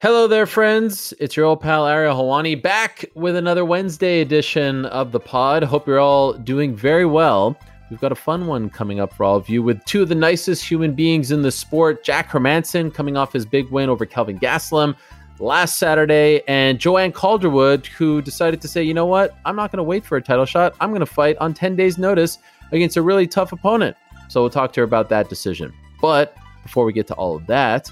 Hello 0.00 0.28
there, 0.28 0.46
friends. 0.46 1.12
It's 1.18 1.36
your 1.36 1.46
old 1.46 1.60
pal 1.60 1.84
Ariel 1.84 2.14
Helwani 2.14 2.62
back 2.62 3.04
with 3.16 3.34
another 3.34 3.64
Wednesday 3.64 4.20
edition 4.20 4.84
of 4.84 5.10
the 5.10 5.18
pod. 5.18 5.64
Hope 5.64 5.88
you're 5.88 5.98
all 5.98 6.34
doing 6.34 6.76
very 6.76 7.04
well. 7.04 7.58
We've 7.90 7.98
got 7.98 8.12
a 8.12 8.14
fun 8.14 8.46
one 8.46 8.70
coming 8.70 9.00
up 9.00 9.12
for 9.12 9.24
all 9.24 9.34
of 9.34 9.48
you 9.48 9.60
with 9.60 9.84
two 9.86 10.02
of 10.02 10.08
the 10.08 10.14
nicest 10.14 10.64
human 10.64 10.94
beings 10.94 11.32
in 11.32 11.42
the 11.42 11.50
sport 11.50 12.04
Jack 12.04 12.28
Hermansson 12.28 12.94
coming 12.94 13.16
off 13.16 13.32
his 13.32 13.44
big 13.44 13.70
win 13.70 13.88
over 13.88 14.06
Kelvin 14.06 14.38
Gastelum 14.38 14.94
last 15.40 15.78
Saturday, 15.78 16.42
and 16.46 16.78
Joanne 16.78 17.10
Calderwood, 17.10 17.84
who 17.88 18.22
decided 18.22 18.60
to 18.60 18.68
say, 18.68 18.84
you 18.84 18.94
know 18.94 19.06
what, 19.06 19.36
I'm 19.44 19.56
not 19.56 19.72
going 19.72 19.78
to 19.78 19.82
wait 19.82 20.06
for 20.06 20.16
a 20.16 20.22
title 20.22 20.46
shot. 20.46 20.76
I'm 20.80 20.90
going 20.90 21.00
to 21.00 21.06
fight 21.06 21.36
on 21.38 21.54
10 21.54 21.74
days' 21.74 21.98
notice 21.98 22.38
against 22.70 22.96
a 22.96 23.02
really 23.02 23.26
tough 23.26 23.50
opponent. 23.50 23.96
So 24.28 24.42
we'll 24.42 24.50
talk 24.50 24.72
to 24.74 24.80
her 24.80 24.84
about 24.84 25.08
that 25.08 25.28
decision. 25.28 25.72
But 26.00 26.36
before 26.62 26.84
we 26.84 26.92
get 26.92 27.08
to 27.08 27.14
all 27.14 27.34
of 27.34 27.48
that, 27.48 27.90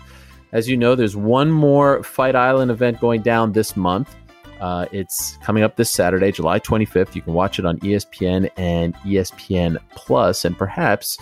as 0.52 0.68
you 0.68 0.76
know, 0.76 0.94
there's 0.94 1.16
one 1.16 1.50
more 1.50 2.02
Fight 2.02 2.36
Island 2.36 2.70
event 2.70 3.00
going 3.00 3.22
down 3.22 3.52
this 3.52 3.76
month. 3.76 4.14
Uh, 4.61 4.86
it's 4.93 5.36
coming 5.43 5.62
up 5.62 5.76
this 5.76 5.90
Saturday, 5.90 6.32
July 6.32 6.61
25th. 6.61 7.14
You 7.14 7.22
can 7.22 7.34
watch 7.34 7.58
it 7.58 7.66
on 7.66 7.79
ESPN 7.80 8.50
and 8.57 8.94
ESPN 8.96 9.76
Plus, 9.90 10.44
and 10.44 10.57
perhaps 10.57 11.18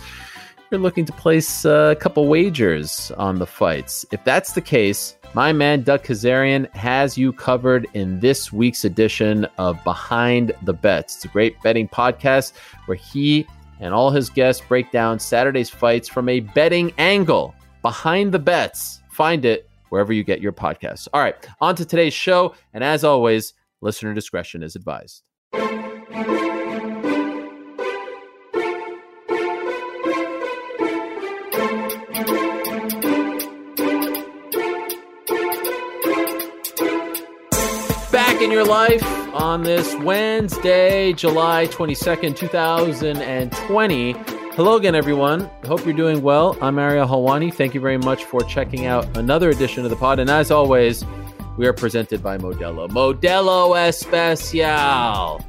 you're 0.71 0.79
looking 0.79 1.05
to 1.05 1.13
place 1.13 1.65
uh, 1.65 1.93
a 1.95 1.95
couple 1.95 2.27
wagers 2.27 3.11
on 3.17 3.39
the 3.39 3.45
fights. 3.45 4.05
If 4.11 4.23
that's 4.23 4.53
the 4.53 4.61
case, 4.61 5.17
my 5.33 5.51
man 5.51 5.83
Doug 5.83 6.03
Kezirian 6.03 6.73
has 6.73 7.17
you 7.17 7.33
covered 7.33 7.87
in 7.93 8.19
this 8.19 8.53
week's 8.53 8.85
edition 8.85 9.45
of 9.57 9.83
Behind 9.83 10.53
the 10.63 10.73
Bets. 10.73 11.15
It's 11.17 11.25
a 11.25 11.29
great 11.29 11.61
betting 11.61 11.89
podcast 11.89 12.53
where 12.85 12.95
he 12.95 13.45
and 13.79 13.93
all 13.93 14.09
his 14.09 14.29
guests 14.29 14.63
break 14.65 14.91
down 14.91 15.19
Saturday's 15.19 15.69
fights 15.69 16.07
from 16.07 16.29
a 16.29 16.39
betting 16.39 16.93
angle. 16.97 17.53
Behind 17.81 18.31
the 18.31 18.39
Bets. 18.39 19.01
Find 19.15 19.45
it 19.45 19.69
wherever 19.87 20.11
you 20.11 20.25
get 20.25 20.41
your 20.41 20.51
podcasts. 20.51 21.07
All 21.13 21.21
right, 21.21 21.35
on 21.61 21.77
to 21.77 21.85
today's 21.85 22.13
show. 22.13 22.53
And 22.73 22.83
as 22.83 23.05
always, 23.05 23.53
listener 23.79 24.13
discretion 24.13 24.61
is 24.61 24.75
advised. 24.75 25.23
Back 38.11 38.41
in 38.41 38.51
your 38.51 38.65
life 38.65 39.01
on 39.33 39.63
this 39.63 39.95
Wednesday, 40.01 41.13
July 41.13 41.67
22nd, 41.67 42.35
2020. 42.35 44.44
Hello 44.55 44.77
again, 44.77 44.95
everyone. 44.95 45.49
Hope 45.65 45.83
you're 45.83 45.93
doing 45.93 46.21
well. 46.21 46.57
I'm 46.61 46.79
Ariel 46.79 47.05
Helwani. 47.05 47.53
Thank 47.53 47.73
you 47.73 47.81
very 47.81 47.97
much 47.97 48.23
for 48.23 48.39
checking 48.39 48.85
out 48.85 49.17
another 49.17 49.49
edition 49.49 49.83
of 49.83 49.89
the 49.89 49.97
pod. 49.97 50.17
And 50.17 50.29
as 50.29 50.49
always, 50.49 51.03
we 51.57 51.67
are 51.67 51.73
presented 51.73 52.23
by 52.23 52.37
Modelo. 52.37 52.87
Modelo 52.87 53.75
Especial. 53.75 55.45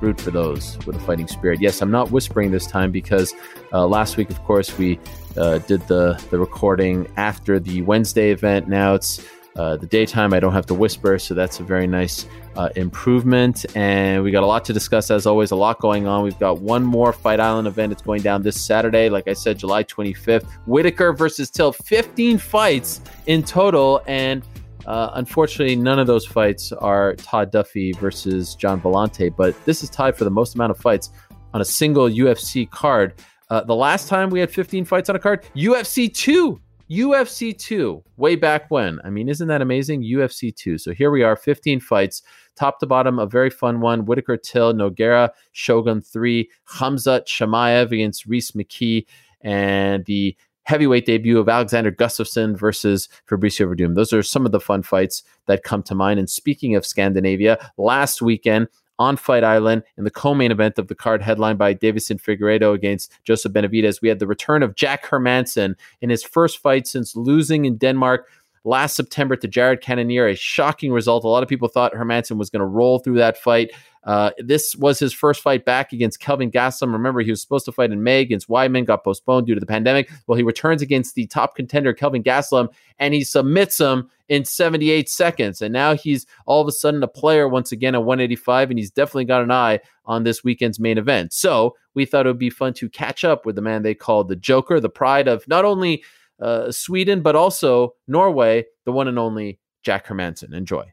Root 0.00 0.20
for 0.20 0.30
those 0.30 0.78
with 0.86 0.94
a 0.94 1.00
fighting 1.00 1.26
spirit. 1.26 1.60
Yes, 1.60 1.82
I'm 1.82 1.90
not 1.90 2.12
whispering 2.12 2.52
this 2.52 2.68
time 2.68 2.92
because 2.92 3.34
uh, 3.72 3.84
last 3.84 4.16
week, 4.16 4.30
of 4.30 4.40
course, 4.44 4.78
we 4.78 5.00
uh, 5.36 5.58
did 5.58 5.80
the, 5.88 6.24
the 6.30 6.38
recording 6.38 7.08
after 7.16 7.58
the 7.58 7.82
Wednesday 7.82 8.30
event. 8.30 8.68
Now 8.68 8.94
it's 8.94 9.26
uh, 9.56 9.76
the 9.76 9.86
daytime. 9.86 10.32
I 10.32 10.40
don't 10.40 10.52
have 10.52 10.66
to 10.66 10.74
whisper, 10.74 11.18
so 11.18 11.34
that's 11.34 11.60
a 11.60 11.62
very 11.62 11.86
nice 11.86 12.26
uh, 12.56 12.68
improvement. 12.76 13.64
And 13.74 14.22
we 14.22 14.30
got 14.30 14.42
a 14.42 14.46
lot 14.46 14.64
to 14.66 14.72
discuss, 14.72 15.10
as 15.10 15.26
always, 15.26 15.50
a 15.50 15.56
lot 15.56 15.80
going 15.80 16.06
on. 16.06 16.22
We've 16.22 16.38
got 16.38 16.60
one 16.60 16.82
more 16.82 17.12
Fight 17.12 17.40
Island 17.40 17.66
event. 17.66 17.92
It's 17.92 18.02
going 18.02 18.22
down 18.22 18.42
this 18.42 18.60
Saturday, 18.60 19.08
like 19.08 19.28
I 19.28 19.32
said, 19.32 19.58
July 19.58 19.84
25th. 19.84 20.46
Whittaker 20.66 21.12
versus 21.12 21.50
Till, 21.50 21.72
15 21.72 22.38
fights 22.38 23.00
in 23.26 23.42
total. 23.42 24.02
And 24.06 24.44
uh, 24.86 25.10
unfortunately, 25.14 25.76
none 25.76 25.98
of 25.98 26.06
those 26.06 26.26
fights 26.26 26.72
are 26.72 27.14
Todd 27.16 27.50
Duffy 27.50 27.92
versus 27.92 28.54
Gian 28.54 28.80
Villante, 28.80 29.34
but 29.34 29.54
this 29.64 29.82
is 29.82 29.90
tied 29.90 30.16
for 30.16 30.24
the 30.24 30.30
most 30.30 30.54
amount 30.54 30.70
of 30.70 30.78
fights 30.78 31.10
on 31.54 31.60
a 31.60 31.64
single 31.64 32.08
UFC 32.08 32.70
card. 32.70 33.14
Uh, 33.48 33.62
the 33.62 33.74
last 33.74 34.08
time 34.08 34.30
we 34.30 34.38
had 34.40 34.50
15 34.50 34.84
fights 34.84 35.08
on 35.08 35.16
a 35.16 35.18
card, 35.18 35.44
UFC 35.56 36.12
2 36.12 36.60
UFC 36.90 37.56
2, 37.56 38.02
way 38.16 38.36
back 38.36 38.70
when. 38.70 39.00
I 39.04 39.10
mean, 39.10 39.28
isn't 39.28 39.48
that 39.48 39.62
amazing? 39.62 40.04
UFC 40.04 40.54
2. 40.54 40.78
So 40.78 40.92
here 40.92 41.10
we 41.10 41.22
are, 41.22 41.34
15 41.34 41.80
fights, 41.80 42.22
top 42.54 42.78
to 42.80 42.86
bottom, 42.86 43.18
a 43.18 43.26
very 43.26 43.50
fun 43.50 43.80
one. 43.80 44.04
Whittaker 44.04 44.36
Till, 44.36 44.72
Nogueira, 44.72 45.30
Shogun 45.52 46.00
3, 46.00 46.48
Khamzat 46.68 47.26
Chimaev 47.26 47.90
against 47.90 48.26
Rhys 48.26 48.52
McKee, 48.52 49.04
and 49.40 50.04
the 50.04 50.36
heavyweight 50.62 51.06
debut 51.06 51.38
of 51.38 51.48
Alexander 51.48 51.92
Gustafsson 51.92 52.58
versus 52.58 53.08
Fabricio 53.28 53.68
Werdum. 53.68 53.94
Those 53.94 54.12
are 54.12 54.22
some 54.22 54.46
of 54.46 54.52
the 54.52 54.60
fun 54.60 54.82
fights 54.82 55.22
that 55.46 55.62
come 55.62 55.82
to 55.84 55.94
mind. 55.94 56.18
And 56.18 56.28
speaking 56.28 56.74
of 56.74 56.84
Scandinavia, 56.84 57.70
last 57.76 58.20
weekend, 58.20 58.68
on 58.98 59.16
Fight 59.16 59.44
Island 59.44 59.82
in 59.96 60.04
the 60.04 60.10
co-main 60.10 60.50
event 60.50 60.78
of 60.78 60.88
the 60.88 60.94
card 60.94 61.22
headlined 61.22 61.58
by 61.58 61.74
Deiveson 61.74 62.20
Figueiredo 62.20 62.74
against 62.74 63.12
Joseph 63.24 63.52
Benavidez. 63.52 64.00
We 64.00 64.08
had 64.08 64.18
the 64.18 64.26
return 64.26 64.62
of 64.62 64.74
Jack 64.74 65.06
Hermansson 65.06 65.74
in 66.00 66.10
his 66.10 66.22
first 66.22 66.58
fight 66.58 66.86
since 66.86 67.16
losing 67.16 67.64
in 67.64 67.76
Denmark 67.76 68.28
last 68.64 68.96
September 68.96 69.36
to 69.36 69.48
Jared 69.48 69.80
Cannonier. 69.80 70.26
A 70.26 70.34
shocking 70.34 70.92
result. 70.92 71.24
A 71.24 71.28
lot 71.28 71.42
of 71.42 71.48
people 71.48 71.68
thought 71.68 71.94
Hermansson 71.94 72.36
was 72.36 72.50
going 72.50 72.60
to 72.60 72.66
roll 72.66 72.98
through 72.98 73.16
that 73.16 73.38
fight. 73.38 73.70
Uh, 74.06 74.30
this 74.38 74.76
was 74.76 75.00
his 75.00 75.12
first 75.12 75.42
fight 75.42 75.64
back 75.64 75.92
against 75.92 76.20
Kelvin 76.20 76.50
Gastelum. 76.50 76.92
Remember, 76.92 77.20
he 77.20 77.30
was 77.30 77.42
supposed 77.42 77.64
to 77.64 77.72
fight 77.72 77.90
in 77.90 78.04
May 78.04 78.20
against 78.20 78.48
Weidman, 78.48 78.86
got 78.86 79.02
postponed 79.02 79.48
due 79.48 79.54
to 79.54 79.60
the 79.60 79.66
pandemic. 79.66 80.08
Well, 80.26 80.38
he 80.38 80.44
returns 80.44 80.80
against 80.80 81.16
the 81.16 81.26
top 81.26 81.56
contender, 81.56 81.92
Kelvin 81.92 82.22
Gastelum, 82.22 82.68
and 83.00 83.12
he 83.12 83.24
submits 83.24 83.80
him 83.80 84.08
in 84.28 84.44
78 84.44 85.08
seconds. 85.08 85.60
And 85.60 85.72
now 85.72 85.94
he's 85.94 86.24
all 86.46 86.62
of 86.62 86.68
a 86.68 86.72
sudden 86.72 87.02
a 87.02 87.08
player 87.08 87.48
once 87.48 87.72
again 87.72 87.96
at 87.96 88.04
185, 88.04 88.70
and 88.70 88.78
he's 88.78 88.92
definitely 88.92 89.24
got 89.24 89.42
an 89.42 89.50
eye 89.50 89.80
on 90.04 90.22
this 90.22 90.44
weekend's 90.44 90.78
main 90.78 90.98
event. 90.98 91.32
So 91.32 91.76
we 91.94 92.04
thought 92.04 92.26
it 92.26 92.30
would 92.30 92.38
be 92.38 92.50
fun 92.50 92.74
to 92.74 92.88
catch 92.88 93.24
up 93.24 93.44
with 93.44 93.56
the 93.56 93.62
man 93.62 93.82
they 93.82 93.94
called 93.94 94.28
the 94.28 94.36
Joker, 94.36 94.78
the 94.78 94.88
pride 94.88 95.26
of 95.26 95.46
not 95.48 95.64
only 95.64 96.04
uh, 96.40 96.70
Sweden, 96.70 97.22
but 97.22 97.34
also 97.34 97.94
Norway, 98.06 98.66
the 98.84 98.92
one 98.92 99.08
and 99.08 99.18
only 99.18 99.58
Jack 99.82 100.06
Hermansson. 100.06 100.54
Enjoy. 100.54 100.92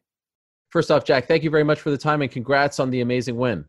First 0.73 0.89
off, 0.89 1.05
Jack, 1.05 1.27
thank 1.27 1.43
you 1.43 1.51
very 1.51 1.63
much 1.63 1.79
for 1.79 1.91
the 1.91 1.99
time 1.99 2.23
and 2.23 2.31
congrats 2.31 2.79
on 2.79 2.89
the 2.89 3.01
amazing 3.01 3.37
win. 3.37 3.63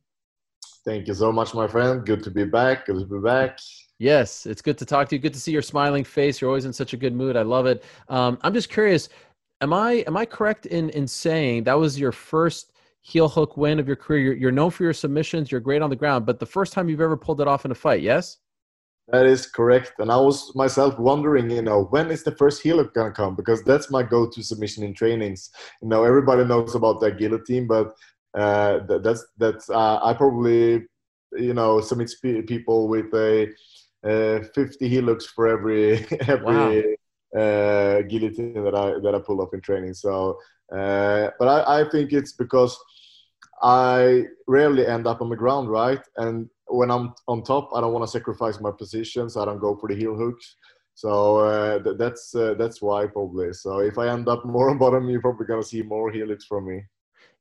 Thank 0.87 1.07
you 1.07 1.13
so 1.13 1.31
much, 1.31 1.53
my 1.53 1.69
friend. 1.69 2.03
Good 2.03 2.23
to 2.23 2.31
be 2.31 2.45
back. 2.45 2.87
Good 2.87 2.99
to 2.99 3.05
be 3.05 3.23
back. 3.23 3.59
Yes, 3.99 4.47
it's 4.47 4.63
good 4.63 4.79
to 4.79 4.87
talk 4.87 5.11
to 5.11 5.15
you. 5.15 5.21
Good 5.21 5.35
to 5.35 5.39
see 5.39 5.53
your 5.53 5.61
smiling 5.61 6.03
face. 6.03 6.41
You're 6.41 6.49
always 6.49 6.65
in 6.65 6.73
such 6.73 6.95
a 6.95 6.97
good 6.97 7.15
mood. 7.15 7.37
I 7.37 7.43
love 7.43 7.67
it. 7.67 7.85
Um, 8.09 8.39
I'm 8.41 8.55
just 8.55 8.71
curious. 8.71 9.11
Am 9.61 9.75
I 9.75 10.03
am 10.07 10.17
I 10.17 10.25
correct 10.25 10.65
in 10.65 10.89
in 10.91 11.07
saying 11.07 11.65
that 11.65 11.79
was 11.79 12.01
your 12.01 12.11
first 12.11 12.73
heel 13.03 13.29
hook 13.29 13.59
win 13.59 13.79
of 13.79 13.87
your 13.87 13.97
career? 13.97 14.21
You're, 14.21 14.37
you're 14.37 14.51
known 14.51 14.71
for 14.71 14.85
your 14.85 14.95
submissions. 14.95 15.53
You're 15.53 15.61
great 15.61 15.83
on 15.83 15.91
the 15.91 15.97
ground, 15.97 16.25
but 16.25 16.39
the 16.39 16.47
first 16.47 16.73
time 16.73 16.89
you've 16.89 17.03
ever 17.03 17.19
pulled 17.19 17.43
it 17.43 17.47
off 17.47 17.67
in 17.67 17.71
a 17.71 17.75
fight. 17.75 18.01
Yes. 18.01 18.39
That 19.09 19.27
is 19.27 19.47
correct. 19.47 19.93
And 19.99 20.11
I 20.11 20.17
was 20.17 20.55
myself 20.55 20.99
wondering, 20.99 21.51
you 21.51 21.61
know, 21.61 21.85
when 21.85 22.11
is 22.11 22.23
the 22.23 22.35
first 22.37 22.63
heel 22.63 22.79
hook 22.79 22.95
gonna 22.95 23.13
come? 23.13 23.35
Because 23.35 23.63
that's 23.63 23.91
my 23.91 24.03
go-to 24.03 24.43
submission 24.43 24.83
in 24.83 24.95
trainings. 24.95 25.51
You 25.83 25.89
know, 25.89 26.05
everybody 26.05 26.45
knows 26.45 26.75
about 26.75 27.01
the 27.01 27.11
guillotine, 27.11 27.67
but 27.67 27.95
uh, 28.35 28.81
that's 29.03 29.27
that's 29.37 29.69
uh, 29.69 30.01
I 30.03 30.15
probably, 30.15 30.85
you 31.33 31.53
know, 31.53 31.81
submit 31.83 32.13
people 32.47 32.89
with 32.89 33.13
a 33.15 33.53
uh, 34.05 34.41
50 34.55 34.89
heel 34.89 35.05
hooks 35.05 35.27
for 35.27 35.49
every 35.49 36.07
every 36.27 36.97
wow. 37.35 37.41
uh, 37.41 38.03
guillotine 38.03 38.65
that 38.65 38.75
I 38.75 38.99
that 39.03 39.15
I 39.15 39.19
pull 39.19 39.43
off 39.43 39.53
in 39.53 39.61
training. 39.61 39.93
So, 39.93 40.39
uh, 40.73 41.29
but 41.39 41.49
I, 41.49 41.81
I 41.81 41.91
think 41.91 42.13
it's 42.13 42.33
because 42.33 42.79
I 43.63 44.25
rarely 44.47 44.87
end 44.87 45.07
up 45.07 45.21
on 45.21 45.31
the 45.31 45.37
ground, 45.37 45.71
right? 45.71 46.01
And 46.17 46.49
when 46.67 46.91
I'm 46.91 47.15
on 47.29 47.43
top, 47.43 47.71
I 47.75 47.81
don't 47.81 47.93
want 47.93 48.05
to 48.05 48.11
sacrifice 48.11 48.61
my 48.61 48.71
position, 48.71 49.31
so 49.31 49.43
I 49.43 49.45
don't 49.47 49.59
go 49.59 49.77
for 49.77 49.89
the 49.89 49.97
heel 49.97 50.15
hooks. 50.15 50.57
So 50.95 51.39
uh, 51.39 51.83
th- 51.83 51.97
that's 51.99 52.35
uh, 52.35 52.55
that's 52.55 52.81
why 52.81 53.07
probably. 53.07 53.53
So 53.53 53.79
if 53.79 53.99
I 53.99 54.09
end 54.09 54.29
up 54.29 54.45
more 54.45 54.71
on 54.71 54.79
bottom, 54.79 55.09
you're 55.09 55.21
probably 55.21 55.47
gonna 55.47 55.63
see 55.63 55.83
more 55.83 56.11
heel 56.11 56.29
hooks 56.29 56.45
from 56.45 56.69
me. 56.69 56.83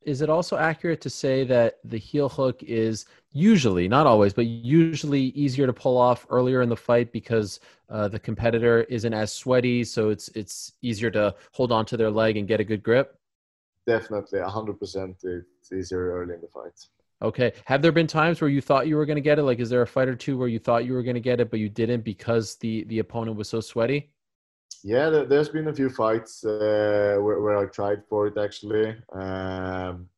Is 0.05 0.21
it 0.21 0.29
also 0.29 0.57
accurate 0.57 0.99
to 1.01 1.09
say 1.09 1.45
that 1.45 1.79
the 1.85 1.97
heel 1.97 2.27
hook 2.27 2.61
is 2.61 3.05
usually, 3.31 3.87
not 3.87 4.05
always, 4.05 4.33
but 4.33 4.45
usually 4.45 5.21
easier 5.21 5.65
to 5.65 5.71
pull 5.71 5.97
off 5.97 6.25
earlier 6.29 6.61
in 6.61 6.67
the 6.67 6.75
fight 6.75 7.13
because 7.13 7.61
uh, 7.89 8.09
the 8.09 8.19
competitor 8.19 8.81
isn't 8.89 9.13
as 9.13 9.31
sweaty, 9.31 9.83
so 9.83 10.09
it's 10.09 10.27
it's 10.29 10.73
easier 10.81 11.11
to 11.11 11.33
hold 11.51 11.71
on 11.71 11.85
to 11.85 11.95
their 11.95 12.11
leg 12.11 12.37
and 12.37 12.47
get 12.47 12.59
a 12.59 12.63
good 12.65 12.83
grip? 12.83 13.17
Definitely, 13.85 14.39
hundred 14.39 14.79
percent. 14.79 15.17
It's 15.23 15.71
easier 15.71 16.13
early 16.13 16.35
in 16.35 16.41
the 16.41 16.47
fight. 16.47 16.79
Okay. 17.21 17.53
Have 17.65 17.81
there 17.81 17.91
been 17.93 18.07
times 18.07 18.41
where 18.41 18.49
you 18.49 18.59
thought 18.59 18.87
you 18.87 18.97
were 18.97 19.05
going 19.05 19.15
to 19.15 19.21
get 19.21 19.39
it? 19.39 19.43
Like, 19.43 19.59
is 19.59 19.69
there 19.69 19.81
a 19.81 19.87
fight 19.87 20.09
or 20.09 20.15
two 20.15 20.37
where 20.37 20.49
you 20.49 20.59
thought 20.59 20.85
you 20.85 20.93
were 20.93 21.03
going 21.03 21.15
to 21.15 21.21
get 21.21 21.39
it, 21.39 21.49
but 21.49 21.59
you 21.59 21.69
didn't 21.69 22.01
because 22.01 22.55
the 22.55 22.83
the 22.85 22.99
opponent 22.99 23.37
was 23.37 23.49
so 23.49 23.61
sweaty? 23.61 24.09
Yeah, 24.83 25.09
there, 25.09 25.37
has 25.37 25.47
been 25.47 25.69
a 25.69 25.73
few 25.73 25.89
fights 25.89 26.43
uh, 26.43 27.15
where, 27.21 27.39
where, 27.39 27.57
I 27.57 27.67
tried 27.67 28.03
for 28.09 28.27
it 28.27 28.37
actually, 28.37 28.93
um, 29.13 30.09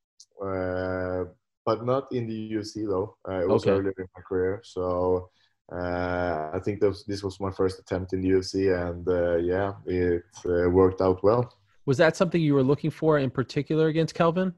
uh, 0.43 1.25
but 1.63 1.85
not 1.85 2.11
in 2.11 2.25
the 2.25 2.53
UFC 2.53 2.87
though. 2.87 3.15
Uh, 3.29 3.41
it 3.41 3.47
was 3.47 3.63
okay. 3.63 3.71
earlier 3.71 3.93
in 3.95 4.07
my 4.15 4.21
career, 4.23 4.61
so 4.63 5.29
uh, 5.71 6.49
I 6.51 6.59
think 6.63 6.79
this, 6.79 7.03
this 7.03 7.23
was 7.23 7.39
my 7.39 7.51
first 7.51 7.77
attempt 7.77 8.13
in 8.13 8.21
the 8.21 8.29
UFC, 8.29 8.73
and 8.73 9.07
uh, 9.07 9.37
yeah, 9.37 9.73
it 9.85 10.23
uh, 10.45 10.67
worked 10.71 10.99
out 10.99 11.23
well. 11.23 11.53
Was 11.85 11.97
that 11.97 12.15
something 12.17 12.41
you 12.41 12.53
were 12.53 12.63
looking 12.63 12.91
for 12.91 13.19
in 13.19 13.29
particular 13.29 13.87
against 13.87 14.15
Kelvin? 14.15 14.53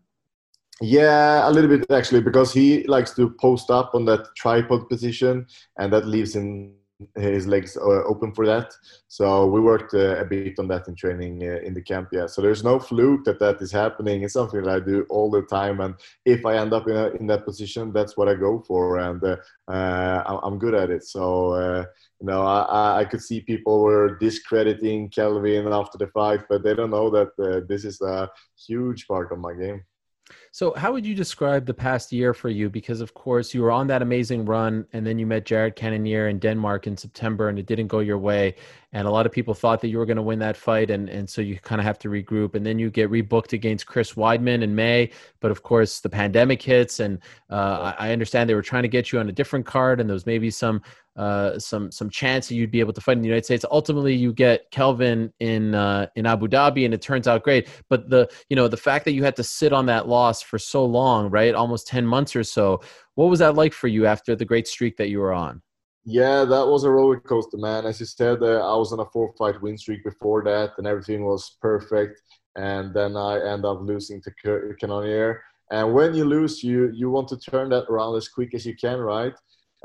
Yeah, 0.80 1.50
a 1.50 1.52
little 1.52 1.70
bit 1.70 1.90
actually, 1.92 2.22
because 2.22 2.54
he 2.54 2.84
likes 2.84 3.14
to 3.16 3.32
post 3.32 3.70
up 3.72 3.96
on 3.96 4.06
that 4.06 4.28
tripod 4.36 4.88
position, 4.88 5.48
and 5.78 5.92
that 5.92 6.06
leaves 6.06 6.36
him 6.36 6.74
his 7.16 7.46
legs 7.46 7.78
uh, 7.78 8.04
open 8.06 8.34
for 8.34 8.46
that. 8.46 8.74
So 9.08 9.46
we 9.46 9.62
worked 9.62 9.94
uh, 9.94 10.18
a 10.18 10.26
bit 10.26 10.58
on 10.58 10.68
that 10.70 10.88
in 10.88 10.96
training 10.96 11.44
uh, 11.44 11.60
in 11.64 11.74
the 11.74 11.82
camp. 11.82 12.10
Yeah. 12.12 12.26
So 12.26 12.42
there's 12.42 12.64
no 12.64 12.80
fluke 12.80 13.24
that 13.26 13.40
that 13.40 13.62
is 13.62 13.72
happening. 13.72 14.24
It's 14.24 14.34
something 14.34 14.64
that 14.64 14.70
I 14.70 14.80
do 14.80 15.06
all 15.10 15.30
the 15.30 15.44
time. 15.44 15.80
And 15.80 15.96
if 16.26 16.46
I 16.46 16.58
end 16.58 16.74
up 16.74 16.88
in, 16.88 16.96
a, 16.96 17.10
in 17.10 17.28
that 17.28 17.46
position, 17.46 17.94
that's 17.94 18.18
what 18.18 18.28
I 18.28 18.34
go 18.34 18.64
for, 18.68 18.98
and 18.98 19.24
uh, 19.24 19.38
uh 19.68 20.40
I'm 20.44 20.58
good 20.58 20.74
at 20.74 20.90
it. 20.90 21.04
So 21.04 21.52
uh, 21.54 21.86
you 22.20 22.28
know, 22.28 22.42
I, 22.42 23.02
I 23.02 23.06
could 23.06 23.22
see 23.22 23.42
people 23.42 23.82
were 23.82 24.18
discrediting 24.18 25.10
Kelvin 25.10 25.72
after 25.72 25.98
the 25.98 26.08
fight, 26.08 26.42
but 26.50 26.64
they 26.64 26.74
don't 26.74 26.90
know 26.90 27.10
that 27.12 27.66
this 27.68 27.86
is 27.86 28.02
a 28.02 28.30
huge 28.68 29.08
part 29.08 29.32
of 29.32 29.40
my 29.40 29.54
game. 29.54 29.84
So, 30.58 30.74
how 30.74 30.92
would 30.92 31.06
you 31.06 31.14
describe 31.14 31.68
the 31.68 31.74
past 31.76 32.12
year 32.12 32.34
for 32.34 32.50
you? 32.50 32.68
Because, 32.68 33.00
of 33.00 33.14
course, 33.14 33.54
you 33.54 33.62
were 33.62 33.70
on 33.70 33.86
that 33.90 34.02
amazing 34.02 34.44
run, 34.44 34.88
and 34.92 35.06
then 35.06 35.20
you 35.20 35.28
met 35.28 35.46
Jared 35.46 35.76
Cannonier 35.76 36.30
in 36.30 36.40
Denmark 36.40 36.88
in 36.88 36.98
September, 36.98 37.50
and 37.50 37.60
it 37.60 37.68
didn't 37.68 37.86
go 37.86 38.00
your 38.00 38.18
way. 38.18 38.56
And 38.92 39.08
a 39.08 39.12
lot 39.12 39.28
of 39.28 39.32
people 39.32 39.54
thought 39.54 39.82
that 39.82 39.90
you 39.90 40.00
were 40.00 40.08
going 40.08 40.18
to 40.18 40.24
win 40.24 40.40
that 40.40 40.58
fight, 40.58 40.90
and, 40.90 41.10
and 41.10 41.30
so 41.30 41.44
you 41.44 41.60
kind 41.60 41.80
of 41.80 41.86
have 41.86 42.00
to 42.00 42.10
regroup. 42.10 42.56
And 42.56 42.66
then 42.66 42.80
you 42.80 42.90
get 42.90 43.12
rebooked 43.12 43.54
against 43.54 43.86
Chris 43.86 44.14
Weidman 44.14 44.64
in 44.64 44.74
May. 44.74 45.12
But, 45.42 45.52
of 45.52 45.62
course, 45.62 46.00
the 46.00 46.10
pandemic 46.10 46.64
hits, 46.64 47.02
and 47.02 47.20
uh, 47.52 47.94
I 48.00 48.12
understand 48.12 48.50
they 48.50 48.56
were 48.56 48.64
trying 48.64 48.82
to 48.82 48.90
get 48.90 49.12
you 49.12 49.20
on 49.20 49.30
a 49.30 49.34
different 49.34 49.68
card, 49.68 50.00
and 50.00 50.10
there 50.10 50.16
was 50.16 50.26
maybe 50.26 50.50
some 50.50 50.82
uh, 51.18 51.58
some 51.58 51.92
some 51.92 52.10
chance 52.10 52.48
that 52.48 52.56
you'd 52.56 52.72
be 52.72 52.80
able 52.80 52.94
to 52.94 53.02
fight 53.02 53.18
in 53.18 53.22
the 53.22 53.28
United 53.28 53.46
States. 53.46 53.66
Ultimately, 53.72 54.14
you 54.14 54.32
get 54.32 54.70
Kelvin 54.70 55.34
in 55.40 55.74
uh, 55.74 56.08
in 56.16 56.28
Abu 56.28 56.48
Dhabi, 56.48 56.86
and 56.86 56.94
it 56.94 57.02
turns 57.02 57.28
out 57.28 57.44
great. 57.44 57.68
But 57.90 58.10
the 58.10 58.30
you 58.50 58.56
know 58.56 58.68
the 58.68 58.78
fact 58.78 59.04
that 59.06 59.14
you 59.14 59.24
had 59.24 59.36
to 59.38 59.44
sit 59.44 59.74
on 59.74 59.88
that 59.88 60.08
loss 60.08 60.44
for 60.48 60.58
so 60.58 60.86
long, 60.86 61.30
right, 61.30 61.54
almost 61.54 61.88
ten 61.88 62.06
months 62.06 62.36
or 62.36 62.44
so. 62.44 62.82
What 63.16 63.30
was 63.30 63.40
that 63.40 63.56
like 63.56 63.74
for 63.74 63.88
you 63.88 64.06
after 64.06 64.36
the 64.36 64.46
great 64.46 64.68
streak 64.68 64.98
that 64.98 65.10
you 65.10 65.20
were 65.20 65.34
on? 65.34 65.62
Yeah, 66.06 66.46
that 66.46 66.68
was 66.68 66.84
a 66.86 66.90
roller 66.90 67.20
coaster, 67.20 67.58
man. 67.58 67.86
As 67.86 68.00
you 68.00 68.06
said, 68.06 68.42
uh, 68.42 68.74
I 68.74 68.76
was 68.78 68.94
on 68.94 69.02
a 69.02 69.06
four-fight 69.06 69.62
win 69.62 69.78
streak 69.78 70.04
before 70.04 70.44
that, 70.46 70.72
and 70.78 70.88
everything 70.88 71.26
was 71.26 71.58
perfect. 71.62 72.22
And 72.56 72.94
then 72.94 73.18
I 73.18 73.40
end 73.54 73.66
up 73.66 73.82
losing 73.82 74.22
to 74.24 74.32
Cannonier. 74.80 75.44
And 75.70 75.94
when 75.94 76.16
you 76.16 76.24
lose, 76.26 76.64
you 76.64 76.92
you 76.94 77.12
want 77.12 77.28
to 77.30 77.38
turn 77.38 77.70
that 77.70 77.86
around 77.90 78.16
as 78.16 78.30
quick 78.30 78.56
as 78.56 78.66
you 78.66 78.76
can, 78.76 79.00
right? 79.00 79.34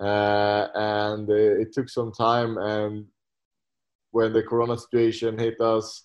uh, 0.00 0.68
and 0.74 1.28
it 1.30 1.72
took 1.72 1.88
some 1.88 2.12
time. 2.12 2.58
And 2.58 3.06
when 4.10 4.32
the 4.32 4.42
Corona 4.42 4.78
situation 4.78 5.38
hit 5.38 5.60
us, 5.60 6.04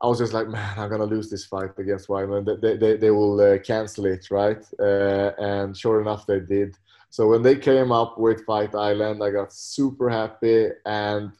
I 0.00 0.06
was 0.06 0.18
just 0.18 0.32
like, 0.32 0.48
man, 0.56 0.78
I'm 0.78 0.90
gonna 0.90 1.04
lose 1.04 1.30
this 1.30 1.44
fight 1.44 1.70
against 1.78 2.08
Weidman. 2.08 2.60
They, 2.60 2.76
they, 2.76 2.96
they 2.96 3.10
will 3.10 3.40
uh, 3.40 3.58
cancel 3.58 4.06
it, 4.06 4.30
right? 4.30 4.64
Uh, 4.78 5.32
and 5.38 5.76
sure 5.76 6.00
enough, 6.00 6.26
they 6.26 6.40
did. 6.40 6.76
So 7.10 7.28
when 7.28 7.42
they 7.42 7.56
came 7.56 7.90
up 7.90 8.18
with 8.18 8.44
Fight 8.44 8.74
Island, 8.74 9.22
I 9.22 9.30
got 9.30 9.52
super 9.52 10.10
happy, 10.10 10.68
and 10.84 11.32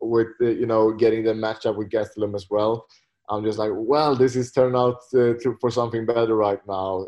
with 0.00 0.28
the, 0.38 0.52
you 0.52 0.66
know 0.66 0.92
getting 0.92 1.24
the 1.24 1.32
matchup 1.32 1.76
with 1.76 1.90
Gastelum 1.90 2.34
as 2.34 2.48
well, 2.50 2.86
I'm 3.28 3.44
just 3.44 3.58
like, 3.58 3.72
well, 3.74 4.14
this 4.14 4.36
is 4.36 4.52
turned 4.52 4.76
out 4.76 4.98
uh, 5.14 5.34
to, 5.42 5.56
for 5.60 5.70
something 5.70 6.06
better 6.06 6.34
right 6.36 6.60
now. 6.66 7.06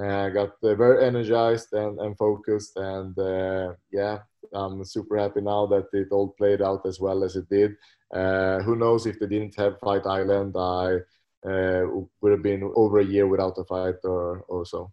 Uh, 0.00 0.26
I 0.26 0.30
got 0.30 0.50
uh, 0.62 0.74
very 0.74 1.04
energized 1.04 1.72
and, 1.72 1.98
and 1.98 2.16
focused, 2.16 2.76
and 2.76 3.18
uh, 3.18 3.74
yeah, 3.90 4.18
I'm 4.54 4.84
super 4.84 5.18
happy 5.18 5.40
now 5.40 5.66
that 5.66 5.86
it 5.92 6.08
all 6.12 6.28
played 6.38 6.62
out 6.62 6.86
as 6.86 7.00
well 7.00 7.24
as 7.24 7.34
it 7.36 7.48
did. 7.48 7.74
Uh, 8.14 8.60
who 8.60 8.76
knows 8.76 9.06
if 9.06 9.18
they 9.18 9.26
didn't 9.26 9.56
have 9.56 9.80
Fight 9.80 10.06
Island, 10.06 10.54
I 10.56 10.98
would 11.44 12.32
have 12.32 12.42
been 12.42 12.70
over 12.76 13.00
a 13.00 13.04
year 13.04 13.26
without 13.26 13.58
a 13.58 13.64
fight 13.64 13.96
or, 14.04 14.44
or 14.48 14.64
so. 14.64 14.92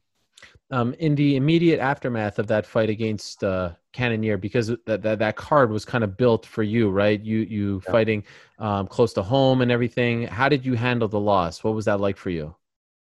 Um, 0.72 0.96
in 0.98 1.14
the 1.16 1.36
immediate 1.36 1.80
aftermath 1.80 2.40
of 2.40 2.48
that 2.48 2.66
fight 2.66 2.90
against 2.90 3.44
uh, 3.44 3.72
Cannonier, 3.94 4.38
because 4.38 4.68
that, 4.86 5.04
that 5.04 5.20
that 5.20 5.36
card 5.36 5.70
was 5.70 5.86
kind 5.86 6.04
of 6.04 6.18
built 6.18 6.46
for 6.46 6.64
you, 6.64 6.90
right? 6.90 7.22
You 7.22 7.40
you 7.40 7.82
yeah. 7.86 7.92
fighting 7.92 8.24
um, 8.58 8.88
close 8.88 9.14
to 9.14 9.22
home 9.22 9.62
and 9.62 9.72
everything. 9.72 10.24
How 10.24 10.50
did 10.50 10.66
you 10.66 10.74
handle 10.74 11.08
the 11.08 11.20
loss? 11.20 11.64
What 11.64 11.76
was 11.76 11.86
that 11.86 12.00
like 12.00 12.18
for 12.18 12.32
you? 12.32 12.56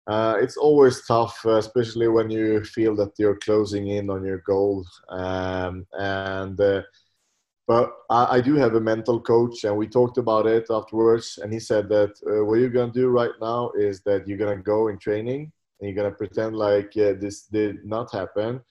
Uh, 0.07 0.37
it's 0.39 0.55
always 0.55 1.05
tough, 1.05 1.37
uh, 1.45 1.57
especially 1.57 2.07
when 2.07 2.29
you 2.29 2.63
feel 2.63 2.95
that 2.95 3.11
you're 3.17 3.35
closing 3.35 3.89
in 3.89 4.09
on 4.09 4.23
your 4.23 4.41
goal. 4.47 4.85
Um, 5.09 5.85
and 5.93 6.59
uh, 6.61 6.83
but 7.67 7.91
I, 8.09 8.37
I, 8.37 8.41
do 8.41 8.55
have 8.55 8.75
a 8.75 8.79
mental 8.79 9.19
coach, 9.19 9.65
and 9.65 9.75
we 9.75 9.85
talked 9.85 10.17
about 10.17 10.47
it 10.47 10.67
afterwards. 10.69 11.39
And 11.43 11.51
he 11.51 11.59
said 11.59 11.89
that 11.89 12.11
uh, 12.25 12.45
what 12.45 12.59
you're 12.59 12.69
gonna 12.69 12.93
do 12.93 13.09
right 13.09 13.33
now 13.41 13.71
is 13.77 14.01
that 14.03 14.25
you're 14.25 14.37
gonna 14.37 14.55
go 14.55 14.87
in 14.87 14.97
training 14.97 15.51
and 15.81 15.89
you're 15.89 16.01
gonna 16.01 16.15
pretend 16.15 16.55
like 16.55 16.93
uh, 16.95 17.13
this 17.19 17.43
did 17.43 17.83
not 17.83 18.09
happen. 18.13 18.61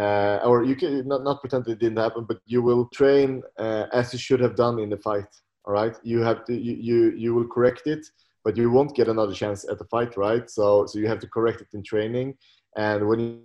Uh, 0.00 0.40
or 0.44 0.64
you 0.64 0.76
can 0.76 1.06
not, 1.06 1.24
not 1.24 1.40
pretend 1.40 1.68
it 1.68 1.78
didn't 1.78 1.98
happen, 1.98 2.24
but 2.26 2.38
you 2.46 2.62
will 2.62 2.88
train 2.94 3.42
as 3.58 4.14
you 4.14 4.18
should 4.18 4.40
have 4.40 4.56
done 4.56 4.78
in 4.78 4.88
the 4.88 4.96
fight. 4.96 5.28
All 5.66 5.74
right, 5.74 5.96
you 6.02 6.20
have 6.20 6.46
to 6.46 6.54
you 6.54 6.74
you, 6.74 7.10
you 7.16 7.34
will 7.34 7.48
correct 7.48 7.86
it 7.86 8.06
but 8.46 8.56
you 8.56 8.70
won't 8.70 8.94
get 8.94 9.08
another 9.08 9.34
chance 9.34 9.68
at 9.68 9.76
the 9.76 9.84
fight, 9.86 10.16
right? 10.16 10.48
So 10.48 10.86
so 10.86 11.00
you 11.00 11.08
have 11.08 11.18
to 11.24 11.28
correct 11.36 11.60
it 11.62 11.70
in 11.76 11.82
training, 11.82 12.28
and 12.76 13.08
when 13.08 13.18
you 13.18 13.40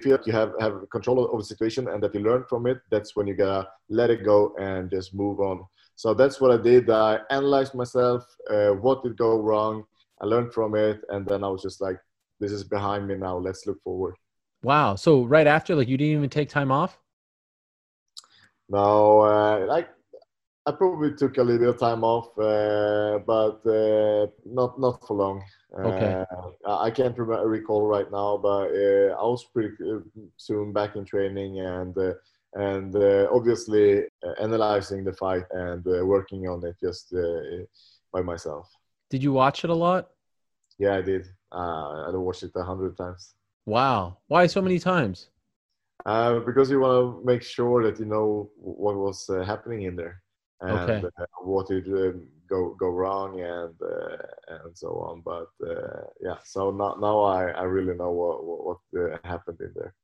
feel 0.00 0.18
you 0.26 0.32
have 0.32 0.50
have 0.64 0.74
control 0.90 1.18
of 1.32 1.38
the 1.38 1.44
situation 1.52 1.86
and 1.86 2.02
that 2.02 2.12
you 2.14 2.22
learn 2.28 2.42
from 2.50 2.66
it, 2.66 2.78
that's 2.90 3.14
when 3.14 3.28
you 3.28 3.34
gotta 3.34 3.68
let 3.88 4.10
it 4.10 4.24
go 4.24 4.38
and 4.58 4.90
just 4.90 5.14
move 5.14 5.38
on. 5.38 5.64
So 5.94 6.12
that's 6.12 6.40
what 6.40 6.50
I 6.50 6.60
did. 6.70 6.90
I 6.90 7.20
analyzed 7.30 7.74
myself, 7.82 8.22
uh, 8.50 8.70
what 8.84 9.04
did 9.04 9.16
go 9.16 9.38
wrong, 9.38 9.84
I 10.20 10.26
learned 10.26 10.52
from 10.52 10.74
it, 10.74 10.98
and 11.10 11.24
then 11.24 11.44
I 11.44 11.48
was 11.54 11.62
just 11.62 11.80
like, 11.80 11.98
this 12.40 12.50
is 12.50 12.64
behind 12.64 13.06
me 13.06 13.14
now. 13.14 13.36
Let's 13.38 13.64
look 13.68 13.80
forward. 13.84 14.14
Wow. 14.64 14.96
So 14.96 15.24
right 15.24 15.46
after, 15.46 15.76
like, 15.76 15.88
you 15.88 15.96
didn't 15.96 16.16
even 16.18 16.30
take 16.30 16.48
time 16.48 16.72
off. 16.72 16.98
No, 18.68 19.20
uh, 19.20 19.66
like 19.68 19.88
I 20.64 20.70
probably 20.70 21.12
took 21.14 21.38
a 21.38 21.42
little 21.42 21.58
bit 21.58 21.68
of 21.70 21.80
time 21.80 22.04
off, 22.04 22.38
uh, 22.38 23.18
but 23.26 23.66
uh, 23.68 24.28
not 24.44 24.78
not 24.78 25.04
for 25.06 25.16
long. 25.16 25.42
Okay. 25.76 26.24
Uh, 26.64 26.78
I 26.78 26.90
can't 26.90 27.18
remember, 27.18 27.48
recall 27.48 27.86
right 27.86 28.08
now, 28.12 28.36
but 28.36 28.70
uh, 28.70 29.16
I 29.18 29.24
was 29.24 29.44
pretty 29.44 29.74
uh, 29.84 29.98
soon 30.36 30.72
back 30.72 30.94
in 30.94 31.04
training 31.04 31.58
and 31.60 31.96
uh, 31.98 32.12
and 32.54 32.94
obviously 33.32 34.04
analyzing 34.38 35.02
the 35.04 35.14
fight 35.14 35.44
and 35.50 35.84
working 35.84 36.46
on 36.46 36.64
it 36.64 36.76
just 36.80 37.12
by 38.12 38.20
myself. 38.20 38.70
Did 39.10 39.22
you 39.22 39.32
watch 39.32 39.64
it 39.64 39.70
a 39.70 39.74
lot? 39.74 40.10
Yeah, 40.78 40.96
I 40.96 41.02
did. 41.02 41.26
I 41.50 42.10
watched 42.12 42.44
it 42.44 42.52
a 42.54 42.62
hundred 42.62 42.96
times. 42.96 43.34
Wow! 43.66 44.18
Why 44.28 44.46
so 44.46 44.62
many 44.62 44.78
times? 44.78 45.28
because 46.04 46.70
you 46.70 46.80
want 46.80 46.94
to 46.94 47.24
make 47.24 47.42
sure 47.42 47.82
that 47.84 47.98
you 47.98 48.06
know 48.06 48.50
what 48.56 48.96
was 48.96 49.28
happening 49.46 49.82
in 49.82 49.96
there 49.96 50.22
and 50.62 50.90
okay. 50.90 51.06
uh, 51.18 51.24
what 51.42 51.68
did 51.68 51.86
uh, 51.88 52.12
go 52.48 52.74
go 52.78 52.88
wrong 52.88 53.40
and 53.40 53.74
uh, 53.82 54.16
and 54.64 54.76
so 54.76 54.88
on. 55.08 55.22
But 55.24 55.50
uh, 55.66 56.04
yeah, 56.20 56.36
so 56.44 56.70
now 56.70 56.96
now 57.00 57.20
I, 57.22 57.50
I 57.50 57.62
really 57.62 57.94
know 57.94 58.10
what 58.10 58.44
what, 58.44 58.78
what 58.94 59.12
uh, 59.12 59.18
happened 59.24 59.58
in 59.60 59.72
there. 59.74 59.94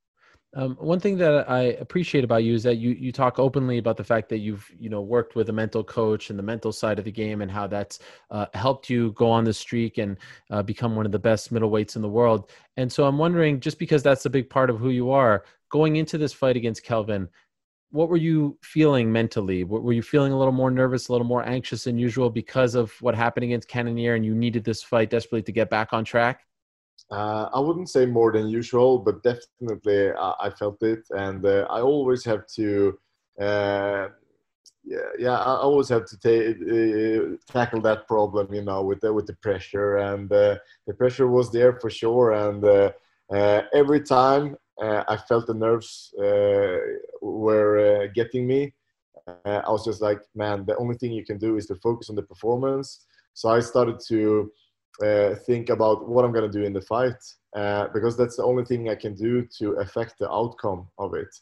Um, 0.54 0.76
one 0.80 0.98
thing 0.98 1.18
that 1.18 1.50
I 1.50 1.60
appreciate 1.84 2.24
about 2.24 2.42
you 2.42 2.54
is 2.54 2.62
that 2.62 2.76
you 2.76 2.90
you 2.90 3.12
talk 3.12 3.38
openly 3.38 3.76
about 3.76 3.98
the 3.98 4.04
fact 4.04 4.30
that 4.30 4.38
you've 4.38 4.66
you 4.78 4.88
know 4.88 5.02
worked 5.02 5.36
with 5.36 5.50
a 5.50 5.52
mental 5.52 5.84
coach 5.84 6.30
and 6.30 6.38
the 6.38 6.42
mental 6.42 6.72
side 6.72 6.98
of 6.98 7.04
the 7.04 7.12
game 7.12 7.42
and 7.42 7.50
how 7.50 7.66
that's 7.66 7.98
uh, 8.30 8.46
helped 8.54 8.88
you 8.88 9.12
go 9.12 9.30
on 9.30 9.44
the 9.44 9.52
streak 9.52 9.98
and 9.98 10.16
uh, 10.50 10.62
become 10.62 10.96
one 10.96 11.04
of 11.04 11.12
the 11.12 11.18
best 11.18 11.52
middleweights 11.52 11.96
in 11.96 12.02
the 12.02 12.08
world. 12.08 12.50
And 12.78 12.90
so 12.90 13.04
I'm 13.04 13.18
wondering, 13.18 13.60
just 13.60 13.78
because 13.78 14.02
that's 14.02 14.24
a 14.24 14.30
big 14.30 14.48
part 14.48 14.70
of 14.70 14.78
who 14.78 14.88
you 14.88 15.10
are, 15.10 15.44
going 15.70 15.96
into 15.96 16.16
this 16.16 16.32
fight 16.32 16.56
against 16.56 16.82
Kelvin, 16.82 17.28
what 17.90 18.08
were 18.08 18.16
you 18.16 18.58
feeling 18.62 19.10
mentally? 19.10 19.64
Were 19.64 19.92
you 19.92 20.02
feeling 20.02 20.32
a 20.32 20.38
little 20.38 20.52
more 20.52 20.70
nervous, 20.70 21.08
a 21.08 21.12
little 21.12 21.26
more 21.26 21.46
anxious 21.46 21.84
than 21.84 21.98
usual 21.98 22.28
because 22.28 22.74
of 22.74 22.92
what 23.00 23.14
happened 23.14 23.44
against 23.44 23.68
Cannonier 23.68 24.14
and 24.14 24.24
you 24.24 24.34
needed 24.34 24.64
this 24.64 24.82
fight 24.82 25.10
desperately 25.10 25.42
to 25.42 25.52
get 25.52 25.70
back 25.70 25.92
on 25.92 26.04
track? 26.04 26.44
Uh, 27.10 27.48
I 27.54 27.60
wouldn't 27.60 27.88
say 27.88 28.04
more 28.04 28.32
than 28.32 28.48
usual, 28.48 28.98
but 28.98 29.22
definitely 29.22 30.10
uh, 30.10 30.34
I 30.38 30.50
felt 30.50 30.82
it. 30.82 31.06
And 31.10 31.44
uh, 31.44 31.66
I 31.70 31.80
always 31.80 32.24
have 32.26 32.46
to, 32.56 32.98
uh, 33.40 34.08
yeah, 34.84 34.98
yeah, 35.18 35.38
I 35.38 35.56
always 35.56 35.88
have 35.88 36.04
to 36.06 36.18
ta- 36.18 36.62
uh, 36.74 37.36
tackle 37.50 37.80
that 37.82 38.06
problem, 38.06 38.52
you 38.52 38.62
know, 38.62 38.82
with 38.82 39.00
the, 39.00 39.12
with 39.12 39.26
the 39.26 39.36
pressure. 39.36 39.96
And 39.96 40.30
uh, 40.30 40.56
the 40.86 40.92
pressure 40.92 41.28
was 41.28 41.50
there 41.50 41.80
for 41.80 41.88
sure. 41.88 42.32
And 42.32 42.92
every 43.72 44.02
time 44.02 44.54
uh, 44.54 44.56
I 44.80 45.16
felt 45.28 45.46
the 45.46 45.54
nerves 45.54 46.12
uh, 46.18 46.78
were 47.20 47.78
uh, 47.78 48.06
getting 48.14 48.46
me. 48.46 48.74
I 49.44 49.70
was 49.70 49.84
just 49.84 50.00
like, 50.00 50.20
man, 50.34 50.64
the 50.64 50.76
only 50.76 50.96
thing 50.96 51.12
you 51.12 51.24
can 51.24 51.38
do 51.38 51.56
is 51.56 51.66
to 51.66 51.74
focus 51.76 52.08
on 52.08 52.16
the 52.16 52.22
performance. 52.22 53.04
So 53.34 53.50
I 53.50 53.60
started 53.60 54.00
to 54.08 54.50
think 55.46 55.68
about 55.68 56.08
what 56.08 56.24
I'm 56.24 56.32
going 56.32 56.50
to 56.50 56.58
do 56.58 56.64
in 56.64 56.72
the 56.72 56.80
fight 56.80 57.20
because 57.92 58.16
that's 58.16 58.36
the 58.36 58.44
only 58.44 58.64
thing 58.64 58.88
I 58.88 58.94
can 58.94 59.14
do 59.14 59.46
to 59.58 59.72
affect 59.72 60.18
the 60.18 60.30
outcome 60.30 60.88
of 60.98 61.14
it. 61.14 61.32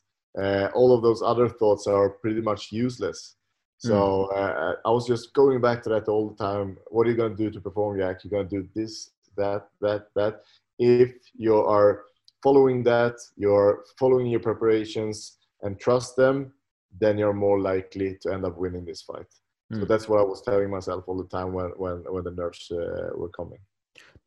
all 0.74 0.92
of 0.92 1.02
those 1.02 1.22
other 1.22 1.48
thoughts 1.48 1.86
are 1.86 2.10
pretty 2.10 2.40
much 2.40 2.72
useless. 2.72 3.36
So 3.78 4.24
uh, 4.26 4.76
I 4.84 4.90
was 4.90 5.06
just 5.06 5.34
going 5.34 5.60
back 5.60 5.82
to 5.82 5.90
that 5.90 6.08
all 6.08 6.30
the 6.30 6.36
time. 6.36 6.78
What 6.88 7.06
are 7.06 7.10
you 7.10 7.16
going 7.16 7.36
to 7.36 7.42
do 7.44 7.50
to 7.50 7.60
perform, 7.60 7.98
Jack? 7.98 8.24
You're 8.24 8.30
going 8.30 8.48
to 8.48 8.62
do 8.62 8.68
this, 8.74 9.10
that, 9.36 9.68
that, 9.80 10.08
that. 10.14 10.42
If 10.78 11.14
you 11.34 11.56
are 11.56 12.04
following 12.46 12.84
that, 12.84 13.16
you're 13.36 13.82
following 13.98 14.28
your 14.28 14.38
preparations 14.48 15.16
and 15.62 15.80
trust 15.80 16.14
them, 16.22 16.52
then 17.00 17.18
you're 17.18 17.40
more 17.46 17.58
likely 17.58 18.16
to 18.22 18.32
end 18.34 18.44
up 18.48 18.56
winning 18.56 18.84
this 18.84 19.02
fight. 19.02 19.30
Mm. 19.72 19.78
So 19.78 19.80
hmm. 19.80 19.88
that's 19.90 20.08
what 20.08 20.20
I 20.20 20.26
was 20.32 20.42
telling 20.42 20.70
myself 20.70 21.02
all 21.08 21.18
the 21.24 21.30
time 21.36 21.50
when 21.56 21.70
when 21.82 21.96
when 22.14 22.22
the 22.28 22.34
nerves 22.42 22.62
uh, 22.70 23.10
were 23.20 23.32
coming. 23.40 23.58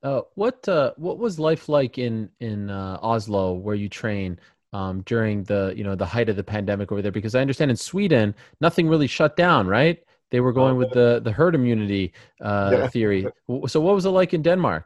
Uh, 0.08 0.22
what 0.42 0.60
uh, 0.68 0.92
what 0.98 1.18
was 1.18 1.40
life 1.50 1.70
like 1.70 1.98
in 2.08 2.30
in 2.50 2.70
uh, 2.70 3.12
Oslo 3.12 3.54
where 3.54 3.80
you 3.84 3.90
train 4.02 4.30
um, 4.74 4.96
during 5.12 5.36
the 5.52 5.62
you 5.78 5.86
know 5.88 5.96
the 6.04 6.12
height 6.16 6.30
of 6.32 6.36
the 6.36 6.48
pandemic 6.56 6.92
over 6.92 7.02
there? 7.02 7.18
Because 7.20 7.36
I 7.36 7.42
understand 7.46 7.72
in 7.72 7.78
Sweden 7.78 8.36
nothing 8.60 8.90
really 8.94 9.08
shut 9.08 9.38
down, 9.38 9.64
right? 9.80 9.98
They 10.32 10.42
were 10.42 10.56
going 10.62 10.76
with 10.82 10.92
the 10.92 11.10
the 11.24 11.32
herd 11.40 11.56
immunity 11.56 12.06
uh, 12.42 12.72
yeah. 12.74 12.88
theory. 12.96 13.22
So 13.74 13.78
what 13.86 13.96
was 13.96 14.06
it 14.06 14.16
like 14.22 14.32
in 14.38 14.42
Denmark? 14.42 14.86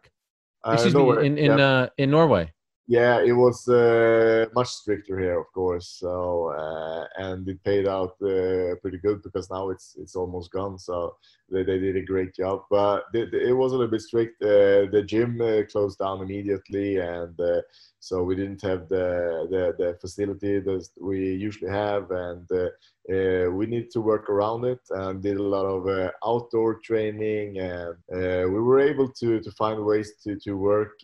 Excuse 0.74 0.96
me, 0.96 1.26
in 1.28 1.34
in 1.46 1.52
yeah. 1.58 1.70
Uh, 1.70 2.04
in 2.04 2.10
Norway. 2.12 2.46
Yeah, 2.86 3.22
it 3.22 3.32
was 3.32 3.66
uh, 3.70 4.48
much 4.54 4.68
stricter 4.68 5.18
here, 5.18 5.40
of 5.40 5.46
course. 5.54 5.88
So 6.00 6.50
uh, 6.50 7.08
and 7.16 7.48
it 7.48 7.64
paid 7.64 7.88
out 7.88 8.16
uh, 8.22 8.76
pretty 8.82 8.98
good 8.98 9.24
because 9.24 9.50
now 9.50 9.70
it's 9.70 9.96
it's 9.98 10.18
almost 10.18 10.52
gone. 10.52 10.78
So 10.78 11.16
they, 11.50 11.64
they 11.64 11.80
did 11.80 11.96
a 11.96 12.02
great 12.04 12.36
job, 12.36 12.64
but 12.70 13.06
it 13.14 13.56
was 13.56 13.72
a 13.72 13.76
little 13.78 13.90
bit 13.90 14.02
strict. 14.02 14.42
Uh, 14.44 14.92
the 14.92 15.02
gym 15.08 15.40
uh, 15.40 15.62
closed 15.72 16.00
down 16.00 16.22
immediately, 16.22 16.98
and 16.98 17.40
uh, 17.40 17.62
so 18.00 18.22
we 18.22 18.36
didn't 18.36 18.62
have 18.64 18.90
the 18.90 19.48
the, 19.50 19.76
the 19.82 19.98
facility 20.02 20.60
that 20.60 20.86
we 21.00 21.20
usually 21.36 21.72
have, 21.72 22.12
and 22.12 22.50
we 23.08 23.66
needed 23.66 23.92
to 23.92 24.02
work 24.02 24.30
around 24.30 24.66
it 24.66 24.82
and 24.90 25.24
did 25.24 25.38
a 25.38 25.42
lot 25.42 25.66
of 25.66 26.12
outdoor 26.26 26.80
training, 26.84 27.60
and 27.60 27.96
we 28.10 28.60
were 28.60 28.82
able 28.82 29.08
to 29.08 29.40
to 29.40 29.52
find 29.52 29.82
ways 29.86 30.16
to 30.26 30.38
to 30.40 30.58
work 30.58 31.00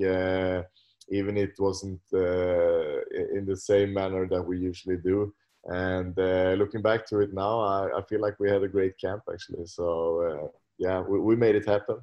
even 1.11 1.37
it 1.37 1.53
wasn't 1.59 2.01
uh, 2.13 3.01
in 3.37 3.45
the 3.45 3.55
same 3.55 3.93
manner 3.93 4.27
that 4.27 4.41
we 4.41 4.57
usually 4.57 4.97
do. 4.97 5.33
And 5.65 6.17
uh, 6.17 6.55
looking 6.57 6.81
back 6.81 7.05
to 7.07 7.19
it 7.19 7.33
now, 7.33 7.59
I, 7.59 7.97
I, 7.97 8.01
feel 8.03 8.21
like 8.21 8.39
we 8.39 8.49
had 8.49 8.63
a 8.63 8.67
great 8.67 8.97
camp 8.97 9.23
actually. 9.31 9.65
So 9.65 10.21
uh, 10.21 10.47
yeah, 10.77 11.01
we, 11.01 11.19
we 11.19 11.35
made 11.35 11.55
it 11.55 11.67
happen. 11.67 11.97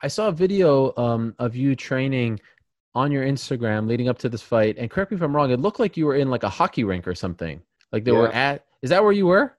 I 0.00 0.08
saw 0.08 0.28
a 0.28 0.32
video 0.32 0.94
um, 0.96 1.34
of 1.38 1.56
you 1.56 1.74
training 1.74 2.40
on 2.94 3.10
your 3.10 3.24
Instagram 3.24 3.88
leading 3.88 4.08
up 4.08 4.18
to 4.18 4.28
this 4.28 4.42
fight. 4.42 4.76
And 4.78 4.90
correct 4.90 5.10
me 5.10 5.16
if 5.16 5.22
I'm 5.22 5.34
wrong, 5.34 5.50
it 5.50 5.60
looked 5.60 5.80
like 5.80 5.96
you 5.96 6.06
were 6.06 6.16
in 6.16 6.30
like 6.30 6.44
a 6.44 6.48
hockey 6.48 6.84
rink 6.84 7.06
or 7.06 7.14
something. 7.14 7.60
Like 7.92 8.04
they 8.04 8.12
yeah. 8.12 8.18
were 8.18 8.32
at. 8.32 8.64
Is 8.82 8.90
that 8.90 9.02
where 9.02 9.12
you 9.12 9.26
were? 9.26 9.56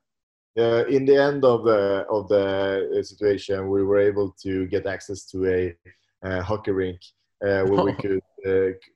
Uh, 0.58 0.86
in 0.86 1.06
the 1.06 1.16
end 1.16 1.44
of 1.46 1.64
the 1.64 2.06
of 2.10 2.28
the 2.30 3.04
situation, 3.04 3.70
we 3.70 3.84
were 3.84 4.00
able 4.00 4.36
to 4.42 4.66
get 4.68 4.86
access 4.86 5.26
to 5.26 5.46
a, 5.48 5.76
a 6.24 6.42
hockey 6.42 6.72
rink 6.72 7.00
uh, 7.44 7.64
where 7.64 7.84
we 7.84 7.94
could 7.94 8.18
uh, 8.18 8.29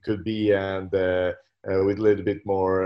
could 0.04 0.24
be 0.24 0.52
and 0.52 0.94
uh, 0.94 1.32
with 1.86 1.98
a 1.98 2.02
little 2.02 2.24
bit 2.24 2.46
more 2.46 2.86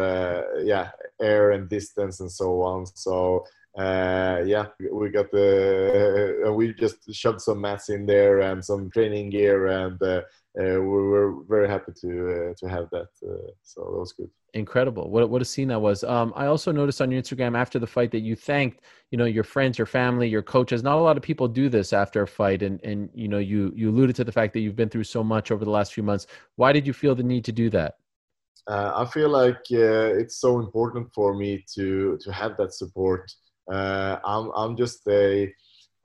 yeah 0.64 0.92
air 1.22 1.52
and 1.52 1.70
distance 1.70 2.20
and 2.20 2.32
so 2.32 2.62
on. 2.62 2.86
So 2.86 3.46
uh, 3.78 4.42
yeah, 4.46 4.68
we 4.92 5.10
got 5.10 5.32
the 5.32 6.44
uh, 6.48 6.54
we 6.54 6.74
just 6.74 7.14
shoved 7.14 7.42
some 7.42 7.62
mats 7.62 7.90
in 7.90 8.06
there 8.06 8.42
and 8.42 8.66
some 8.66 8.90
training 8.90 9.30
gear, 9.30 9.68
and 9.68 10.02
uh, 10.02 10.22
we 10.56 10.80
were 10.80 11.44
very 11.48 11.68
happy 11.68 11.92
to 12.02 12.56
to 12.58 12.68
have 12.68 12.90
that. 12.92 13.10
so 13.62 13.82
that 13.84 14.00
was 14.00 14.14
good 14.14 14.32
incredible. 14.58 15.10
What, 15.10 15.30
what 15.30 15.42
a 15.42 15.46
scene 15.46 15.68
that 15.70 15.80
was. 15.80 16.04
Um, 16.04 16.34
i 16.36 16.46
also 16.48 16.72
noticed 16.72 17.02
on 17.02 17.12
your 17.12 17.22
instagram 17.22 17.58
after 17.58 17.80
the 17.80 17.88
fight 17.88 18.12
that 18.12 18.20
you 18.20 18.36
thanked 18.36 18.82
you 19.12 19.18
know 19.18 19.26
your 19.26 19.44
friends 19.44 19.78
your 19.78 19.86
family 19.86 20.28
your 20.28 20.42
coaches. 20.42 20.84
Not 20.84 20.98
a 20.98 21.02
lot 21.02 21.18
of 21.18 21.24
people 21.24 21.48
do 21.48 21.70
this 21.70 21.94
after 21.94 22.24
a 22.24 22.28
fight 22.28 22.64
and 22.64 22.82
and 22.84 23.10
you 23.14 23.28
know 23.28 23.38
you 23.38 23.72
you 23.76 23.90
alluded 23.90 24.16
to 24.18 24.24
the 24.24 24.32
fact 24.32 24.54
that 24.54 24.60
you've 24.60 24.76
been 24.76 24.90
through 24.90 25.06
so 25.06 25.24
much 25.24 25.52
over 25.52 25.64
the 25.64 25.72
last 25.72 25.94
few 25.94 26.04
months. 26.04 26.28
Why 26.56 26.72
did 26.72 26.86
you 26.86 26.94
feel 26.94 27.16
the 27.16 27.24
need 27.24 27.46
to 27.46 27.52
do 27.52 27.70
that? 27.72 27.96
Uh, 28.68 28.92
i 28.96 29.06
feel 29.06 29.30
like 29.30 29.64
uh, 29.72 30.22
it's 30.22 30.38
so 30.38 30.60
important 30.60 31.08
for 31.14 31.36
me 31.36 31.64
to 31.76 32.18
to 32.22 32.32
have 32.32 32.58
that 32.58 32.74
support. 32.74 33.32
Uh, 33.72 34.18
i'm 34.26 34.52
i'm 34.56 34.76
just 34.78 35.08
a 35.08 35.54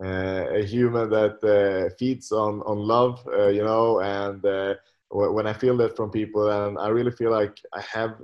uh, 0.04 0.46
a 0.60 0.64
human 0.64 1.08
that 1.10 1.36
uh, 1.44 1.94
feeds 1.98 2.32
on 2.32 2.60
on 2.62 2.78
love 2.78 3.16
uh, 3.28 3.48
you 3.48 3.62
know 3.62 4.00
and 4.00 4.44
when 5.12 5.46
I 5.46 5.52
feel 5.52 5.76
that 5.78 5.96
from 5.96 6.10
people, 6.10 6.50
and 6.50 6.78
I 6.78 6.88
really 6.88 7.10
feel 7.10 7.30
like 7.30 7.60
I 7.74 7.82
have 7.82 8.16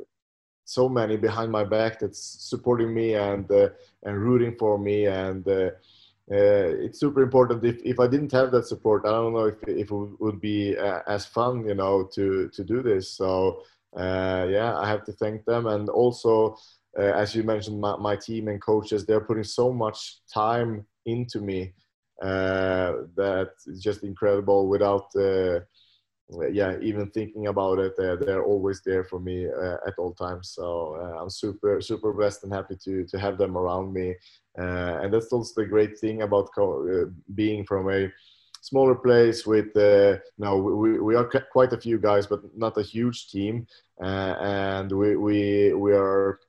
so 0.68 0.86
many 0.86 1.16
behind 1.16 1.50
my 1.50 1.64
back 1.64 1.98
that's 1.98 2.20
supporting 2.20 2.92
me 2.92 3.14
and 3.14 3.50
uh, 3.50 3.70
and 4.02 4.18
rooting 4.18 4.54
for 4.58 4.78
me 4.78 5.06
and 5.06 5.48
uh, 5.48 5.70
uh, 6.30 6.68
it's 6.84 7.00
super 7.00 7.22
important. 7.22 7.64
If, 7.64 7.78
if 7.86 7.98
i 7.98 8.06
didn't 8.06 8.32
have 8.32 8.50
that 8.52 8.66
support 8.66 9.06
i 9.06 9.10
don't 9.10 9.32
know 9.32 9.46
if, 9.46 9.56
if 9.66 9.90
it 9.90 10.20
would 10.20 10.40
be 10.42 10.76
uh, 10.76 11.00
as 11.06 11.24
fun 11.24 11.66
you 11.66 11.74
know 11.74 12.04
to 12.14 12.50
to 12.50 12.64
do 12.64 12.82
this. 12.82 13.10
So 13.10 13.62
uh, 13.96 14.46
yeah 14.50 14.76
i 14.78 14.86
have 14.86 15.04
to 15.04 15.12
thank 15.12 15.46
them. 15.46 15.66
And 15.66 15.88
also 15.88 16.58
uh, 16.98 17.12
as 17.22 17.34
you 17.34 17.44
mentioned 17.44 17.80
my, 17.80 17.96
my, 17.96 18.16
team 18.16 18.48
and 18.48 18.60
coaches 18.60 19.06
they're 19.06 19.28
putting 19.28 19.44
so 19.44 19.72
much 19.72 20.18
time 20.32 20.84
into 21.06 21.40
me 21.40 21.72
that 22.20 23.52
it's 23.66 23.80
just 23.80 24.02
incredible 24.02 24.68
without 24.68 25.08
yeah, 26.52 26.76
even 26.82 27.10
thinking 27.10 27.46
about 27.46 27.78
it, 27.78 27.94
uh, 27.98 28.16
they're 28.16 28.44
always 28.44 28.82
there 28.84 29.04
for 29.04 29.18
me 29.18 29.46
uh, 29.46 29.76
at 29.86 29.94
all 29.98 30.12
times. 30.12 30.50
So 30.50 30.96
uh, 31.00 31.22
I'm 31.22 31.30
super, 31.30 31.80
super 31.80 32.12
blessed 32.12 32.44
and 32.44 32.52
happy 32.52 32.76
to 32.84 33.04
to 33.06 33.18
have 33.18 33.38
them 33.38 33.56
around 33.56 33.92
me. 33.92 34.14
Uh, 34.58 35.00
and 35.02 35.12
that's 35.12 35.32
also 35.32 35.62
the 35.62 35.66
great 35.66 35.98
thing 35.98 36.22
about 36.22 36.50
co- 36.54 36.86
uh, 36.86 37.10
being 37.34 37.64
from 37.64 37.88
a 37.90 38.12
smaller 38.60 38.94
place 38.94 39.46
with, 39.46 39.74
uh, 39.76 40.18
know, 40.38 40.58
we, 40.58 41.00
we 41.00 41.14
are 41.14 41.30
quite 41.52 41.72
a 41.72 41.80
few 41.80 41.96
guys, 41.98 42.26
but 42.26 42.40
not 42.56 42.76
a 42.76 42.82
huge 42.82 43.28
team. 43.30 43.66
and 44.00 44.90
we, 44.92 45.16
we, 45.16 45.72
we 45.72 45.92
are, 45.92 46.40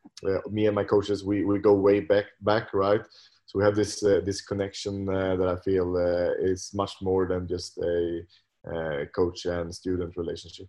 me 0.50 0.66
and 0.66 0.76
my 0.76 0.84
coaches, 0.84 1.24
we, 1.24 1.46
we 1.46 1.60
go 1.60 1.74
way 1.74 2.00
back, 2.00 2.26
back, 2.42 2.74
right? 2.74 3.02
So 3.46 3.60
we 3.60 3.64
have 3.64 3.76
this, 3.76 4.02
this 4.02 4.42
connection 4.42 5.06
that 5.06 5.48
I 5.48 5.56
feel 5.64 5.98
is 6.42 6.72
much 6.74 6.94
more 7.02 7.28
than 7.28 7.48
just 7.48 7.78
a, 7.78 8.22
uh, 8.74 9.06
coach 9.16 9.46
and 9.46 9.74
student 9.74 10.16
relationship. 10.18 10.68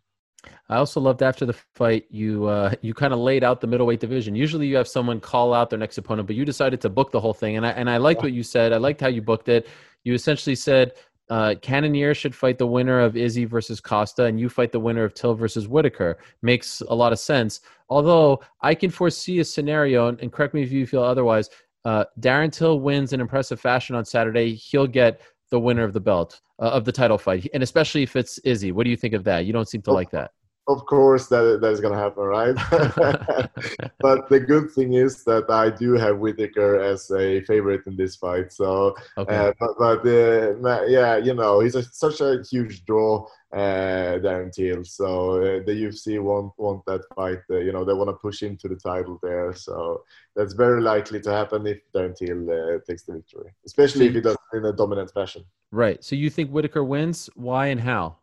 I 0.69 0.77
also 0.77 1.01
loved 1.01 1.23
after 1.23 1.45
the 1.45 1.53
fight 1.75 2.07
you 2.11 2.47
uh, 2.47 2.75
you 2.81 2.95
kind 2.95 3.13
of 3.13 3.19
laid 3.19 3.45
out 3.45 3.61
the 3.61 3.67
middleweight 3.67 4.01
division. 4.01 4.35
Usually 4.35 4.67
you 4.67 4.77
have 4.77 4.89
someone 4.89 5.21
call 5.21 5.53
out 5.53 5.71
their 5.71 5.79
next 5.79 5.99
opponent, 5.99 6.27
but 6.27 6.37
you 6.37 6.45
decided 6.45 6.81
to 6.81 6.89
book 6.89 7.13
the 7.13 7.21
whole 7.21 7.35
thing, 7.35 7.57
and 7.57 7.67
I 7.67 7.71
and 7.71 7.91
I 7.91 7.99
liked 7.99 8.23
what 8.23 8.33
you 8.33 8.43
said. 8.43 8.73
I 8.73 8.79
liked 8.79 9.01
how 9.01 9.09
you 9.09 9.23
booked 9.23 9.49
it. 9.49 9.69
You 10.05 10.15
essentially 10.15 10.55
said 10.57 10.95
uh, 11.29 11.55
Cannonier 11.61 12.15
should 12.15 12.35
fight 12.35 12.59
the 12.59 12.67
winner 12.67 13.01
of 13.01 13.17
Izzy 13.17 13.45
versus 13.45 13.81
Costa, 13.81 14.25
and 14.25 14.41
you 14.41 14.49
fight 14.49 14.73
the 14.73 14.81
winner 14.81 15.05
of 15.05 15.15
Till 15.15 15.35
versus 15.35 15.69
Whittaker. 15.69 16.19
Makes 16.43 16.81
a 16.89 16.95
lot 16.95 17.13
of 17.13 17.19
sense. 17.19 17.61
Although 17.89 18.41
I 18.63 18.75
can 18.75 18.91
foresee 18.91 19.41
a 19.41 19.45
scenario, 19.45 20.09
and, 20.09 20.21
and 20.21 20.33
correct 20.33 20.55
me 20.55 20.63
if 20.63 20.73
you 20.73 20.87
feel 20.87 21.03
otherwise. 21.03 21.51
Uh, 21.83 22.05
Darren 22.21 22.53
Till 22.53 22.81
wins 22.81 23.15
in 23.15 23.23
impressive 23.23 23.59
fashion 23.59 23.97
on 23.97 24.05
Saturday. 24.05 24.55
He'll 24.55 24.87
get 24.87 25.23
the 25.51 25.61
winner 25.61 25.85
of 25.85 25.93
the 25.93 26.01
belt 26.01 26.41
uh, 26.61 26.71
of 26.71 26.85
the 26.85 26.93
title 26.93 27.19
fight, 27.19 27.49
and 27.55 27.63
especially 27.63 28.03
if 28.03 28.17
it's 28.17 28.39
Izzy. 28.39 28.73
What 28.73 28.85
do 28.85 28.91
you 28.91 28.97
think 28.97 29.15
of 29.15 29.25
that? 29.25 29.47
You 29.47 29.53
don't 29.53 29.69
seem 29.69 29.83
to 29.83 29.93
like 29.93 30.11
that. 30.11 30.31
Of 30.69 30.87
course, 30.87 31.27
that 31.29 31.59
that 31.61 31.73
is 31.73 31.81
going 31.81 31.95
to 31.95 31.99
happen, 31.99 32.23
right? 32.23 32.55
but 33.99 34.29
the 34.29 34.39
good 34.39 34.71
thing 34.71 34.93
is 34.95 35.25
that 35.25 35.51
I 35.51 35.71
do 35.71 35.95
have 35.95 36.19
Whittaker 36.19 36.79
as 36.79 37.11
a 37.11 37.41
favorite 37.43 37.83
in 37.87 37.97
this 37.97 38.17
fight. 38.17 38.53
So, 38.53 38.95
okay. 39.19 39.37
uh, 39.37 39.53
but, 39.59 39.71
but 39.79 40.07
uh, 40.07 40.85
yeah, 40.87 41.17
you 41.17 41.35
know, 41.35 41.61
he's 41.61 41.75
a, 41.75 41.83
such 41.83 42.21
a 42.21 42.43
huge 42.49 42.85
draw, 42.85 43.27
Darren 43.59 44.53
Till. 44.53 44.85
So 44.85 45.37
uh, 45.37 45.63
the 45.65 45.73
UFC 45.73 46.23
won't 46.23 46.53
want 46.57 46.85
that 46.87 47.03
fight. 47.15 47.41
Uh, 47.51 47.59
you 47.59 47.73
know, 47.73 47.85
they 47.85 47.93
want 47.93 48.09
to 48.09 48.15
push 48.15 48.43
him 48.43 48.57
to 48.59 48.69
the 48.69 48.77
title 48.77 49.19
there. 49.23 49.55
So 49.55 50.05
that's 50.37 50.53
very 50.53 50.81
likely 50.81 51.21
to 51.23 51.31
happen 51.31 51.67
if 51.67 51.79
Darren 51.93 52.15
Till 52.17 52.51
uh, 52.51 52.79
takes 52.87 53.03
the 53.03 53.15
victory, 53.15 53.53
especially 53.67 54.07
if 54.07 54.15
he 54.15 54.21
does 54.21 54.37
it 54.53 54.57
in 54.57 54.65
a 54.67 54.73
dominant 54.73 55.13
fashion. 55.13 55.45
Right. 55.73 56.03
So 56.05 56.17
you 56.17 56.31
think 56.31 56.51
Whittaker 56.51 56.85
wins? 56.85 57.29
Why 57.35 57.67
and 57.67 57.81
how? 57.81 58.17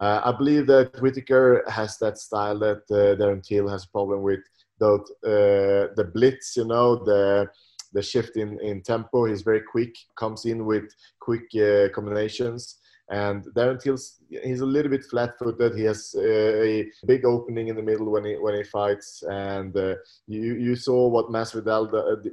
Uh, 0.00 0.20
I 0.24 0.32
believe 0.32 0.66
that 0.66 1.00
Whittaker 1.00 1.64
has 1.68 1.98
that 1.98 2.18
style 2.18 2.58
that 2.58 2.82
uh, 2.90 3.16
Darren 3.20 3.42
Till 3.42 3.68
has 3.68 3.84
a 3.84 3.88
problem 3.88 4.22
with. 4.22 4.40
Though 4.78 4.96
uh, 5.24 5.94
the 5.94 6.10
blitz, 6.12 6.56
you 6.56 6.64
know, 6.64 6.96
the 6.96 7.48
the 7.92 8.02
shift 8.02 8.36
in, 8.36 8.58
in 8.60 8.82
tempo, 8.82 9.26
he's 9.26 9.42
very 9.42 9.60
quick, 9.60 9.94
comes 10.16 10.46
in 10.46 10.64
with 10.64 10.84
quick 11.20 11.44
uh, 11.54 11.88
combinations. 11.94 12.78
And 13.10 13.44
Darren 13.56 13.82
Till's 13.82 14.20
he's 14.28 14.60
a 14.60 14.66
little 14.66 14.90
bit 14.90 15.04
flat-footed. 15.04 15.76
He 15.76 15.84
has 15.84 16.14
uh, 16.16 16.22
a 16.22 16.90
big 17.06 17.24
opening 17.24 17.68
in 17.68 17.76
the 17.76 17.82
middle 17.82 18.10
when 18.10 18.24
he 18.24 18.36
when 18.36 18.54
he 18.54 18.64
fights, 18.64 19.22
and 19.28 19.76
uh, 19.76 19.96
you 20.26 20.54
you 20.54 20.76
saw 20.76 21.08
what 21.08 21.28
Masvidal 21.28 21.90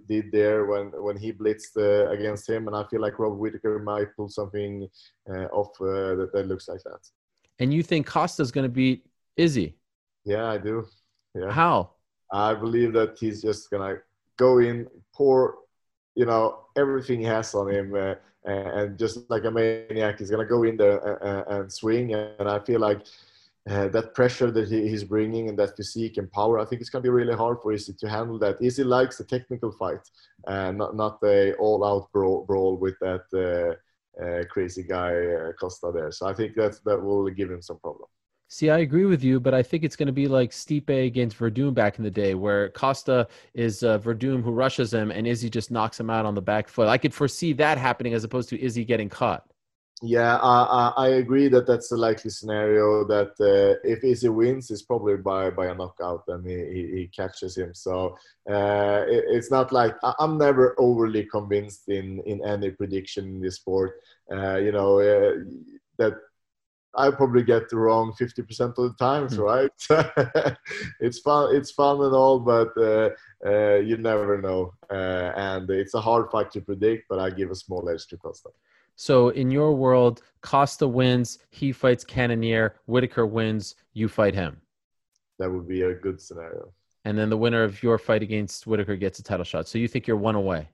did 0.08 0.32
there 0.32 0.66
when 0.66 0.92
when 1.04 1.18
he 1.18 1.34
blitzed 1.34 1.76
uh, 1.76 2.10
against 2.12 2.50
him, 2.50 2.68
and 2.68 2.76
I 2.76 2.84
feel 2.90 3.02
like 3.02 3.20
Rob 3.20 3.38
Whittaker 3.38 3.80
might 3.80 4.16
pull 4.16 4.30
something 4.30 4.88
uh, 5.30 5.46
off 5.46 5.72
uh, 5.82 6.16
that, 6.16 6.30
that 6.34 6.48
looks 6.48 6.68
like 6.70 6.84
that. 6.84 7.02
And 7.60 7.74
you 7.74 7.84
think 7.84 8.06
Costa's 8.06 8.52
going 8.52 8.64
to 8.64 8.70
beat 8.70 9.06
Izzy? 9.36 9.76
Yeah, 10.24 10.46
I 10.46 10.58
do. 10.58 10.86
Yeah. 11.36 11.52
How? 11.52 11.92
I 12.32 12.54
believe 12.54 12.94
that 12.94 13.18
he's 13.20 13.42
just 13.42 13.70
gonna 13.70 13.98
go 14.38 14.60
in, 14.60 14.88
pour 15.14 15.56
you 16.16 16.26
know 16.26 16.66
everything 16.78 17.20
he 17.20 17.26
has 17.26 17.56
on 17.56 17.72
him, 17.72 17.96
uh, 17.96 18.16
and 18.46 18.98
just 18.98 19.30
like 19.30 19.46
a 19.46 19.52
maniac, 19.52 20.20
he's 20.20 20.32
gonna 20.32 20.46
go 20.46 20.64
in 20.64 20.78
there 20.78 21.00
and, 21.48 21.72
swing. 21.72 22.14
And 22.14 22.50
I 22.50 22.60
feel 22.60 22.80
like 22.80 23.02
uh, 23.70 23.88
that 23.90 24.14
pressure 24.14 24.50
that 24.52 24.70
he, 24.70 24.88
he's 24.88 25.04
bringing 25.04 25.50
and 25.50 25.60
that 25.60 25.76
physique 25.76 26.18
and 26.18 26.32
power, 26.32 26.60
I 26.60 26.66
think 26.66 26.82
it's 26.82 26.90
to 26.90 27.02
be 27.02 27.10
really 27.10 27.36
hard 27.36 27.58
for 27.62 27.72
Izzy 27.74 27.94
to 27.94 28.10
handle 28.10 28.40
that. 28.40 28.62
Izzy 28.62 28.84
likes 28.84 29.18
the 29.18 29.26
technical 29.26 29.72
fight 29.72 30.00
and 30.48 30.78
not 30.78 30.96
not 30.96 31.20
a 31.24 31.54
all-out 31.56 32.12
brawl, 32.12 32.46
brawl 32.46 32.78
with 32.78 32.96
that 33.00 33.26
uh, 33.34 34.24
uh, 34.24 34.44
crazy 34.46 34.84
guy 34.84 35.14
uh, 35.14 35.52
Costa 35.60 35.92
there. 35.94 36.12
So 36.12 36.28
I 36.28 36.34
think 36.34 36.56
that 36.56 36.80
that 36.86 37.02
will 37.02 37.30
give 37.30 37.52
him 37.52 37.62
some 37.62 37.80
problem. 37.80 38.10
See, 38.52 38.72
I 38.72 38.80
agree 38.80 39.06
with 39.06 39.24
you, 39.24 39.40
but 39.40 39.54
I 39.54 39.62
think 39.62 39.84
it's 39.84 39.96
going 39.96 40.08
to 40.08 40.12
be 40.12 40.28
like 40.28 40.50
Stipe 40.50 40.90
against 41.06 41.38
Werdum 41.38 41.76
back 41.76 42.00
in 42.00 42.04
the 42.04 42.10
day, 42.10 42.34
where 42.34 42.70
Costa 42.70 43.28
is 43.54 43.84
uh, 43.84 44.00
Werdum 44.00 44.42
who 44.42 44.52
rushes 44.52 44.92
him 44.92 45.12
and 45.12 45.28
Izzy 45.28 45.52
just 45.52 45.70
knocks 45.70 46.00
him 46.00 46.10
out 46.10 46.26
on 46.26 46.34
the 46.34 46.42
back 46.42 46.68
foot. 46.68 46.88
I 46.88 46.98
could 46.98 47.14
foresee 47.14 47.54
that 47.54 47.78
happening 47.78 48.16
as 48.16 48.24
opposed 48.24 48.50
to 48.50 48.60
Izzy 48.60 48.84
getting 48.86 49.08
caught. 49.08 49.46
Yeah, 50.02 50.38
I, 50.38 50.94
I, 50.98 51.08
agree 51.10 51.50
that 51.50 51.68
that's 51.68 51.92
a 51.92 51.98
likely 51.98 52.32
scenario. 52.32 53.04
That 53.04 53.32
uh, 53.40 53.78
if 53.84 54.04
Izzy 54.04 54.30
wins, 54.30 54.72
it's 54.72 54.82
probably 54.82 55.18
by, 55.18 55.50
by 55.50 55.68
a 55.68 55.76
knockout, 55.76 56.24
and 56.30 56.48
he, 56.48 56.56
he, 56.56 56.92
he 56.96 57.08
catches 57.08 57.58
him. 57.58 57.74
So 57.74 58.18
uh, 58.50 59.04
it, 59.10 59.26
it's 59.28 59.52
not 59.52 59.74
like 59.74 59.96
I'm 60.18 60.38
never 60.38 60.74
overly 60.80 61.26
convinced 61.26 61.90
in 61.90 62.22
in 62.26 62.44
any 62.46 62.72
prediction 62.72 63.26
in 63.26 63.42
this 63.42 63.58
sport. 63.58 64.00
Uh, 64.32 64.56
you 64.56 64.72
know 64.72 65.00
uh, 65.00 65.34
that 65.98 66.14
I 66.96 67.12
probably 67.12 67.44
get 67.44 67.70
the 67.70 67.78
wrong 67.78 68.14
50% 68.20 68.60
of 68.62 68.76
the 68.76 68.96
times, 68.98 69.38
mm. 69.38 69.44
right? 69.44 70.58
it's 71.00 71.20
fun, 71.20 71.56
it's 71.56 71.72
fun 71.72 72.02
and 72.02 72.14
all, 72.14 72.40
but 72.40 72.70
uh, 72.78 73.10
uh, 73.46 73.76
you 73.76 73.98
never 73.98 74.42
know. 74.42 74.74
Uh, 74.90 75.32
and 75.36 75.70
it's 75.70 75.94
a 75.94 76.02
hard 76.02 76.32
fight 76.32 76.52
to 76.52 76.62
predict, 76.62 77.08
but 77.10 77.20
I 77.20 77.30
give 77.30 77.52
a 77.52 77.56
small 77.56 77.88
edge 77.90 78.08
to 78.08 78.18
Costa. 78.18 78.50
So 78.96 79.30
in 79.30 79.50
your 79.50 79.74
world, 79.74 80.24
Costa 80.42 80.88
wins, 80.88 81.40
he 81.52 81.72
fights 81.72 82.04
Cannonier, 82.04 82.76
Whittaker 82.86 83.26
wins, 83.26 83.76
you 83.94 84.10
fight 84.10 84.34
him. 84.34 84.60
That 85.38 85.50
would 85.50 85.68
be 85.68 85.84
a 85.84 85.94
good 85.94 86.20
scenario. 86.20 86.74
And 87.06 87.18
then 87.18 87.30
the 87.30 87.38
winner 87.38 87.64
of 87.64 87.82
your 87.82 87.98
fight 87.98 88.24
against 88.24 88.68
Whittaker 88.68 88.98
gets 88.98 89.20
a 89.20 89.24
title 89.24 89.46
shot. 89.46 89.68
So 89.68 89.78
you 89.78 89.88
think 89.88 90.06
you're 90.06 90.18
one 90.18 90.36
away? 90.36 90.68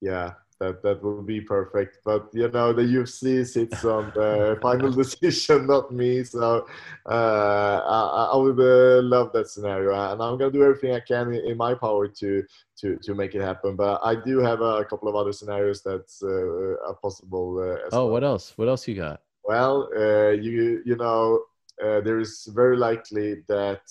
Yeah, 0.00 0.32
that 0.60 0.82
that 0.82 1.02
would 1.02 1.26
be 1.26 1.40
perfect. 1.40 1.98
But 2.04 2.28
you 2.32 2.48
know, 2.48 2.72
the 2.72 2.82
UFC 2.82 3.46
sits 3.46 3.84
on 3.84 4.12
the 4.14 4.58
final 4.62 4.90
decision, 4.90 5.66
not 5.66 5.92
me. 5.92 6.24
So 6.24 6.66
uh, 7.08 7.82
I, 7.86 8.30
I, 8.32 8.36
would 8.36 8.58
uh, 8.58 9.02
love 9.02 9.32
that 9.32 9.48
scenario, 9.48 9.92
and 9.92 10.22
I'm 10.22 10.38
gonna 10.38 10.50
do 10.50 10.64
everything 10.64 10.94
I 10.94 11.00
can 11.00 11.34
in, 11.34 11.56
my 11.56 11.74
power 11.74 12.08
to 12.08 12.44
to 12.80 12.96
to 13.02 13.14
make 13.14 13.34
it 13.34 13.42
happen. 13.42 13.76
But 13.76 14.00
I 14.02 14.14
do 14.14 14.38
have 14.38 14.60
a, 14.60 14.84
couple 14.84 15.08
of 15.08 15.16
other 15.16 15.32
scenarios 15.32 15.82
that's 15.82 16.22
uh, 16.22 16.74
possible. 17.02 17.58
Uh, 17.58 17.88
oh, 17.92 18.04
well. 18.04 18.10
what 18.10 18.24
else? 18.24 18.52
What 18.56 18.68
else 18.68 18.86
you 18.88 18.94
got? 18.94 19.20
Well, 19.44 19.88
uh, 19.96 20.30
you 20.30 20.82
you 20.84 20.96
know, 20.96 21.44
uh, 21.82 22.00
there 22.00 22.18
is 22.18 22.48
very 22.52 22.76
likely 22.76 23.42
that 23.48 23.82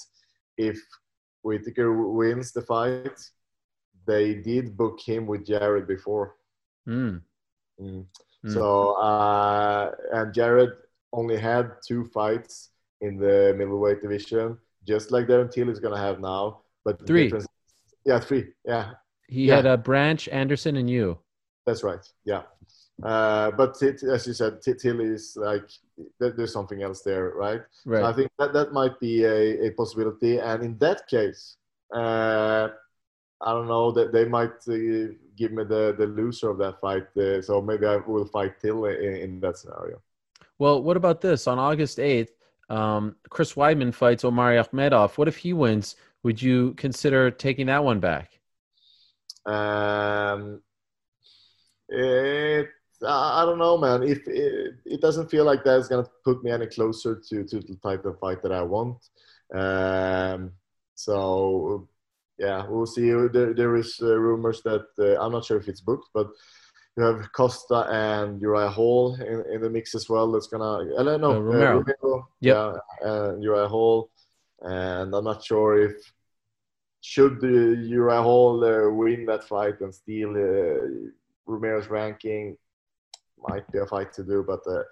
if 0.57 0.79
Whittaker 1.43 1.93
wins 1.93 2.51
the 2.51 2.61
fight, 2.61 3.19
they 4.05 4.35
did 4.35 4.75
book 4.75 4.99
him 4.99 5.27
with 5.27 5.45
Jared 5.45 5.87
before. 5.87 6.36
Mm. 6.87 7.21
Mm. 7.81 8.05
Mm. 8.45 8.53
So 8.53 8.93
uh, 8.93 9.91
and 10.13 10.33
Jared 10.33 10.71
only 11.13 11.37
had 11.37 11.71
two 11.85 12.05
fights 12.05 12.69
in 13.01 13.17
the 13.17 13.53
middleweight 13.57 14.01
division, 14.01 14.57
just 14.87 15.11
like 15.11 15.27
Darren 15.27 15.51
Till 15.51 15.69
is 15.69 15.79
gonna 15.79 15.97
have 15.97 16.19
now. 16.19 16.61
But 16.85 17.05
three, 17.05 17.31
yeah, 18.05 18.19
three, 18.19 18.53
yeah. 18.65 18.91
He 19.27 19.45
yeah. 19.45 19.57
had 19.57 19.65
a 19.65 19.77
Branch, 19.77 20.27
Anderson, 20.29 20.77
and 20.77 20.89
you. 20.89 21.19
That's 21.65 21.83
right. 21.83 21.99
Yeah. 22.23 22.43
Uh, 23.03 23.51
but 23.51 23.79
it, 23.81 24.01
as 24.03 24.25
you 24.25 24.33
said, 24.33 24.61
Till 24.61 25.01
is 25.01 25.35
like 25.35 25.69
there's 26.19 26.53
something 26.53 26.81
else 26.81 27.01
there, 27.01 27.33
right? 27.35 27.61
Right. 27.85 28.01
So 28.01 28.05
I 28.05 28.13
think 28.13 28.31
that 28.39 28.53
that 28.53 28.73
might 28.73 28.99
be 28.99 29.23
a, 29.23 29.67
a 29.67 29.71
possibility, 29.71 30.39
and 30.39 30.63
in 30.63 30.77
that 30.79 31.07
case, 31.07 31.57
uh, 31.93 32.69
I 33.41 33.51
don't 33.51 33.67
know 33.67 33.91
that 33.91 34.11
they 34.11 34.25
might 34.25 34.57
uh, 34.67 35.13
give 35.37 35.51
me 35.51 35.63
the 35.63 35.95
the 35.97 36.07
loser 36.07 36.49
of 36.49 36.57
that 36.57 36.79
fight. 36.81 37.05
Uh, 37.15 37.41
so 37.41 37.61
maybe 37.61 37.85
I 37.85 37.97
will 37.97 38.25
fight 38.25 38.59
Till 38.59 38.85
in, 38.85 39.15
in, 39.15 39.39
that 39.41 39.57
scenario. 39.57 40.01
Well, 40.59 40.81
what 40.81 40.97
about 40.97 41.21
this? 41.21 41.47
On 41.47 41.59
August 41.59 41.99
eighth, 41.99 42.33
um, 42.69 43.15
Chris 43.29 43.53
Weidman 43.53 43.93
fights 43.93 44.25
Omari 44.25 44.57
Akhmedov. 44.57 45.17
What 45.17 45.27
if 45.27 45.37
he 45.37 45.53
wins? 45.53 45.95
Would 46.23 46.41
you 46.41 46.73
consider 46.73 47.31
taking 47.31 47.67
that 47.67 47.83
one 47.83 47.99
back? 47.99 48.31
Um, 49.45 50.61
it 51.87 52.67
I 53.05 53.45
don't 53.45 53.59
know, 53.59 53.77
man. 53.77 54.03
If 54.03 54.27
it, 54.27 54.75
it 54.85 55.01
doesn't 55.01 55.29
feel 55.29 55.45
like 55.45 55.63
that's 55.63 55.87
gonna 55.87 56.07
put 56.23 56.43
me 56.43 56.51
any 56.51 56.67
closer 56.67 57.21
to 57.29 57.43
to 57.43 57.59
the 57.59 57.75
type 57.83 58.05
of 58.05 58.19
fight 58.19 58.41
that 58.41 58.51
I 58.51 58.63
want. 58.63 58.97
Um, 59.53 60.51
so 60.95 61.87
yeah, 62.37 62.65
we'll 62.67 62.85
see. 62.85 63.09
There, 63.09 63.53
there 63.53 63.75
is 63.75 63.97
uh, 64.01 64.17
rumors 64.17 64.61
that 64.63 64.85
uh, 64.99 65.21
I'm 65.21 65.31
not 65.31 65.45
sure 65.45 65.57
if 65.57 65.67
it's 65.67 65.81
booked, 65.81 66.09
but 66.13 66.27
you 66.95 67.03
have 67.03 67.31
Costa 67.31 67.87
and 67.89 68.41
Uriah 68.41 68.69
Hall 68.69 69.15
in, 69.15 69.43
in 69.53 69.61
the 69.61 69.69
mix 69.69 69.95
as 69.95 70.09
well. 70.09 70.31
That's 70.31 70.47
gonna. 70.47 70.95
I 70.99 71.03
don't 71.03 71.21
know. 71.21 71.37
Uh, 71.37 71.39
Romero. 71.39 71.79
Romero 71.79 72.27
yep. 72.41 72.55
Yeah, 73.01 73.09
and 73.09 73.43
Uriah 73.43 73.67
Hall, 73.67 74.09
and 74.61 75.13
I'm 75.15 75.23
not 75.23 75.43
sure 75.43 75.81
if 75.81 75.95
should 77.01 77.41
Uriah 77.41 78.21
Hall 78.21 78.63
uh, 78.63 78.89
win 78.91 79.25
that 79.25 79.43
fight 79.43 79.81
and 79.81 79.93
steal 79.93 80.31
uh, 80.31 81.09
Romero's 81.45 81.87
ranking. 81.87 82.57
Might 83.47 83.71
be 83.71 83.79
a 83.79 83.85
fight 83.85 84.11
to 84.13 84.23
do, 84.23 84.43
but 84.45 84.61
uh, 84.67 84.83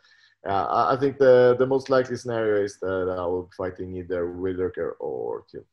yeah, 0.46 0.66
I 0.70 0.98
think 1.00 1.18
the 1.18 1.56
the 1.58 1.66
most 1.66 1.90
likely 1.90 2.16
scenario 2.16 2.64
is 2.64 2.78
that 2.80 3.16
I 3.18 3.26
will 3.26 3.44
be 3.44 3.56
fighting 3.58 3.96
either 3.96 4.32
Whittaker 4.32 4.92
or 5.00 5.44
Till. 5.52 5.66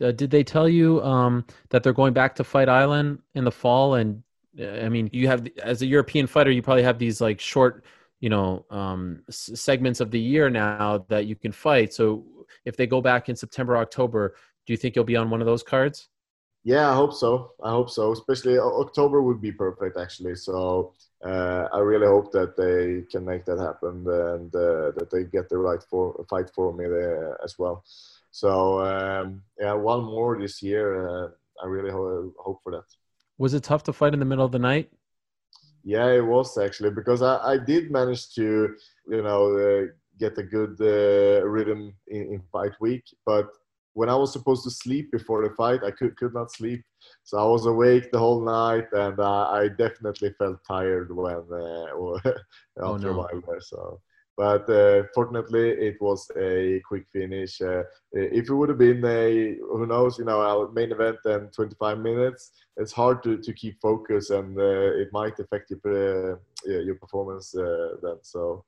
Uh, 0.00 0.12
did 0.12 0.30
they 0.30 0.44
tell 0.44 0.68
you 0.68 1.02
um, 1.02 1.44
that 1.70 1.82
they're 1.82 1.92
going 1.92 2.12
back 2.12 2.34
to 2.36 2.44
Fight 2.44 2.68
Island 2.68 3.20
in 3.34 3.44
the 3.44 3.50
fall? 3.50 3.94
And 3.94 4.22
uh, 4.60 4.84
I 4.84 4.88
mean, 4.88 5.08
you 5.12 5.26
have 5.28 5.46
as 5.62 5.82
a 5.82 5.86
European 5.86 6.26
fighter, 6.26 6.50
you 6.50 6.62
probably 6.62 6.82
have 6.82 6.98
these 6.98 7.20
like 7.20 7.40
short, 7.40 7.84
you 8.20 8.28
know, 8.28 8.66
um, 8.70 9.22
s- 9.28 9.50
segments 9.54 10.00
of 10.00 10.10
the 10.10 10.20
year 10.20 10.50
now 10.50 11.04
that 11.08 11.26
you 11.26 11.36
can 11.36 11.52
fight. 11.52 11.94
So 11.94 12.24
if 12.64 12.76
they 12.76 12.86
go 12.86 13.00
back 13.00 13.28
in 13.28 13.36
September, 13.36 13.76
October, 13.76 14.34
do 14.66 14.72
you 14.72 14.76
think 14.76 14.96
you'll 14.96 15.04
be 15.04 15.16
on 15.16 15.30
one 15.30 15.40
of 15.40 15.46
those 15.46 15.62
cards? 15.62 16.08
Yeah, 16.64 16.90
I 16.90 16.94
hope 16.96 17.12
so. 17.14 17.52
I 17.62 17.70
hope 17.70 17.90
so. 17.90 18.12
Especially 18.12 18.58
October 18.58 19.22
would 19.22 19.40
be 19.40 19.52
perfect, 19.52 19.96
actually. 19.96 20.34
So 20.34 20.94
uh, 21.24 21.68
I 21.72 21.78
really 21.78 22.06
hope 22.08 22.32
that 22.32 22.56
they 22.56 23.02
can 23.10 23.24
make 23.24 23.44
that 23.44 23.58
happen 23.58 24.04
and 24.08 24.54
uh, 24.54 24.90
that 24.96 25.08
they 25.12 25.24
get 25.24 25.48
the 25.48 25.58
right 25.58 25.82
for 25.88 26.24
fight 26.28 26.50
for 26.54 26.72
me 26.72 26.84
there 26.88 27.38
as 27.44 27.56
well. 27.58 27.84
So 28.36 28.84
um, 28.84 29.40
yeah, 29.58 29.72
one 29.72 30.04
more 30.04 30.38
this 30.38 30.62
year. 30.62 31.08
Uh, 31.08 31.28
I 31.62 31.66
really 31.68 31.90
ho- 31.90 32.34
hope 32.38 32.60
for 32.62 32.70
that. 32.72 32.84
Was 33.38 33.54
it 33.54 33.62
tough 33.62 33.82
to 33.84 33.94
fight 33.94 34.12
in 34.12 34.20
the 34.20 34.26
middle 34.26 34.44
of 34.44 34.52
the 34.52 34.58
night? 34.58 34.90
Yeah, 35.82 36.08
it 36.10 36.26
was 36.34 36.58
actually 36.58 36.90
because 36.90 37.22
I, 37.22 37.36
I 37.52 37.56
did 37.56 37.90
manage 37.90 38.34
to 38.34 38.76
you 39.08 39.22
know 39.22 39.42
uh, 39.56 39.86
get 40.18 40.36
a 40.36 40.42
good 40.42 40.76
uh, 40.82 41.46
rhythm 41.46 41.94
in, 42.08 42.22
in, 42.34 42.42
fight 42.52 42.72
week, 42.78 43.04
but 43.24 43.48
when 43.94 44.10
I 44.10 44.16
was 44.16 44.34
supposed 44.34 44.64
to 44.64 44.70
sleep 44.70 45.10
before 45.12 45.42
the 45.42 45.54
fight, 45.54 45.80
I 45.82 45.90
could 45.90 46.14
could 46.18 46.34
not 46.34 46.52
sleep. 46.52 46.84
So 47.24 47.38
I 47.38 47.44
was 47.44 47.64
awake 47.64 48.10
the 48.12 48.18
whole 48.18 48.44
night, 48.44 48.88
and 48.92 49.18
uh, 49.18 49.48
I 49.48 49.68
definitely 49.68 50.34
felt 50.38 50.58
tired 50.68 51.08
when 51.10 51.42
uh, 51.50 51.86
after 52.84 52.84
oh, 52.84 52.96
no. 52.98 53.10
a 53.12 53.16
while 53.16 53.42
there. 53.48 53.60
So 53.62 54.02
but 54.36 54.68
uh, 54.68 55.04
fortunately 55.14 55.70
it 55.70 55.96
was 56.00 56.30
a 56.36 56.80
quick 56.86 57.06
finish. 57.12 57.60
Uh, 57.62 57.82
if 58.12 58.50
it 58.50 58.54
would 58.54 58.68
have 58.68 58.78
been 58.78 59.04
a 59.04 59.56
who 59.56 59.86
knows, 59.86 60.18
you 60.18 60.24
know, 60.24 60.40
our 60.40 60.70
main 60.72 60.92
event 60.92 61.18
and 61.24 61.52
25 61.52 61.98
minutes, 61.98 62.52
it's 62.76 62.92
hard 62.92 63.22
to, 63.22 63.38
to 63.38 63.52
keep 63.54 63.80
focus 63.80 64.30
and 64.30 64.58
uh, 64.58 64.92
it 65.02 65.08
might 65.12 65.38
affect 65.38 65.70
your 65.70 65.80
uh, 66.34 66.36
your 66.68 66.96
performance 66.96 67.54
uh, 67.56 67.96
then. 68.02 68.16
So. 68.22 68.64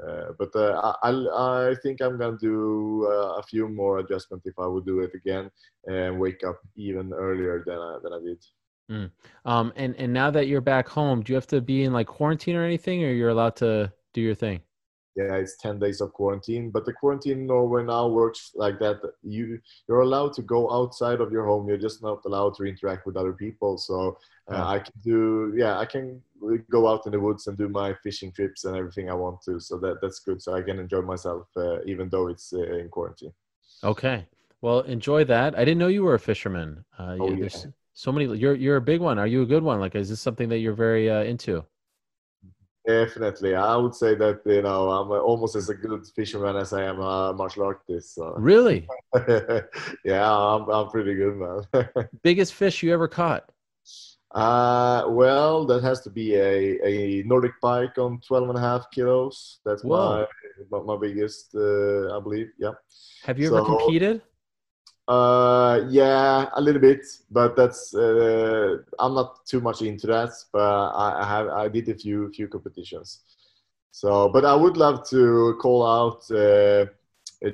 Uh, 0.00 0.30
but 0.38 0.50
I, 0.54 1.10
I 1.34 1.74
think 1.82 2.00
I'm 2.00 2.16
gonna 2.16 2.38
do 2.40 3.06
a 3.06 3.42
few 3.42 3.68
more 3.68 3.98
adjustments 3.98 4.46
if 4.46 4.56
I 4.56 4.64
would 4.64 4.86
do 4.86 5.00
it 5.00 5.10
again 5.16 5.50
and 5.86 6.18
wake 6.18 6.44
up 6.44 6.60
even 6.76 7.12
earlier 7.12 7.64
than 7.66 7.76
I, 7.76 7.98
than 8.00 8.12
I 8.12 8.20
did. 8.20 8.38
Mm. 8.90 9.10
Um, 9.44 9.72
and 9.74 9.96
and 9.96 10.12
now 10.12 10.30
that 10.30 10.46
you're 10.46 10.60
back 10.60 10.88
home, 10.88 11.22
do 11.22 11.32
you 11.32 11.34
have 11.34 11.48
to 11.48 11.60
be 11.60 11.82
in 11.82 11.92
like 11.92 12.06
quarantine 12.06 12.54
or 12.54 12.64
anything, 12.64 13.02
or 13.04 13.10
you're 13.10 13.30
allowed 13.30 13.56
to 13.56 13.92
do 14.14 14.20
your 14.20 14.36
thing? 14.36 14.60
Yeah, 15.20 15.36
it's 15.36 15.56
10 15.56 15.78
days 15.78 16.00
of 16.00 16.12
quarantine. 16.12 16.70
But 16.70 16.84
the 16.84 16.92
quarantine 16.92 17.40
in 17.40 17.46
Norway 17.46 17.84
now 17.84 18.08
works 18.08 18.52
like 18.54 18.78
that. 18.78 19.00
You, 19.22 19.60
you're 19.88 20.00
allowed 20.00 20.32
to 20.34 20.42
go 20.42 20.70
outside 20.70 21.20
of 21.20 21.32
your 21.32 21.46
home. 21.46 21.68
You're 21.68 21.78
just 21.88 22.02
not 22.02 22.24
allowed 22.24 22.54
to 22.56 22.64
interact 22.64 23.06
with 23.06 23.16
other 23.16 23.32
people. 23.32 23.78
So 23.78 24.18
uh, 24.50 24.64
I 24.66 24.78
can 24.78 24.92
do, 25.04 25.52
yeah, 25.56 25.78
I 25.78 25.86
can 25.86 26.22
go 26.70 26.88
out 26.88 27.06
in 27.06 27.12
the 27.12 27.20
woods 27.20 27.46
and 27.46 27.56
do 27.56 27.68
my 27.68 27.94
fishing 28.02 28.32
trips 28.32 28.64
and 28.64 28.76
everything 28.76 29.10
I 29.10 29.14
want 29.14 29.42
to. 29.42 29.60
So 29.60 29.78
that, 29.78 30.00
that's 30.00 30.20
good. 30.20 30.40
So 30.42 30.54
I 30.54 30.62
can 30.62 30.78
enjoy 30.78 31.02
myself 31.02 31.46
uh, 31.56 31.82
even 31.84 32.08
though 32.08 32.28
it's 32.28 32.52
uh, 32.52 32.62
in 32.62 32.88
quarantine. 32.88 33.32
Okay. 33.84 34.26
Well, 34.62 34.80
enjoy 34.80 35.24
that. 35.24 35.56
I 35.56 35.64
didn't 35.64 35.78
know 35.78 35.88
you 35.88 36.02
were 36.02 36.14
a 36.14 36.20
fisherman. 36.20 36.84
Uh, 36.98 37.16
oh, 37.20 37.32
yeah. 37.32 37.48
So 37.94 38.12
many. 38.12 38.26
You're 38.36 38.54
you're 38.54 38.76
a 38.76 38.80
big 38.80 39.00
one. 39.00 39.18
Are 39.18 39.26
you 39.26 39.42
a 39.42 39.46
good 39.46 39.62
one? 39.62 39.80
Like, 39.80 39.94
is 39.94 40.08
this 40.08 40.20
something 40.20 40.48
that 40.50 40.58
you're 40.58 40.74
very 40.74 41.10
uh, 41.10 41.22
into? 41.22 41.64
Definitely, 42.86 43.54
I 43.54 43.76
would 43.76 43.94
say 43.94 44.14
that 44.14 44.40
you 44.46 44.62
know 44.62 44.90
I'm 44.90 45.10
almost 45.10 45.54
as 45.54 45.68
a 45.68 45.74
good 45.74 46.02
fisherman 46.16 46.56
as 46.56 46.72
I 46.72 46.84
am 46.84 46.98
a 47.00 47.32
martial 47.34 47.64
artist. 47.64 48.14
So. 48.14 48.34
Really? 48.38 48.88
yeah, 50.04 50.32
I'm 50.32 50.68
I'm 50.68 50.88
pretty 50.88 51.14
good, 51.14 51.36
man. 51.36 52.08
Biggest 52.22 52.54
fish 52.54 52.82
you 52.82 52.94
ever 52.94 53.06
caught? 53.06 53.50
Uh, 54.32 55.04
well, 55.08 55.66
that 55.66 55.82
has 55.82 56.00
to 56.02 56.10
be 56.10 56.34
a, 56.36 56.78
a 56.86 57.22
Nordic 57.24 57.52
pike 57.60 57.98
on 57.98 58.20
12 58.26 58.48
and 58.50 58.58
a 58.58 58.60
half 58.60 58.86
kilos. 58.92 59.58
That's 59.64 59.82
my, 59.82 60.24
my 60.70 60.96
biggest, 60.96 61.54
uh, 61.56 62.16
I 62.16 62.20
believe. 62.20 62.48
Yeah. 62.56 62.72
Have 63.24 63.40
you 63.40 63.48
so, 63.48 63.56
ever 63.56 63.66
competed? 63.66 64.22
Uh, 65.10 65.86
yeah, 65.88 66.48
a 66.52 66.60
little 66.60 66.80
bit, 66.80 67.04
but 67.32 67.56
that's 67.56 67.92
uh, 67.96 68.76
I'm 69.00 69.14
not 69.14 69.44
too 69.44 69.60
much 69.60 69.82
into 69.82 70.06
that. 70.06 70.30
But 70.52 70.60
I, 70.60 71.22
I 71.22 71.26
have 71.26 71.48
I 71.48 71.66
did 71.66 71.88
a 71.88 71.96
few 71.96 72.30
few 72.30 72.46
competitions. 72.46 73.18
So, 73.90 74.28
but 74.28 74.44
I 74.44 74.54
would 74.54 74.76
love 74.76 75.08
to 75.10 75.58
call 75.60 75.84
out 75.84 76.30
uh, 76.30 76.86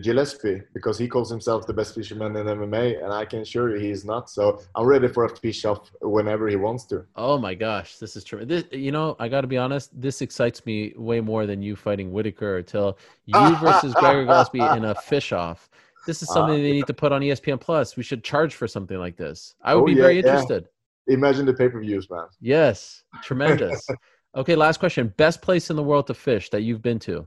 Gillespie 0.03 0.65
because 0.75 0.99
he 0.99 1.09
calls 1.09 1.31
himself 1.31 1.67
the 1.67 1.73
best 1.73 1.95
fisherman 1.95 2.37
in 2.37 2.47
MMA, 2.47 3.03
and 3.03 3.11
I 3.11 3.25
can 3.25 3.41
assure 3.41 3.75
you 3.75 3.81
he 3.81 3.91
is 3.91 4.05
not. 4.05 4.29
So 4.29 4.61
I'm 4.75 4.85
ready 4.85 5.09
for 5.09 5.25
a 5.25 5.37
fish 5.37 5.65
off 5.65 5.91
whenever 6.03 6.49
he 6.49 6.57
wants 6.57 6.85
to. 6.87 7.07
Oh 7.17 7.39
my 7.39 7.55
gosh, 7.55 7.97
this 7.97 8.17
is 8.17 8.25
true. 8.25 8.47
You 8.71 8.93
know, 8.93 9.17
I 9.19 9.29
got 9.29 9.41
to 9.41 9.47
be 9.47 9.57
honest. 9.57 9.99
This 9.99 10.21
excites 10.21 10.67
me 10.67 10.93
way 10.95 11.23
more 11.23 11.47
than 11.47 11.63
you 11.63 11.75
fighting 11.75 12.13
Whittaker. 12.13 12.59
Or 12.59 12.63
till 12.63 12.99
you 13.25 13.57
versus 13.63 13.95
Gregor 13.95 14.27
Gillespie 14.27 14.61
in 14.61 14.85
a 14.85 14.95
fish 14.95 15.33
off. 15.33 15.71
This 16.07 16.23
is 16.23 16.29
something 16.29 16.55
uh, 16.55 16.63
they 16.63 16.73
need 16.73 16.87
to 16.87 16.95
put 16.95 17.13
on 17.13 17.21
ESPN 17.21 17.61
Plus. 17.61 17.97
We 17.97 18.03
should 18.03 18.23
charge 18.25 18.55
for 18.55 18.69
something 18.69 18.99
like 18.99 19.17
this. 19.17 19.55
I 19.63 19.75
would 19.75 19.83
oh, 19.83 19.87
be 19.87 19.93
yeah, 19.93 20.03
very 20.03 20.19
interested. 20.19 20.69
Yeah. 21.07 21.15
Imagine 21.15 21.47
the 21.47 21.55
pay 21.55 21.69
per 21.69 21.81
views, 21.81 22.09
man. 22.11 22.27
Yes, 22.41 23.03
tremendous. 23.23 23.87
okay, 24.37 24.55
last 24.57 24.79
question. 24.79 25.13
Best 25.17 25.43
place 25.43 25.71
in 25.71 25.77
the 25.77 25.83
world 25.83 26.07
to 26.09 26.15
fish 26.15 26.51
that 26.51 26.63
you've 26.63 26.83
been 26.83 26.99
to? 27.01 27.27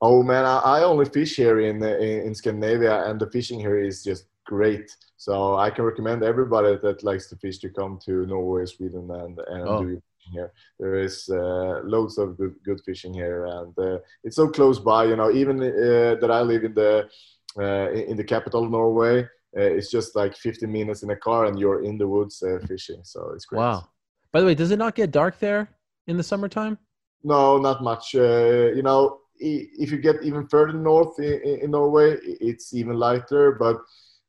Oh 0.00 0.22
man, 0.22 0.44
I, 0.44 0.58
I 0.58 0.82
only 0.82 1.04
fish 1.04 1.36
here 1.36 1.60
in, 1.60 1.82
in, 1.82 2.26
in 2.26 2.34
Scandinavia, 2.34 3.04
and 3.08 3.20
the 3.20 3.30
fishing 3.30 3.60
here 3.60 3.78
is 3.78 4.02
just 4.02 4.26
great. 4.44 4.90
So 5.16 5.56
I 5.56 5.70
can 5.70 5.84
recommend 5.84 6.24
everybody 6.24 6.76
that 6.82 7.04
likes 7.04 7.28
to 7.28 7.36
fish 7.36 7.58
to 7.58 7.68
come 7.68 7.98
to 8.06 8.26
Norway, 8.26 8.66
Sweden, 8.66 9.08
and 9.10 9.38
and 9.48 9.68
oh. 9.68 9.84
do 9.84 10.02
here. 10.30 10.52
There 10.78 10.96
is 10.96 11.28
uh, 11.28 11.80
loads 11.84 12.18
of 12.18 12.36
good, 12.36 12.54
good 12.64 12.80
fishing 12.84 13.14
here, 13.14 13.46
and 13.46 13.78
uh, 13.78 13.98
it's 14.24 14.36
so 14.36 14.48
close 14.48 14.78
by. 14.78 15.04
You 15.04 15.16
know, 15.16 15.30
even 15.30 15.60
uh, 15.62 16.16
that 16.20 16.30
I 16.30 16.42
live 16.42 16.64
in 16.64 16.74
the 16.74 16.98
uh, 16.98 17.08
in 17.56 18.16
the 18.16 18.24
capital 18.24 18.64
of 18.64 18.70
Norway. 18.70 19.22
Uh, 19.54 19.60
it's 19.60 19.90
just 19.90 20.16
like 20.16 20.34
15 20.34 20.70
minutes 20.70 21.02
in 21.02 21.10
a 21.10 21.16
car 21.16 21.44
and 21.44 21.58
you're 21.58 21.84
in 21.84 21.98
the 21.98 22.08
woods 22.08 22.42
uh, 22.42 22.58
fishing. 22.66 23.00
So 23.04 23.32
it's 23.34 23.44
great. 23.44 23.58
Wow. 23.58 23.88
By 24.32 24.40
the 24.40 24.46
way, 24.46 24.54
does 24.54 24.70
it 24.70 24.78
not 24.78 24.94
get 24.94 25.10
dark 25.10 25.38
there 25.38 25.68
in 26.06 26.16
the 26.16 26.22
summertime? 26.22 26.78
No, 27.22 27.58
not 27.58 27.82
much. 27.82 28.14
you 28.14 28.82
know, 28.82 29.20
if 29.38 29.90
you 29.90 29.98
get 29.98 30.22
even 30.22 30.46
further 30.46 30.72
north 30.72 31.18
in, 31.18 31.60
in 31.62 31.70
Norway, 31.70 32.16
it's 32.22 32.72
even 32.72 32.96
lighter, 32.96 33.52
but 33.52 33.76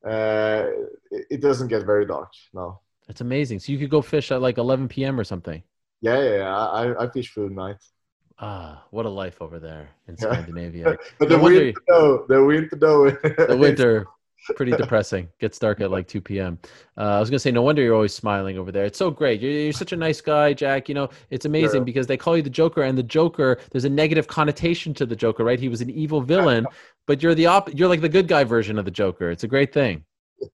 uh, 0.08 0.68
it 1.12 1.42
doesn't 1.42 1.70
get 1.70 1.86
very 1.86 2.06
dark. 2.06 2.30
No. 2.54 2.82
That's 3.08 3.22
amazing. 3.22 3.60
So 3.60 3.72
you 3.72 3.80
could 3.80 3.90
go 3.90 4.02
fish 4.02 4.32
at 4.32 4.42
like 4.42 4.58
11 4.58 4.88
p.m. 4.88 5.20
or 5.20 5.24
something. 5.24 5.64
Yeah, 6.02 6.22
yeah, 6.22 6.38
yeah. 6.38 6.58
I, 6.58 7.04
I 7.04 7.10
fish 7.10 7.32
for 7.32 7.48
the 7.48 7.54
night. 7.54 7.78
Ah, 8.40 8.84
what 8.92 9.06
a 9.06 9.10
life 9.10 9.42
over 9.42 9.60
there 9.60 9.90
in 10.08 10.18
Scandinavia. 10.18 10.98
but 11.20 11.30
the 11.30 11.38
no 11.38 11.44
winter, 11.44 11.74
though, 11.88 12.26
the 12.28 12.44
winter, 12.44 12.76
though. 12.76 13.10
the 13.48 13.58
winter, 13.58 14.08
pretty 14.56 14.72
depressing. 14.72 15.30
Gets 15.40 15.60
dark 15.60 15.82
at 15.82 15.92
like 15.92 16.08
2 16.08 16.22
p.m. 16.22 16.60
Uh, 16.98 17.02
I 17.02 17.20
was 17.20 17.30
gonna 17.30 17.40
say, 17.40 17.52
no 17.52 17.62
wonder 17.62 17.82
you're 17.82 17.96
always 17.96 18.14
smiling 18.14 18.58
over 18.58 18.72
there. 18.72 18.86
It's 18.86 18.98
so 18.98 19.12
great. 19.12 19.42
You're, 19.42 19.52
you're 19.52 19.74
such 19.74 19.94
a 19.94 19.96
nice 19.96 20.20
guy, 20.20 20.54
Jack. 20.54 20.90
You 20.90 20.96
know, 20.96 21.10
it's 21.30 21.46
amazing 21.46 21.82
yeah. 21.82 21.86
because 21.86 22.08
they 22.08 22.18
call 22.18 22.36
you 22.36 22.44
the 22.44 22.50
Joker, 22.50 22.84
and 22.84 22.98
the 22.98 23.04
Joker, 23.04 23.60
there's 23.72 23.86
a 23.86 23.90
negative 23.90 24.28
connotation 24.28 24.94
to 24.96 25.06
the 25.06 25.16
Joker, 25.16 25.44
right? 25.44 25.60
He 25.60 25.70
was 25.70 25.82
an 25.82 25.90
evil 25.90 26.22
villain, 26.22 26.66
but 27.08 27.22
you're 27.22 27.36
the 27.36 27.46
op- 27.46 27.74
You're 27.74 27.90
like 27.90 28.02
the 28.02 28.10
good 28.10 28.28
guy 28.28 28.44
version 28.44 28.80
of 28.80 28.86
the 28.86 28.92
Joker. 28.92 29.32
It's 29.32 29.44
a 29.44 29.48
great 29.48 29.74
thing. 29.74 30.04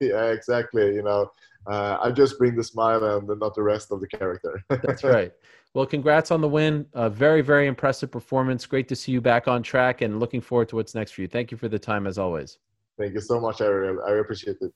Yeah, 0.00 0.26
exactly. 0.26 0.94
You 0.94 1.02
know, 1.02 1.32
uh, 1.66 1.98
I 2.00 2.10
just 2.12 2.38
bring 2.38 2.54
the 2.54 2.64
smile 2.64 3.02
and 3.04 3.26
not 3.40 3.54
the 3.54 3.62
rest 3.62 3.90
of 3.90 4.00
the 4.00 4.06
character. 4.06 4.62
That's 4.68 5.02
right. 5.02 5.32
Well, 5.72 5.86
congrats 5.86 6.32
on 6.32 6.40
the 6.40 6.48
win. 6.48 6.84
A 6.94 7.08
very, 7.08 7.42
very 7.42 7.68
impressive 7.68 8.10
performance. 8.10 8.66
Great 8.66 8.88
to 8.88 8.96
see 8.96 9.12
you 9.12 9.20
back 9.20 9.46
on 9.46 9.62
track 9.62 10.00
and 10.00 10.18
looking 10.18 10.40
forward 10.40 10.68
to 10.70 10.76
what's 10.76 10.96
next 10.96 11.12
for 11.12 11.20
you. 11.20 11.28
Thank 11.28 11.52
you 11.52 11.56
for 11.56 11.68
the 11.68 11.78
time 11.78 12.08
as 12.08 12.18
always. 12.18 12.58
Thank 12.98 13.14
you 13.14 13.20
so 13.20 13.38
much, 13.40 13.60
Ariel. 13.60 14.02
I 14.04 14.14
appreciate 14.14 14.56
it. 14.60 14.72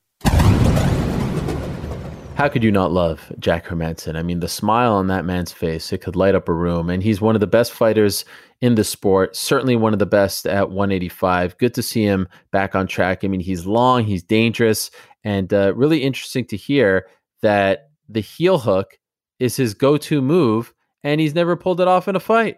How 2.35 2.47
could 2.47 2.63
you 2.63 2.71
not 2.71 2.93
love 2.93 3.29
Jack 3.39 3.65
Hermansson? 3.65 4.15
I 4.15 4.23
mean, 4.23 4.39
the 4.39 4.47
smile 4.47 4.93
on 4.93 5.07
that 5.07 5.25
man's 5.25 5.51
face, 5.51 5.91
it 5.91 5.99
could 5.99 6.15
light 6.15 6.33
up 6.33 6.47
a 6.47 6.53
room. 6.53 6.89
And 6.89 7.03
he's 7.03 7.19
one 7.19 7.35
of 7.35 7.41
the 7.41 7.47
best 7.47 7.73
fighters 7.73 8.23
in 8.61 8.75
the 8.75 8.85
sport, 8.85 9.35
certainly 9.35 9.75
one 9.75 9.91
of 9.91 9.99
the 9.99 10.05
best 10.05 10.47
at 10.47 10.69
185. 10.69 11.57
Good 11.57 11.73
to 11.73 11.81
see 11.81 12.03
him 12.03 12.27
back 12.51 12.73
on 12.73 12.87
track. 12.87 13.25
I 13.25 13.27
mean, 13.27 13.41
he's 13.41 13.65
long, 13.65 14.05
he's 14.05 14.23
dangerous, 14.23 14.91
and 15.25 15.53
uh, 15.53 15.73
really 15.75 16.03
interesting 16.03 16.45
to 16.45 16.57
hear 16.57 17.07
that 17.41 17.89
the 18.07 18.21
heel 18.21 18.59
hook 18.59 18.97
is 19.39 19.57
his 19.57 19.73
go 19.73 19.97
to 19.97 20.21
move 20.21 20.73
and 21.05 21.21
he's 21.21 21.35
never 21.35 21.55
pulled 21.55 21.79
it 21.79 21.87
off 21.87 22.07
in 22.09 22.15
a 22.15 22.19
fight. 22.19 22.57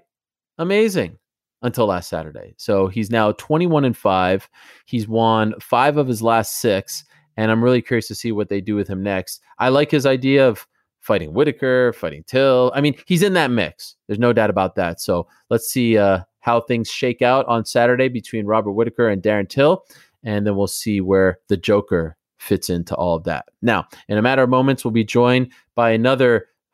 Amazing 0.57 1.19
until 1.61 1.85
last 1.87 2.09
Saturday. 2.09 2.55
So 2.57 2.87
he's 2.87 3.11
now 3.11 3.33
21 3.33 3.83
and 3.83 3.97
5. 3.97 4.49
He's 4.85 5.07
won 5.07 5.53
5 5.59 5.97
of 5.97 6.07
his 6.07 6.21
last 6.21 6.61
6 6.61 7.03
and 7.35 7.51
I'm 7.51 7.63
really 7.63 7.81
curious 7.81 8.07
to 8.07 8.15
see 8.15 8.31
what 8.31 8.49
they 8.49 8.61
do 8.61 8.75
with 8.75 8.87
him 8.87 9.03
next. 9.03 9.41
I 9.59 9.69
like 9.69 9.91
his 9.91 10.05
idea 10.05 10.47
of 10.47 10.65
fighting 11.01 11.33
Whittaker, 11.33 11.93
fighting 11.93 12.23
Till. 12.25 12.71
I 12.73 12.81
mean, 12.81 12.95
he's 13.05 13.21
in 13.21 13.33
that 13.33 13.51
mix. 13.51 13.95
There's 14.07 14.17
no 14.17 14.33
doubt 14.33 14.49
about 14.49 14.75
that. 14.75 14.99
So 14.99 15.27
let's 15.49 15.67
see 15.67 15.97
uh, 15.97 16.21
how 16.39 16.61
things 16.61 16.89
shake 16.89 17.21
out 17.21 17.45
on 17.47 17.65
Saturday 17.65 18.07
between 18.07 18.45
Robert 18.45 18.71
Whittaker 18.71 19.07
and 19.07 19.21
Darren 19.21 19.47
Till, 19.47 19.85
and 20.23 20.47
then 20.47 20.55
we'll 20.55 20.67
see 20.67 20.99
where 20.99 21.39
the 21.47 21.57
Joker 21.57 22.17
fits 22.37 22.69
into 22.69 22.95
all 22.95 23.15
of 23.15 23.23
that. 23.25 23.45
Now, 23.61 23.87
in 24.07 24.17
a 24.17 24.21
matter 24.21 24.43
of 24.43 24.49
moments, 24.49 24.83
we'll 24.83 24.91
be 24.91 25.03
joined 25.03 25.51
by 25.75 25.91
another 25.91 26.47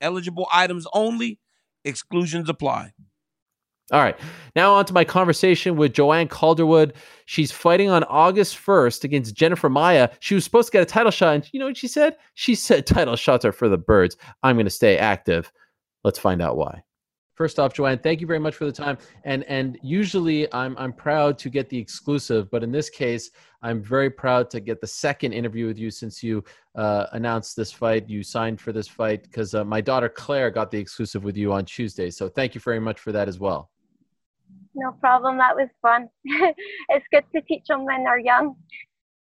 Eligible 0.00 0.46
items 0.52 0.86
only. 0.92 1.38
Exclusions 1.84 2.48
apply. 2.48 2.92
All 3.92 4.00
right. 4.00 4.16
Now 4.54 4.74
on 4.74 4.84
to 4.84 4.92
my 4.92 5.04
conversation 5.04 5.76
with 5.76 5.94
Joanne 5.94 6.28
Calderwood. 6.28 6.92
She's 7.26 7.50
fighting 7.50 7.90
on 7.90 8.04
August 8.04 8.56
1st 8.56 9.02
against 9.02 9.34
Jennifer 9.34 9.68
Maia. 9.68 10.10
She 10.20 10.34
was 10.34 10.44
supposed 10.44 10.68
to 10.68 10.72
get 10.72 10.82
a 10.82 10.86
title 10.86 11.10
shot. 11.10 11.34
And 11.34 11.48
you 11.52 11.58
know 11.58 11.66
what 11.66 11.76
she 11.76 11.88
said? 11.88 12.16
She 12.34 12.54
said 12.54 12.86
title 12.86 13.16
shots 13.16 13.44
are 13.44 13.52
for 13.52 13.68
the 13.68 13.78
birds. 13.78 14.16
I'm 14.44 14.56
going 14.56 14.66
to 14.66 14.70
stay 14.70 14.96
active. 14.96 15.50
Let's 16.04 16.20
find 16.20 16.40
out 16.40 16.56
why. 16.56 16.82
First 17.40 17.58
off, 17.58 17.72
Joanne, 17.72 17.98
thank 18.00 18.20
you 18.20 18.26
very 18.26 18.38
much 18.38 18.54
for 18.54 18.66
the 18.66 18.72
time. 18.72 18.98
And 19.24 19.44
and 19.44 19.78
usually 19.80 20.52
I'm 20.52 20.76
I'm 20.76 20.92
proud 20.92 21.38
to 21.38 21.48
get 21.48 21.70
the 21.70 21.78
exclusive, 21.78 22.50
but 22.50 22.62
in 22.62 22.70
this 22.70 22.90
case, 22.90 23.30
I'm 23.62 23.82
very 23.82 24.10
proud 24.10 24.50
to 24.50 24.60
get 24.60 24.82
the 24.82 24.86
second 24.86 25.32
interview 25.32 25.66
with 25.66 25.78
you 25.78 25.90
since 25.90 26.22
you 26.22 26.44
uh, 26.74 27.06
announced 27.12 27.56
this 27.56 27.72
fight. 27.72 28.10
You 28.10 28.22
signed 28.22 28.60
for 28.60 28.72
this 28.72 28.86
fight 28.86 29.22
because 29.22 29.54
uh, 29.54 29.64
my 29.64 29.80
daughter 29.80 30.10
Claire 30.10 30.50
got 30.50 30.70
the 30.70 30.76
exclusive 30.76 31.24
with 31.24 31.34
you 31.34 31.50
on 31.50 31.64
Tuesday. 31.64 32.10
So 32.10 32.28
thank 32.28 32.54
you 32.54 32.60
very 32.60 32.78
much 32.78 33.00
for 33.00 33.10
that 33.10 33.26
as 33.26 33.40
well. 33.40 33.70
No 34.74 34.92
problem. 35.00 35.38
That 35.38 35.56
was 35.56 35.70
fun. 35.80 36.10
it's 36.90 37.06
good 37.10 37.24
to 37.34 37.40
teach 37.48 37.64
them 37.68 37.86
when 37.86 38.04
they're 38.04 38.18
young. 38.18 38.54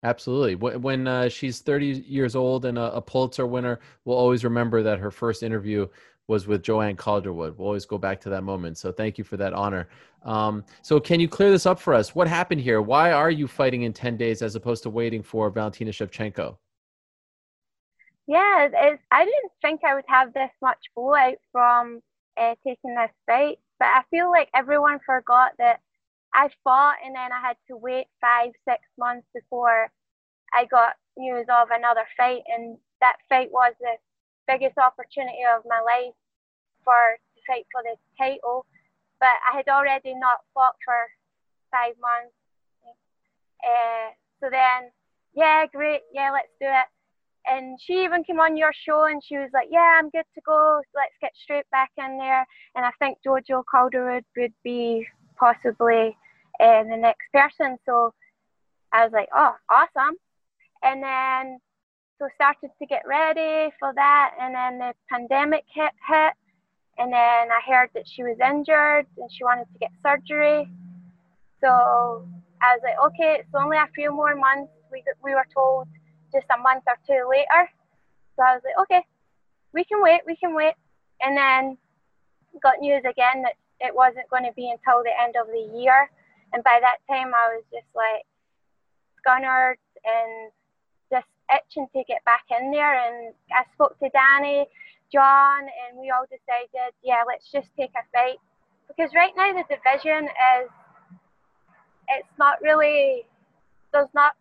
Absolutely. 0.02 0.54
When 0.56 1.06
uh, 1.06 1.28
she's 1.28 1.60
30 1.60 2.04
years 2.06 2.36
old 2.36 2.64
and 2.64 2.78
a, 2.78 2.94
a, 2.94 3.02
Pulitzer 3.02 3.46
winner, 3.46 3.80
we'll 4.04 4.16
always 4.16 4.44
remember 4.44 4.80
that 4.84 5.00
her 5.00 5.10
first 5.10 5.42
interview 5.42 5.88
was 6.28 6.46
with 6.46 6.62
Joanne 6.62 6.94
Calderwood. 6.94 7.56
We'll 7.56 7.66
always 7.66 7.86
go 7.86 7.98
back 7.98 8.20
to 8.20 8.28
that 8.28 8.44
moment. 8.44 8.78
So 8.78 8.92
thank 8.92 9.18
you 9.18 9.24
for 9.24 9.36
that 9.38 9.54
honor. 9.54 9.88
Um, 10.22 10.64
so 10.82 11.00
can 11.00 11.20
you 11.20 11.28
clear 11.28 11.50
this 11.50 11.66
up 11.66 11.80
for 11.80 11.94
us? 11.94 12.14
What 12.14 12.28
happened 12.28 12.60
here? 12.60 12.82
Why 12.82 13.12
are 13.12 13.30
you 13.30 13.48
fighting 13.48 13.82
in 13.82 13.92
10 13.92 14.16
days 14.18 14.42
as 14.42 14.54
opposed 14.54 14.82
to 14.84 14.90
waiting 14.90 15.22
for 15.22 15.50
Valentina 15.50 15.90
Shevchenko? 15.90 16.56
Yeah, 18.26 18.68
I 19.10 19.24
didn't 19.24 19.52
think 19.62 19.80
I 19.84 19.94
would 19.94 20.04
have 20.06 20.34
this 20.34 20.50
much 20.60 20.78
fallout 20.94 21.38
from 21.50 22.02
uh, 22.36 22.54
taking 22.62 22.94
this 22.94 23.10
fight, 23.24 23.58
but 23.78 23.86
I 23.86 24.02
feel 24.10 24.30
like 24.30 24.50
everyone 24.54 24.98
forgot 25.06 25.52
that 25.58 25.80
I 26.34 26.50
fought 26.62 26.96
and 27.02 27.14
then 27.16 27.32
I 27.32 27.40
had 27.40 27.56
to 27.68 27.76
wait 27.78 28.06
five, 28.20 28.50
six 28.68 28.82
months 28.98 29.26
before 29.34 29.90
I 30.52 30.66
got 30.66 30.96
news 31.16 31.46
of 31.48 31.68
another 31.72 32.04
fight. 32.18 32.42
And 32.54 32.76
that 33.00 33.16
fight 33.30 33.50
was 33.50 33.72
the 33.80 33.96
biggest 34.48 34.78
opportunity 34.78 35.44
of 35.44 35.62
my 35.68 35.80
life 35.84 36.16
for 36.82 37.20
to 37.36 37.40
fight 37.46 37.66
for 37.70 37.82
the 37.84 37.94
title. 38.16 38.64
But 39.20 39.36
I 39.52 39.56
had 39.56 39.68
already 39.68 40.14
not 40.14 40.38
fought 40.54 40.74
for 40.84 40.96
five 41.70 41.94
months. 42.00 42.34
Uh, 43.62 44.10
so 44.40 44.48
then, 44.50 44.90
yeah, 45.34 45.66
great, 45.66 46.00
yeah, 46.12 46.30
let's 46.32 46.54
do 46.60 46.66
it. 46.66 46.88
And 47.50 47.78
she 47.80 48.04
even 48.04 48.24
came 48.24 48.40
on 48.40 48.56
your 48.56 48.72
show 48.72 49.04
and 49.04 49.22
she 49.24 49.36
was 49.36 49.50
like, 49.54 49.68
yeah, 49.70 49.98
I'm 49.98 50.10
good 50.10 50.26
to 50.34 50.40
go. 50.44 50.80
Let's 50.94 51.14
get 51.20 51.32
straight 51.42 51.68
back 51.70 51.90
in 51.96 52.18
there. 52.18 52.46
And 52.74 52.84
I 52.84 52.90
think 52.98 53.18
Jojo 53.26 53.62
Calderwood 53.70 54.24
would 54.36 54.52
be 54.62 55.06
possibly 55.38 56.16
uh, 56.60 56.82
the 56.84 56.96
next 56.96 57.26
person. 57.32 57.78
So 57.86 58.12
I 58.92 59.04
was 59.04 59.12
like, 59.12 59.28
oh, 59.34 59.54
awesome. 59.70 60.16
And 60.82 61.02
then 61.02 61.58
so 62.18 62.28
started 62.34 62.70
to 62.78 62.86
get 62.86 63.02
ready 63.06 63.72
for 63.78 63.92
that. 63.94 64.34
And 64.40 64.54
then 64.54 64.78
the 64.78 64.94
pandemic 65.08 65.64
hit, 65.72 65.92
hit. 66.08 66.32
And 66.98 67.12
then 67.12 67.48
I 67.52 67.60
heard 67.64 67.90
that 67.94 68.08
she 68.08 68.24
was 68.24 68.36
injured 68.44 69.06
and 69.16 69.30
she 69.30 69.44
wanted 69.44 69.66
to 69.72 69.78
get 69.78 69.90
surgery. 70.02 70.68
So 71.60 71.68
I 72.60 72.74
was 72.74 72.80
like, 72.82 72.98
okay, 73.06 73.38
it's 73.40 73.54
only 73.54 73.76
a 73.76 73.88
few 73.94 74.10
more 74.10 74.34
months. 74.34 74.72
We, 74.90 75.04
we 75.22 75.34
were 75.34 75.46
told 75.54 75.86
just 76.32 76.46
a 76.50 76.58
month 76.58 76.82
or 76.86 76.98
two 77.06 77.28
later. 77.30 77.70
So 78.34 78.42
I 78.42 78.54
was 78.54 78.62
like, 78.64 78.78
okay, 78.82 79.06
we 79.72 79.84
can 79.84 80.02
wait, 80.02 80.20
we 80.26 80.36
can 80.36 80.54
wait. 80.54 80.74
And 81.20 81.36
then 81.36 81.78
got 82.62 82.80
news 82.80 83.02
again 83.08 83.42
that 83.42 83.54
it 83.80 83.94
wasn't 83.94 84.28
going 84.30 84.44
to 84.44 84.52
be 84.56 84.70
until 84.70 85.02
the 85.04 85.14
end 85.22 85.36
of 85.38 85.46
the 85.46 85.78
year. 85.78 86.10
And 86.52 86.64
by 86.64 86.78
that 86.80 86.98
time, 87.08 87.30
I 87.34 87.54
was 87.54 87.64
just 87.70 87.86
like 87.94 88.26
scunnered 89.22 89.78
and 90.02 90.50
itching 91.52 91.86
to 91.94 92.04
get 92.04 92.24
back 92.24 92.44
in 92.50 92.70
there. 92.70 92.94
And 92.94 93.34
I 93.52 93.64
spoke 93.74 93.98
to 94.00 94.08
Danny, 94.10 94.66
John, 95.12 95.62
and 95.62 95.98
we 95.98 96.10
all 96.10 96.24
decided, 96.24 96.92
yeah, 97.02 97.22
let's 97.26 97.50
just 97.50 97.68
take 97.76 97.90
a 97.96 98.04
fight. 98.12 98.38
Because 98.88 99.14
right 99.14 99.32
now, 99.36 99.52
the 99.52 99.64
division 99.68 100.24
is, 100.26 100.70
it's 102.08 102.38
not 102.38 102.60
really, 102.62 103.26
there's 103.92 104.12
not, 104.14 104.32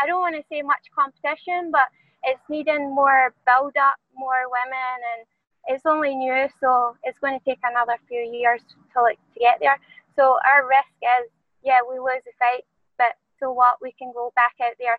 I 0.00 0.06
don't 0.06 0.20
want 0.20 0.36
to 0.36 0.44
say 0.50 0.62
much 0.62 0.86
competition, 0.94 1.70
but 1.72 1.88
it's 2.22 2.42
needing 2.48 2.94
more 2.94 3.34
build 3.46 3.74
up, 3.76 3.96
more 4.14 4.46
women, 4.46 4.98
and 5.16 5.26
it's 5.68 5.86
only 5.86 6.14
new, 6.14 6.46
so 6.60 6.96
it's 7.02 7.18
going 7.18 7.38
to 7.38 7.44
take 7.44 7.58
another 7.64 7.98
few 8.08 8.20
years 8.20 8.62
to 8.94 9.02
like 9.02 9.18
to 9.34 9.40
get 9.40 9.58
there. 9.60 9.78
So 10.14 10.38
our 10.46 10.66
risk 10.66 10.94
is 11.02 11.30
yeah, 11.66 11.82
we 11.82 11.98
lose 11.98 12.22
the 12.22 12.30
fight, 12.38 12.62
but 12.96 13.18
so 13.42 13.50
what? 13.50 13.82
We 13.82 13.90
can 13.98 14.14
go 14.14 14.30
back 14.38 14.54
out 14.62 14.78
there, 14.78 14.96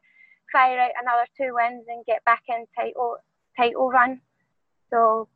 fire 0.52 0.80
out 0.80 0.92
another 1.02 1.28
two 1.36 1.54
wins, 1.54 1.86
and 1.88 2.06
get 2.06 2.24
back 2.26 2.44
in 2.48 2.66
title 2.76 3.18
title 3.56 3.90
run. 3.90 4.22
So, 4.90 5.28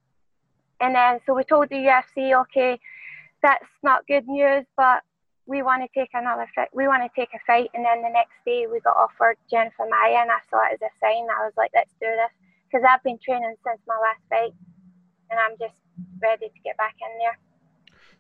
and 0.80 0.96
then 0.96 1.20
so 1.26 1.34
we 1.34 1.44
told 1.44 1.70
the 1.70 1.76
UFC, 1.76 2.40
okay, 2.42 2.80
that's 3.42 3.66
not 3.84 4.08
good 4.08 4.28
news, 4.28 4.66
but 4.78 5.04
we 5.46 5.64
want 5.64 5.82
to 5.84 5.90
take 6.00 6.12
another 6.14 6.48
fight. 6.56 6.70
We 6.74 6.88
want 6.88 7.04
to 7.04 7.10
take 7.20 7.30
a 7.34 7.40
fight, 7.46 7.70
and 7.74 7.84
then 7.84 8.02
the 8.02 8.10
next 8.10 8.38
day 8.46 8.68
we 8.72 8.80
got 8.80 8.96
offered 8.96 9.38
Jennifer 9.50 9.86
Maia, 9.90 10.22
and 10.22 10.32
I 10.32 10.40
saw 10.50 10.64
it 10.70 10.80
as 10.80 10.82
a 10.82 10.92
sign. 11.02 11.28
I 11.28 11.44
was 11.44 11.54
like, 11.58 11.72
let's 11.74 11.92
do 12.00 12.08
this 12.08 12.32
because 12.66 12.86
I've 12.88 13.04
been 13.04 13.20
training 13.20 13.56
since 13.66 13.82
my 13.88 14.00
last 14.00 14.24
fight, 14.30 14.54
and 15.30 15.40
I'm 15.40 15.58
just 15.60 15.82
ready 16.22 16.48
to 16.48 16.60
get 16.64 16.78
back 16.78 16.96
in 17.02 17.12
there. 17.20 17.38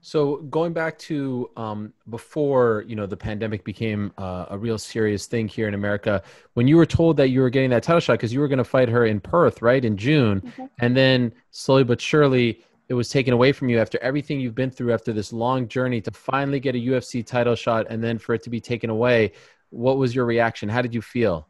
So 0.01 0.37
going 0.37 0.73
back 0.73 0.97
to 0.99 1.49
um, 1.55 1.93
before 2.09 2.83
you 2.87 2.95
know 2.95 3.05
the 3.05 3.17
pandemic 3.17 3.63
became 3.63 4.11
uh, 4.17 4.45
a 4.49 4.57
real 4.57 4.79
serious 4.79 5.27
thing 5.27 5.47
here 5.47 5.67
in 5.67 5.75
America, 5.75 6.23
when 6.55 6.67
you 6.67 6.75
were 6.75 6.87
told 6.87 7.17
that 7.17 7.29
you 7.29 7.39
were 7.41 7.51
getting 7.51 7.69
that 7.69 7.83
title 7.83 7.99
shot 7.99 8.13
because 8.13 8.33
you 8.33 8.39
were 8.39 8.47
going 8.47 8.57
to 8.57 8.63
fight 8.63 8.89
her 8.89 9.05
in 9.05 9.19
Perth, 9.19 9.61
right, 9.61 9.85
in 9.85 9.95
June, 9.95 10.41
mm-hmm. 10.41 10.65
and 10.79 10.97
then 10.97 11.31
slowly 11.51 11.83
but 11.83 12.01
surely 12.01 12.63
it 12.89 12.95
was 12.95 13.09
taken 13.09 13.31
away 13.31 13.51
from 13.51 13.69
you 13.69 13.79
after 13.79 13.99
everything 14.01 14.39
you've 14.39 14.55
been 14.55 14.71
through 14.71 14.91
after 14.91 15.13
this 15.13 15.31
long 15.31 15.67
journey 15.67 16.01
to 16.01 16.11
finally 16.11 16.59
get 16.59 16.75
a 16.75 16.79
UFC 16.79 17.25
title 17.25 17.55
shot 17.55 17.85
and 17.89 18.03
then 18.03 18.17
for 18.17 18.33
it 18.33 18.43
to 18.43 18.49
be 18.49 18.59
taken 18.59 18.89
away. 18.89 19.31
What 19.69 19.97
was 19.97 20.13
your 20.13 20.25
reaction? 20.25 20.67
How 20.67 20.81
did 20.81 20.93
you 20.93 21.01
feel? 21.01 21.47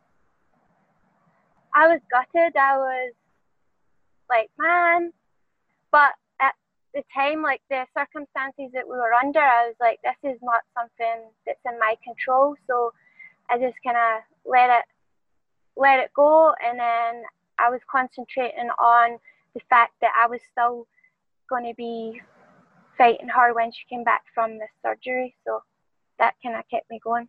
I 1.73 1.87
was 1.87 1.99
gutted. 2.11 2.55
I 2.55 2.77
was 2.77 3.13
like, 4.29 4.51
man, 4.59 5.11
but 5.91 6.11
the 6.93 7.03
time, 7.13 7.41
like 7.41 7.61
the 7.69 7.85
circumstances 7.97 8.71
that 8.73 8.87
we 8.87 8.95
were 8.95 9.13
under, 9.13 9.39
I 9.39 9.67
was 9.67 9.75
like, 9.79 9.99
this 10.03 10.17
is 10.23 10.39
not 10.41 10.61
something 10.77 11.29
that's 11.45 11.59
in 11.65 11.79
my 11.79 11.95
control. 12.03 12.55
So 12.67 12.91
I 13.49 13.57
just 13.57 13.77
kind 13.85 13.97
of 13.97 14.21
let 14.45 14.69
it 14.69 14.85
let 15.77 15.99
it 15.99 16.11
go, 16.13 16.53
and 16.65 16.77
then 16.77 17.23
I 17.57 17.69
was 17.69 17.79
concentrating 17.89 18.69
on 18.77 19.17
the 19.53 19.61
fact 19.69 19.93
that 20.01 20.11
I 20.21 20.27
was 20.27 20.41
still 20.51 20.85
going 21.49 21.65
to 21.65 21.73
be 21.75 22.21
fighting 22.97 23.29
her 23.29 23.53
when 23.53 23.71
she 23.71 23.81
came 23.89 24.03
back 24.03 24.23
from 24.33 24.57
the 24.57 24.67
surgery. 24.83 25.35
So 25.45 25.61
that 26.19 26.35
kind 26.43 26.55
of 26.55 26.63
kept 26.69 26.89
me 26.89 26.99
going. 27.03 27.27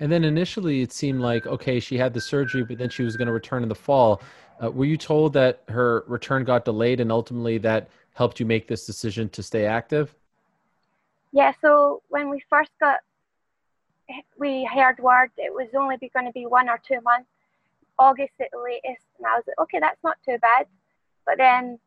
And 0.00 0.10
then 0.10 0.24
initially, 0.24 0.80
it 0.80 0.92
seemed 0.92 1.20
like 1.20 1.46
okay, 1.46 1.80
she 1.80 1.98
had 1.98 2.14
the 2.14 2.20
surgery, 2.20 2.64
but 2.64 2.78
then 2.78 2.88
she 2.88 3.02
was 3.02 3.16
going 3.16 3.26
to 3.26 3.32
return 3.32 3.62
in 3.62 3.68
the 3.68 3.74
fall. 3.74 4.22
Uh, 4.62 4.70
were 4.70 4.86
you 4.86 4.96
told 4.96 5.34
that 5.34 5.62
her 5.68 6.04
return 6.06 6.44
got 6.44 6.64
delayed, 6.64 7.00
and 7.00 7.12
ultimately 7.12 7.58
that 7.58 7.90
helped 8.16 8.40
you 8.40 8.46
make 8.46 8.66
this 8.66 8.86
decision 8.86 9.28
to 9.28 9.42
stay 9.42 9.66
active? 9.66 10.14
Yeah, 11.32 11.52
so 11.60 12.02
when 12.08 12.30
we 12.30 12.42
first 12.48 12.70
got, 12.80 13.00
we 14.38 14.64
heard 14.64 14.98
word 15.00 15.30
it 15.36 15.52
was 15.52 15.68
only 15.78 15.96
going 16.14 16.24
to 16.24 16.32
be 16.32 16.46
one 16.46 16.70
or 16.70 16.80
two 16.88 17.00
months, 17.02 17.28
August 17.98 18.32
at 18.40 18.48
the 18.52 18.58
latest, 18.58 19.04
and 19.18 19.26
I 19.26 19.34
was 19.34 19.44
like, 19.46 19.58
okay, 19.60 19.78
that's 19.80 20.02
not 20.02 20.16
too 20.24 20.38
bad. 20.40 20.66
But 21.26 21.36
then 21.36 21.78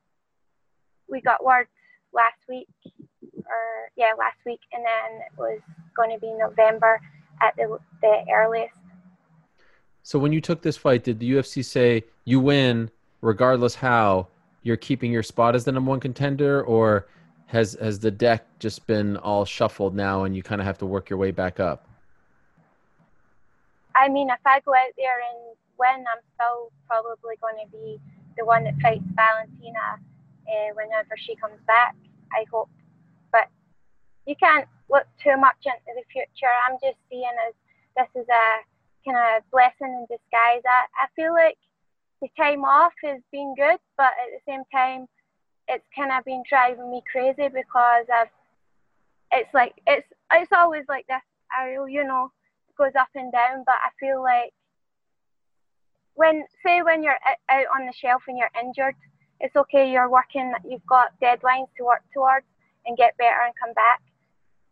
we 1.09 1.19
got 1.19 1.43
word 1.43 1.67
last 2.13 2.37
week, 2.47 2.67
or 2.85 3.89
yeah, 3.97 4.11
last 4.17 4.37
week, 4.45 4.59
and 4.71 4.85
then 4.85 5.21
it 5.21 5.31
was 5.35 5.59
going 5.97 6.11
to 6.11 6.19
be 6.19 6.31
November 6.33 7.01
at 7.41 7.55
the, 7.55 7.79
the 8.03 8.23
earliest. 8.31 8.75
So 10.03 10.19
when 10.19 10.31
you 10.31 10.41
took 10.41 10.61
this 10.61 10.77
fight, 10.77 11.03
did 11.03 11.19
the 11.19 11.31
UFC 11.31 11.65
say 11.65 12.03
you 12.23 12.39
win 12.39 12.91
regardless 13.21 13.73
how? 13.73 14.27
You're 14.63 14.77
keeping 14.77 15.11
your 15.11 15.23
spot 15.23 15.55
as 15.55 15.65
the 15.65 15.71
number 15.71 15.89
one 15.89 15.99
contender, 15.99 16.63
or 16.63 17.07
has 17.47 17.77
has 17.81 17.99
the 17.99 18.11
deck 18.11 18.45
just 18.59 18.85
been 18.87 19.17
all 19.17 19.45
shuffled 19.45 19.95
now, 19.95 20.23
and 20.23 20.35
you 20.35 20.43
kind 20.43 20.61
of 20.61 20.67
have 20.67 20.77
to 20.79 20.85
work 20.85 21.09
your 21.09 21.17
way 21.17 21.31
back 21.31 21.59
up? 21.59 21.87
I 23.95 24.07
mean, 24.07 24.29
if 24.29 24.39
I 24.45 24.59
go 24.61 24.73
out 24.73 24.93
there 24.97 25.19
and 25.19 25.55
win, 25.77 26.05
I'm 26.07 26.21
still 26.35 26.71
probably 26.87 27.35
going 27.41 27.57
to 27.65 27.71
be 27.71 27.99
the 28.37 28.45
one 28.45 28.63
that 28.63 28.75
fights 28.81 29.03
Valentina 29.15 29.99
uh, 30.47 30.69
whenever 30.73 31.15
she 31.17 31.35
comes 31.35 31.59
back. 31.67 31.95
I 32.31 32.45
hope, 32.51 32.69
but 33.31 33.49
you 34.25 34.35
can't 34.35 34.67
look 34.89 35.07
too 35.23 35.37
much 35.37 35.57
into 35.65 35.91
the 35.95 36.03
future. 36.11 36.51
I'm 36.67 36.77
just 36.81 36.97
seeing 37.09 37.33
as 37.47 37.53
this 37.97 38.21
is 38.21 38.27
a 38.29 38.47
kind 39.05 39.17
of 39.17 39.43
blessing 39.51 39.89
in 39.89 40.05
disguise. 40.09 40.61
I, 40.65 40.85
I 41.01 41.07
feel 41.15 41.33
like 41.33 41.57
the 42.21 42.29
time 42.37 42.63
off 42.65 42.93
has 43.03 43.21
been 43.31 43.53
good, 43.55 43.79
but 43.97 44.11
at 44.13 44.29
the 44.33 44.41
same 44.47 44.63
time, 44.73 45.07
it's 45.67 45.85
kind 45.95 46.11
of 46.11 46.25
been 46.25 46.43
driving 46.49 46.89
me 46.89 47.01
crazy 47.11 47.47
because 47.47 48.05
I've. 48.13 48.29
It's 49.31 49.53
like 49.53 49.73
it's 49.85 50.07
it's 50.33 50.51
always 50.51 50.85
like 50.89 51.05
this. 51.07 51.21
I 51.51 51.77
you 51.87 52.03
know 52.03 52.31
goes 52.77 52.95
up 52.99 53.09
and 53.13 53.31
down, 53.31 53.63
but 53.65 53.75
I 53.83 53.89
feel 53.99 54.23
like 54.23 54.51
when 56.15 56.43
say 56.65 56.81
when 56.81 57.03
you're 57.03 57.19
out 57.49 57.65
on 57.75 57.85
the 57.85 57.93
shelf 57.93 58.23
and 58.27 58.37
you're 58.37 58.51
injured, 58.59 58.95
it's 59.39 59.55
okay. 59.55 59.91
You're 59.91 60.09
working. 60.09 60.51
You've 60.67 60.85
got 60.87 61.19
deadlines 61.21 61.69
to 61.77 61.85
work 61.85 62.01
towards 62.13 62.45
and 62.85 62.97
get 62.97 63.17
better 63.17 63.45
and 63.45 63.53
come 63.61 63.73
back. 63.73 64.01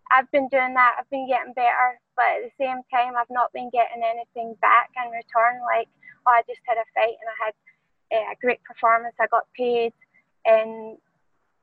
I've 0.10 0.32
been 0.32 0.48
doing 0.48 0.74
that. 0.74 0.96
I've 1.00 1.10
been 1.10 1.28
getting 1.28 1.54
better, 1.54 2.00
but 2.16 2.26
at 2.40 2.44
the 2.48 2.56
same 2.58 2.80
time, 2.92 3.14
I've 3.20 3.30
not 3.30 3.52
been 3.54 3.70
getting 3.70 4.02
anything 4.02 4.56
back 4.62 4.90
in 4.96 5.12
return. 5.12 5.62
Like 5.62 5.88
I 6.28 6.42
just 6.48 6.62
had 6.66 6.78
a 6.78 6.86
fight 6.94 7.16
and 7.20 7.30
I 7.30 7.46
had 7.46 7.54
a 8.12 8.36
great 8.42 8.63
performance. 8.63 9.16
I 9.20 9.28
got 9.28 9.44
paid, 9.56 9.94
and 10.46 10.98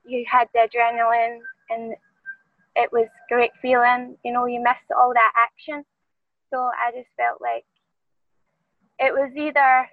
you 0.04 0.24
had 0.30 0.48
the 0.54 0.68
adrenaline, 0.68 1.38
and 1.70 1.94
it 2.76 2.92
was 2.92 3.08
great 3.28 3.52
feeling. 3.62 4.16
You 4.24 4.32
know, 4.32 4.46
you 4.46 4.62
missed 4.62 4.90
all 4.96 5.12
that 5.14 5.32
action. 5.36 5.84
So 6.52 6.58
I 6.58 6.90
just 6.92 7.08
felt 7.16 7.40
like 7.40 7.64
it 8.98 9.12
was 9.12 9.30
either 9.36 9.88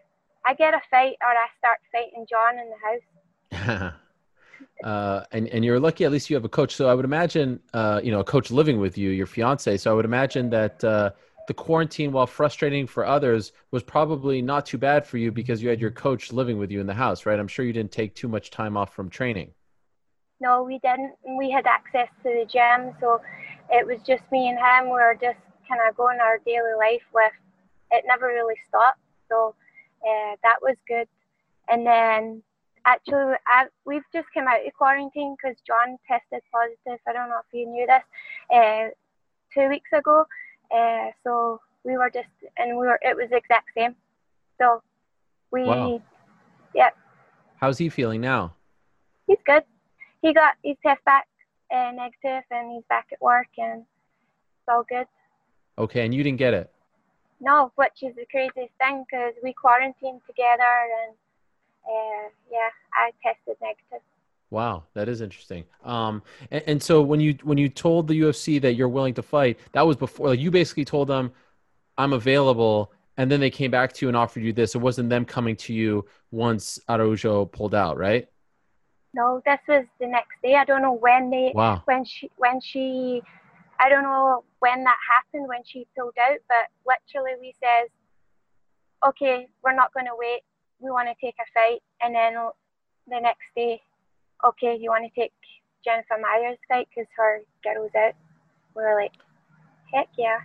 I 0.46 0.54
get 0.54 0.74
a 0.74 0.82
fight 0.90 1.16
or 1.22 1.30
I 1.30 1.48
start 1.58 1.80
fighting 1.92 2.26
John 2.30 2.60
in 2.60 2.70
the 2.70 3.80
house. 3.80 3.94
uh, 4.84 5.24
and 5.32 5.48
and 5.48 5.64
you're 5.64 5.80
lucky. 5.80 6.06
At 6.06 6.12
least 6.12 6.30
you 6.30 6.36
have 6.36 6.46
a 6.46 6.50
coach. 6.50 6.76
So 6.76 6.88
I 6.90 6.94
would 6.94 7.06
imagine, 7.06 7.60
uh, 7.74 8.02
you 8.04 8.12
know, 8.12 8.20
a 8.20 8.24
coach 8.24 8.52
living 8.52 8.80
with 8.80 8.98
you, 8.98 9.10
your 9.10 9.28
fiance. 9.28 9.78
So 9.78 9.92
I 9.92 9.94
would 9.94 10.06
imagine 10.06 10.50
that 10.52 10.84
uh, 10.84 11.12
the 11.48 11.54
quarantine, 11.54 12.12
while 12.12 12.28
frustrating 12.28 12.88
for 12.88 13.06
others, 13.06 13.52
was 13.72 13.84
probably 13.84 14.42
not 14.42 14.66
too 14.66 14.78
bad 14.78 15.06
for 15.06 15.18
you 15.18 15.32
because 15.32 15.62
you 15.62 15.70
had 15.70 15.82
your 15.82 15.92
coach 15.92 16.32
living 16.32 16.58
with 16.58 16.72
you 16.72 16.80
in 16.80 16.88
the 16.88 16.94
house, 16.94 17.26
right? 17.26 17.40
I'm 17.40 17.48
sure 17.48 17.66
you 17.66 17.74
didn't 17.74 17.92
take 17.92 18.16
too 18.16 18.28
much 18.28 18.52
time 18.52 18.78
off 18.78 18.94
from 18.94 19.10
training. 19.10 19.52
No, 20.40 20.64
we 20.64 20.80
didn't. 20.80 21.14
We 21.38 21.52
had 21.52 21.68
access 21.68 22.08
to 22.24 22.30
the 22.30 22.46
gym, 22.46 22.96
so 23.00 23.22
it 23.70 23.86
was 23.86 24.00
just 24.06 24.24
me 24.32 24.50
and 24.50 24.58
him. 24.58 24.86
We 24.86 24.92
were 24.92 25.18
just 25.22 25.38
kind 25.68 25.82
of 25.88 25.96
going 25.96 26.20
our 26.20 26.40
daily 26.46 26.74
life 26.78 27.04
with. 27.14 27.32
It 27.92 28.06
never 28.08 28.28
really 28.28 28.56
stopped, 28.70 29.00
so 29.30 29.54
uh, 30.04 30.36
that 30.44 30.58
was 30.62 30.76
good. 30.88 31.08
And 31.70 31.86
then 31.86 32.42
actually, 32.86 33.36
I, 33.48 33.68
we've 33.86 34.04
just 34.14 34.28
come 34.34 34.48
out 34.48 34.66
of 34.66 34.74
quarantine 34.74 35.36
because 35.36 35.58
John 35.66 35.98
tested 36.08 36.42
positive. 36.52 37.00
I 37.08 37.14
don't 37.14 37.30
know 37.30 37.42
if 37.46 37.54
you 37.54 37.68
knew 37.68 37.86
this. 37.86 38.04
Uh, 38.54 38.90
two 39.54 39.70
weeks 39.70 39.90
ago, 39.94 40.26
uh, 40.76 41.12
so 41.24 41.60
we 41.84 41.98
were 41.98 42.10
just, 42.10 42.30
and 42.58 42.78
we 42.78 42.88
were, 42.88 43.00
it 43.02 43.16
was 43.16 43.30
the 43.30 43.38
exact 43.38 43.70
same. 43.76 43.96
So 44.60 44.82
we, 45.52 45.64
wow. 45.64 46.02
yeah. 46.74 46.90
How's 47.58 47.78
he 47.78 47.90
feeling 47.90 48.22
now? 48.22 48.56
He's 49.28 49.38
good. 49.46 49.64
He 50.22 50.34
got 50.34 50.54
his 50.64 50.76
test 50.86 51.04
back 51.06 51.28
uh, 51.74 51.92
negative 51.92 52.44
and 52.52 52.72
he's 52.74 52.84
back 52.90 53.08
at 53.12 53.22
work 53.22 53.48
and 53.58 53.82
it's 53.82 54.68
all 54.68 54.84
good. 54.88 55.08
Okay, 55.78 56.06
and 56.06 56.14
you 56.14 56.24
didn't 56.24 56.38
get 56.38 56.54
it? 56.54 56.70
No, 57.40 57.72
which 57.76 58.04
is 58.04 58.14
the 58.16 58.26
craziest 58.30 58.74
thing 58.78 59.04
because 59.10 59.34
we 59.42 59.54
quarantined 59.54 60.22
together 60.28 60.74
and 61.04 61.16
uh, 61.88 62.30
yeah, 62.52 62.70
I 62.94 63.12
tested 63.24 63.58
negative. 63.62 64.06
Wow, 64.52 64.84
that 64.96 65.08
is 65.08 65.22
interesting. 65.22 65.64
Um, 65.84 66.22
and, 66.52 66.64
and, 66.68 66.84
so 66.84 67.02
when 67.02 67.22
you 67.22 67.38
when 67.44 67.58
you 67.58 67.70
told 67.70 68.10
the 68.10 68.20
UFC 68.20 68.62
that 68.62 68.74
you're 68.74 68.90
willing 68.90 69.14
to 69.14 69.24
fight, 69.24 69.58
that 69.72 69.82
was 69.82 69.96
before 69.96 70.28
like 70.28 70.40
you 70.40 70.52
basically 70.52 70.84
told 70.84 71.08
them, 71.08 71.32
"I'm 71.98 72.12
available," 72.12 72.92
and 73.16 73.32
then 73.32 73.40
they 73.40 73.50
came 73.50 73.72
back 73.72 73.94
to 73.94 74.06
you 74.06 74.10
and 74.10 74.18
offered 74.18 74.44
you 74.44 74.52
this. 74.52 74.76
It 74.76 74.80
wasn't 74.80 75.10
them 75.10 75.24
coming 75.24 75.56
to 75.56 75.74
you 75.74 76.06
once 76.32 76.80
Araujo 76.90 77.46
pulled 77.46 77.74
out, 77.74 77.98
right? 77.98 78.28
No, 79.14 79.42
this 79.46 79.60
was 79.70 79.86
the 80.02 80.08
next 80.08 80.36
day. 80.44 80.56
I 80.56 80.66
don't 80.66 80.82
know 80.82 80.94
when 80.94 81.30
they 81.30 81.54
wow. 81.56 81.82
when 81.86 82.04
she 82.04 82.30
when 82.36 82.60
she 82.60 83.22
I 83.80 83.88
don't 83.88 84.04
know 84.04 84.44
when 84.60 84.84
that 84.84 84.98
happened 85.10 85.48
when 85.48 85.64
she 85.66 85.88
pulled 85.98 86.14
out, 86.22 86.40
but 86.50 86.68
literally 86.86 87.40
we 87.40 87.56
says, 87.64 87.88
"Okay, 89.08 89.48
we're 89.64 89.76
not 89.76 89.94
going 89.94 90.08
to 90.08 90.16
wait. 90.18 90.42
We 90.80 90.92
want 90.92 91.08
to 91.08 91.16
take 91.26 91.36
a 91.40 91.48
fight," 91.54 91.82
and 92.02 92.14
then 92.14 92.34
the 93.08 93.22
next 93.22 93.48
day 93.56 93.82
okay, 94.46 94.78
you 94.80 94.90
want 94.90 95.12
to 95.12 95.20
take 95.20 95.34
Jennifer 95.84 96.18
Maia's 96.20 96.58
fight 96.68 96.88
because 96.90 97.10
her 97.18 97.42
girl's 97.64 97.92
out? 97.98 98.14
We 98.76 98.84
were 98.84 98.96
like, 98.96 99.14
heck 99.94 100.08
yeah. 100.18 100.40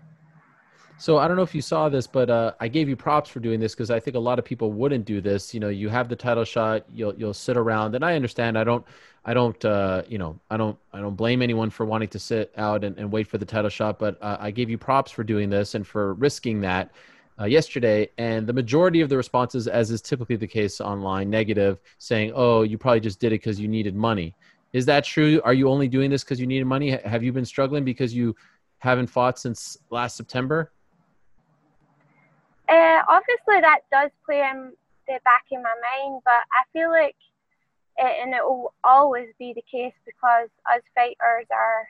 So 0.98 1.18
I 1.18 1.28
don't 1.28 1.36
know 1.36 1.42
if 1.42 1.54
you 1.54 1.60
saw 1.60 1.88
this, 1.90 2.06
but 2.06 2.30
uh, 2.30 2.52
I 2.58 2.68
gave 2.68 2.88
you 2.88 2.96
props 2.96 3.28
for 3.28 3.38
doing 3.38 3.60
this 3.60 3.74
because 3.74 3.90
I 3.90 4.00
think 4.00 4.16
a 4.16 4.20
lot 4.20 4.38
of 4.38 4.46
people 4.46 4.72
wouldn't 4.72 5.04
do 5.04 5.20
this. 5.20 5.52
You 5.52 5.60
know, 5.60 5.68
you 5.68 5.90
have 5.90 6.08
the 6.08 6.16
title 6.16 6.44
shot, 6.44 6.86
you'll 6.92 7.14
you'll 7.16 7.34
sit 7.34 7.56
around, 7.56 7.94
and 7.94 8.04
I 8.04 8.16
understand. 8.16 8.58
I 8.58 8.64
don't, 8.64 8.84
I 9.26 9.34
don't, 9.34 9.62
uh, 9.62 10.02
you 10.08 10.16
know, 10.16 10.38
I 10.50 10.56
don't, 10.56 10.78
I 10.94 11.00
don't 11.00 11.14
blame 11.14 11.42
anyone 11.42 11.68
for 11.68 11.84
wanting 11.84 12.08
to 12.08 12.18
sit 12.18 12.50
out 12.56 12.82
and, 12.82 12.96
and 12.96 13.12
wait 13.12 13.26
for 13.26 13.36
the 13.36 13.44
title 13.44 13.68
shot. 13.68 13.98
But 13.98 14.16
uh, 14.22 14.38
I 14.40 14.50
gave 14.50 14.70
you 14.70 14.78
props 14.78 15.10
for 15.10 15.22
doing 15.22 15.50
this 15.50 15.74
and 15.74 15.86
for 15.86 16.14
risking 16.14 16.62
that 16.62 16.92
uh, 17.38 17.44
yesterday, 17.44 18.08
and 18.18 18.46
the 18.46 18.52
majority 18.52 19.00
of 19.00 19.08
the 19.08 19.16
responses, 19.16 19.68
as 19.68 19.90
is 19.90 20.00
typically 20.00 20.36
the 20.36 20.46
case 20.46 20.80
online, 20.80 21.28
negative, 21.28 21.78
saying, 21.98 22.32
"Oh, 22.34 22.62
you 22.62 22.78
probably 22.78 23.00
just 23.00 23.20
did 23.20 23.28
it 23.28 23.40
because 23.40 23.60
you 23.60 23.68
needed 23.68 23.94
money." 23.94 24.34
Is 24.72 24.86
that 24.86 25.04
true? 25.04 25.40
Are 25.44 25.54
you 25.54 25.68
only 25.68 25.88
doing 25.88 26.10
this 26.10 26.24
because 26.24 26.40
you 26.40 26.46
needed 26.46 26.66
money? 26.66 26.90
Have 26.90 27.22
you 27.22 27.32
been 27.32 27.44
struggling 27.44 27.84
because 27.84 28.14
you 28.14 28.34
haven't 28.78 29.06
fought 29.06 29.38
since 29.38 29.78
last 29.90 30.16
September? 30.16 30.72
Uh, 32.68 33.02
obviously, 33.08 33.60
that 33.60 33.80
does 33.92 34.10
play 34.24 34.40
in 34.40 34.72
the 35.06 35.20
back 35.24 35.44
of 35.52 35.62
my 35.62 35.74
mind, 35.92 36.20
but 36.24 36.42
I 36.52 36.64
feel 36.72 36.90
like, 36.90 37.16
it, 37.96 38.22
and 38.22 38.34
it 38.34 38.42
will 38.42 38.74
always 38.82 39.28
be 39.38 39.52
the 39.52 39.64
case 39.70 39.94
because 40.04 40.48
us 40.72 40.82
fighters 40.94 41.46
are. 41.50 41.86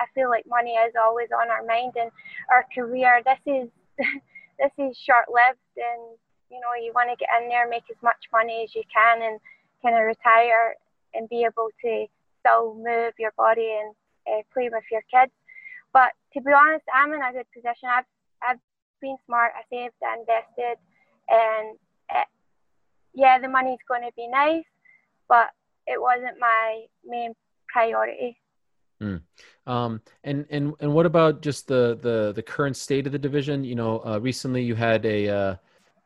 I 0.00 0.06
feel 0.14 0.30
like 0.30 0.44
money 0.46 0.74
is 0.74 0.94
always 1.00 1.28
on 1.32 1.50
our 1.50 1.64
mind 1.64 1.94
and 2.00 2.10
our 2.50 2.64
career. 2.72 3.20
This 3.24 3.38
is 3.46 3.68
this 4.58 4.72
is 4.78 4.96
short 4.98 5.26
lived 5.28 5.62
and 5.76 6.18
you 6.50 6.58
know 6.60 6.74
you 6.80 6.92
want 6.94 7.10
to 7.10 7.16
get 7.16 7.28
in 7.40 7.48
there 7.48 7.68
make 7.68 7.86
as 7.90 8.00
much 8.02 8.18
money 8.32 8.64
as 8.64 8.74
you 8.74 8.82
can 8.92 9.22
and 9.22 9.40
kind 9.82 9.96
of 9.96 10.04
retire 10.04 10.74
and 11.14 11.28
be 11.28 11.44
able 11.44 11.70
to 11.80 12.06
still 12.40 12.74
move 12.74 13.14
your 13.18 13.32
body 13.36 13.78
and 13.80 13.94
uh, 14.26 14.42
play 14.52 14.68
with 14.70 14.84
your 14.90 15.02
kids. 15.12 15.32
But 15.92 16.12
to 16.34 16.40
be 16.40 16.52
honest 16.52 16.84
i'm 16.94 17.12
in 17.12 17.22
a 17.22 17.32
good 17.32 17.48
position. 17.54 17.88
I've 17.88 18.08
i've 18.42 18.62
been 19.00 19.16
smart. 19.26 19.52
I 19.56 19.62
saved 19.70 19.94
i 20.02 20.18
invested 20.18 20.78
and 21.28 21.78
it, 22.10 22.28
yeah 23.14 23.38
the 23.38 23.48
money's 23.48 23.82
going 23.86 24.02
to 24.02 24.12
be 24.16 24.26
nice 24.26 24.64
but 25.28 25.50
it 25.86 26.00
wasn't 26.00 26.38
my 26.40 26.84
main 27.04 27.34
priority 27.68 28.38
Mm. 29.02 29.22
Um, 29.66 30.00
and 30.24 30.46
and 30.50 30.74
and 30.80 30.92
what 30.92 31.06
about 31.06 31.42
just 31.42 31.68
the 31.68 31.98
the 32.00 32.32
the 32.32 32.42
current 32.42 32.76
state 32.76 33.06
of 33.06 33.12
the 33.12 33.18
division? 33.18 33.64
You 33.64 33.74
know, 33.74 34.02
uh, 34.04 34.18
recently 34.20 34.62
you 34.62 34.74
had 34.74 35.04
a 35.04 35.28
uh, 35.28 35.56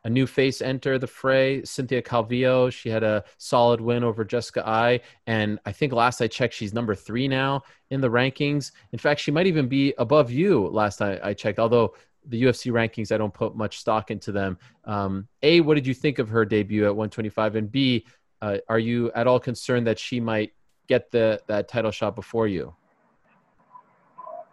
a 0.03 0.09
new 0.09 0.27
face 0.27 0.61
enter 0.61 0.99
the 0.99 1.07
fray, 1.07 1.63
Cynthia 1.63 2.01
Calvillo. 2.01 2.71
She 2.71 2.89
had 2.89 3.03
a 3.03 3.23
solid 3.37 3.79
win 3.79 4.03
over 4.03 4.25
Jessica 4.25 4.67
Eye, 4.67 4.99
and 5.27 5.59
I 5.65 5.71
think 5.71 5.93
last 5.93 6.21
I 6.21 6.27
checked, 6.27 6.53
she's 6.53 6.73
number 6.73 6.93
three 6.93 7.27
now 7.27 7.63
in 7.89 8.01
the 8.01 8.09
rankings. 8.09 8.71
In 8.91 8.99
fact, 8.99 9.21
she 9.21 9.31
might 9.31 9.47
even 9.47 9.67
be 9.67 9.93
above 9.97 10.29
you 10.29 10.67
last 10.67 11.01
I, 11.01 11.19
I 11.23 11.33
checked. 11.33 11.57
Although 11.57 11.95
the 12.25 12.43
UFC 12.43 12.71
rankings, 12.71 13.13
I 13.13 13.17
don't 13.17 13.33
put 13.33 13.55
much 13.55 13.79
stock 13.79 14.11
into 14.11 14.31
them. 14.31 14.57
Um, 14.83 15.27
a, 15.41 15.61
what 15.61 15.75
did 15.75 15.87
you 15.87 15.93
think 15.93 16.19
of 16.19 16.29
her 16.29 16.45
debut 16.45 16.85
at 16.85 16.95
125? 16.95 17.55
And 17.55 17.71
B, 17.71 18.05
uh, 18.41 18.57
are 18.67 18.79
you 18.79 19.11
at 19.13 19.27
all 19.27 19.39
concerned 19.39 19.87
that 19.87 19.99
she 19.99 20.19
might 20.19 20.53
get 20.87 21.11
the 21.11 21.41
that 21.47 21.69
title 21.69 21.91
shot 21.91 22.15
before 22.15 22.47
you? 22.47 22.75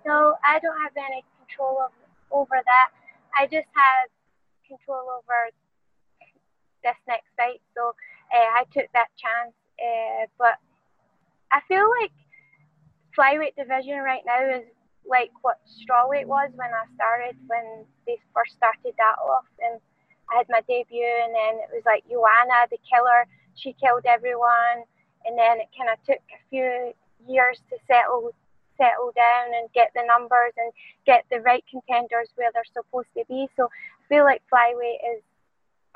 No, 0.06 0.36
I 0.44 0.58
don't 0.60 0.80
have 0.80 0.96
any 0.96 1.24
control 1.38 1.78
of, 1.84 1.92
over 2.30 2.56
that. 2.56 2.88
I 3.36 3.44
just 3.44 3.68
have 3.74 4.08
control 4.66 5.10
over 5.10 5.50
this 6.82 6.96
next 7.06 7.28
fight. 7.36 7.60
So 7.76 7.92
uh, 8.32 8.48
I 8.56 8.64
took 8.72 8.86
that 8.92 9.08
chance. 9.16 9.54
Uh, 9.80 10.26
but 10.38 10.56
I 11.52 11.60
feel 11.68 11.88
like 12.00 12.12
flyweight 13.16 13.56
division 13.56 14.00
right 14.00 14.22
now 14.24 14.60
is 14.60 14.68
like 15.08 15.30
what 15.42 15.58
strawweight 15.66 16.26
was 16.26 16.50
when 16.54 16.68
I 16.68 16.84
started, 16.94 17.36
when 17.48 17.84
they 18.06 18.16
first 18.34 18.56
started 18.56 18.94
that 18.96 19.16
off. 19.20 19.48
And 19.60 19.80
I 20.30 20.38
had 20.38 20.46
my 20.48 20.62
debut, 20.68 21.02
and 21.24 21.34
then 21.34 21.58
it 21.64 21.70
was 21.74 21.82
like 21.84 22.04
Joanna, 22.08 22.68
the 22.70 22.78
killer. 22.86 23.26
She 23.56 23.74
killed 23.74 24.06
everyone. 24.06 24.86
And 25.26 25.36
then 25.36 25.60
it 25.60 25.68
kind 25.76 25.90
of 25.92 26.00
took 26.06 26.22
a 26.32 26.40
few 26.48 26.92
years 27.28 27.60
to 27.68 27.76
settle 27.84 28.32
settle 28.80 29.12
down 29.12 29.52
and 29.52 29.68
get 29.76 29.92
the 29.94 30.02
numbers 30.08 30.56
and 30.56 30.72
get 31.04 31.24
the 31.30 31.40
right 31.44 31.64
contenders 31.68 32.32
where 32.36 32.48
they're 32.54 32.72
supposed 32.72 33.12
to 33.16 33.24
be. 33.28 33.46
So 33.56 33.68
I 33.68 34.02
feel 34.08 34.24
like 34.24 34.40
flyweight 34.48 35.04
is 35.12 35.20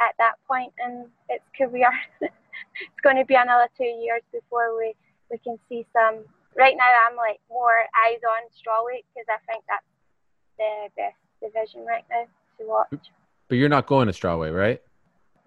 at 0.01 0.13
that 0.19 0.37
point 0.47 0.73
in 0.85 1.07
its 1.29 1.45
career. 1.57 1.89
it's 2.21 3.03
going 3.03 3.17
to 3.17 3.25
be 3.25 3.35
another 3.35 3.69
two 3.77 3.89
years 3.89 4.23
before 4.33 4.77
we, 4.77 4.95
we 5.31 5.39
can 5.39 5.59
see 5.69 5.87
some. 5.93 6.25
Right 6.57 6.77
now, 6.77 6.91
I'm 7.09 7.17
like 7.17 7.41
more 7.51 7.89
eyes 8.07 8.21
on 8.23 8.47
strawweight 8.53 9.03
because 9.11 9.27
I 9.27 9.41
think 9.51 9.65
that's 9.67 9.91
the 10.59 10.89
best 10.95 11.19
division 11.43 11.85
right 11.85 12.05
now 12.11 12.27
to 12.59 12.69
watch. 12.69 13.11
But 13.49 13.57
you're 13.57 13.69
not 13.69 13.87
going 13.87 14.07
to 14.07 14.13
strawweight, 14.13 14.55
right? 14.55 14.81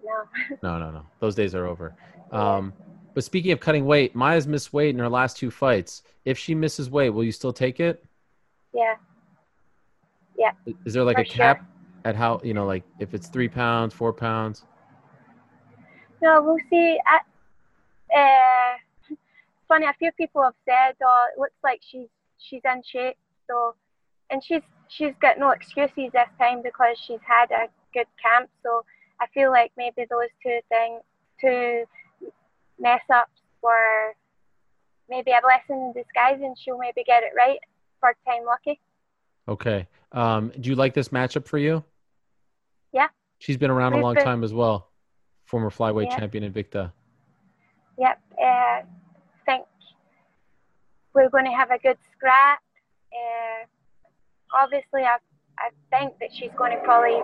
No. 0.04 0.58
no, 0.62 0.78
no, 0.78 0.90
no. 0.90 1.06
Those 1.20 1.34
days 1.34 1.54
are 1.54 1.66
over. 1.66 1.94
Um, 2.30 2.72
but 3.18 3.24
speaking 3.24 3.50
of 3.50 3.58
cutting 3.58 3.84
weight, 3.84 4.14
Maia's 4.14 4.46
missed 4.46 4.72
weight 4.72 4.90
in 4.90 5.00
her 5.00 5.08
last 5.08 5.36
two 5.36 5.50
fights. 5.50 6.04
If 6.24 6.38
she 6.38 6.54
misses 6.54 6.88
weight, 6.88 7.10
will 7.10 7.24
you 7.24 7.32
still 7.32 7.52
take 7.52 7.80
it? 7.80 8.04
Yeah. 8.72 8.94
Yeah. 10.38 10.52
Is 10.84 10.94
there 10.94 11.02
like 11.02 11.18
a 11.18 11.24
cap 11.24 11.58
sure. 11.58 11.66
at 12.04 12.14
how 12.14 12.40
you 12.44 12.54
know, 12.54 12.64
like 12.64 12.84
if 13.00 13.14
it's 13.14 13.26
three 13.26 13.48
pounds, 13.48 13.92
four 13.92 14.12
pounds? 14.12 14.66
No, 16.22 16.40
we'll 16.42 16.58
see. 16.70 16.96
uh, 18.14 19.16
funny, 19.66 19.86
a 19.86 19.94
few 19.98 20.12
people 20.12 20.44
have 20.44 20.54
said, 20.64 20.94
"Oh, 21.02 21.26
it 21.34 21.40
looks 21.40 21.58
like 21.64 21.80
she's 21.82 22.06
she's 22.38 22.62
in 22.64 22.84
shape." 22.84 23.16
So, 23.48 23.74
and 24.30 24.44
she's 24.44 24.62
she's 24.86 25.14
got 25.20 25.40
no 25.40 25.50
excuses 25.50 26.12
this 26.12 26.28
time 26.38 26.62
because 26.62 26.96
she's 27.04 27.18
had 27.26 27.50
a 27.50 27.66
good 27.92 28.06
camp. 28.22 28.48
So 28.62 28.84
I 29.20 29.26
feel 29.34 29.50
like 29.50 29.72
maybe 29.76 30.06
those 30.08 30.30
two 30.40 30.60
things, 30.68 31.02
two 31.40 31.84
mess 32.78 33.00
ups 33.12 33.40
were 33.62 34.14
maybe 35.08 35.30
a 35.32 35.40
blessing 35.42 35.76
in 35.82 35.92
disguise 35.94 36.40
and 36.42 36.56
she'll 36.58 36.78
maybe 36.78 37.02
get 37.04 37.22
it 37.22 37.32
right 37.36 37.58
for 38.00 38.14
time 38.26 38.44
lucky. 38.44 38.80
Okay. 39.48 39.86
Um, 40.12 40.52
do 40.60 40.68
you 40.70 40.76
like 40.76 40.94
this 40.94 41.08
matchup 41.08 41.46
for 41.46 41.58
you? 41.58 41.82
Yeah. 42.92 43.08
She's 43.38 43.56
been 43.56 43.70
around 43.70 43.92
a 43.94 43.96
We've 43.96 44.04
long 44.04 44.14
been- 44.14 44.24
time 44.24 44.44
as 44.44 44.52
well. 44.52 44.88
Former 45.46 45.70
flyweight 45.70 46.10
Yeah. 46.10 46.18
champion 46.18 46.50
Invicta. 46.52 46.92
Yep. 47.98 48.20
Uh, 48.42 48.82
think 49.46 49.66
we're 51.14 51.30
going 51.30 51.46
to 51.46 51.50
have 51.52 51.70
a 51.70 51.78
good 51.78 51.96
scrap. 52.12 52.60
Uh, 53.12 53.64
obviously, 54.54 55.02
I 55.02 55.16
I 55.58 55.70
think 55.90 56.18
that 56.20 56.30
she's 56.32 56.52
going 56.56 56.70
to 56.70 56.78
probably 56.84 57.20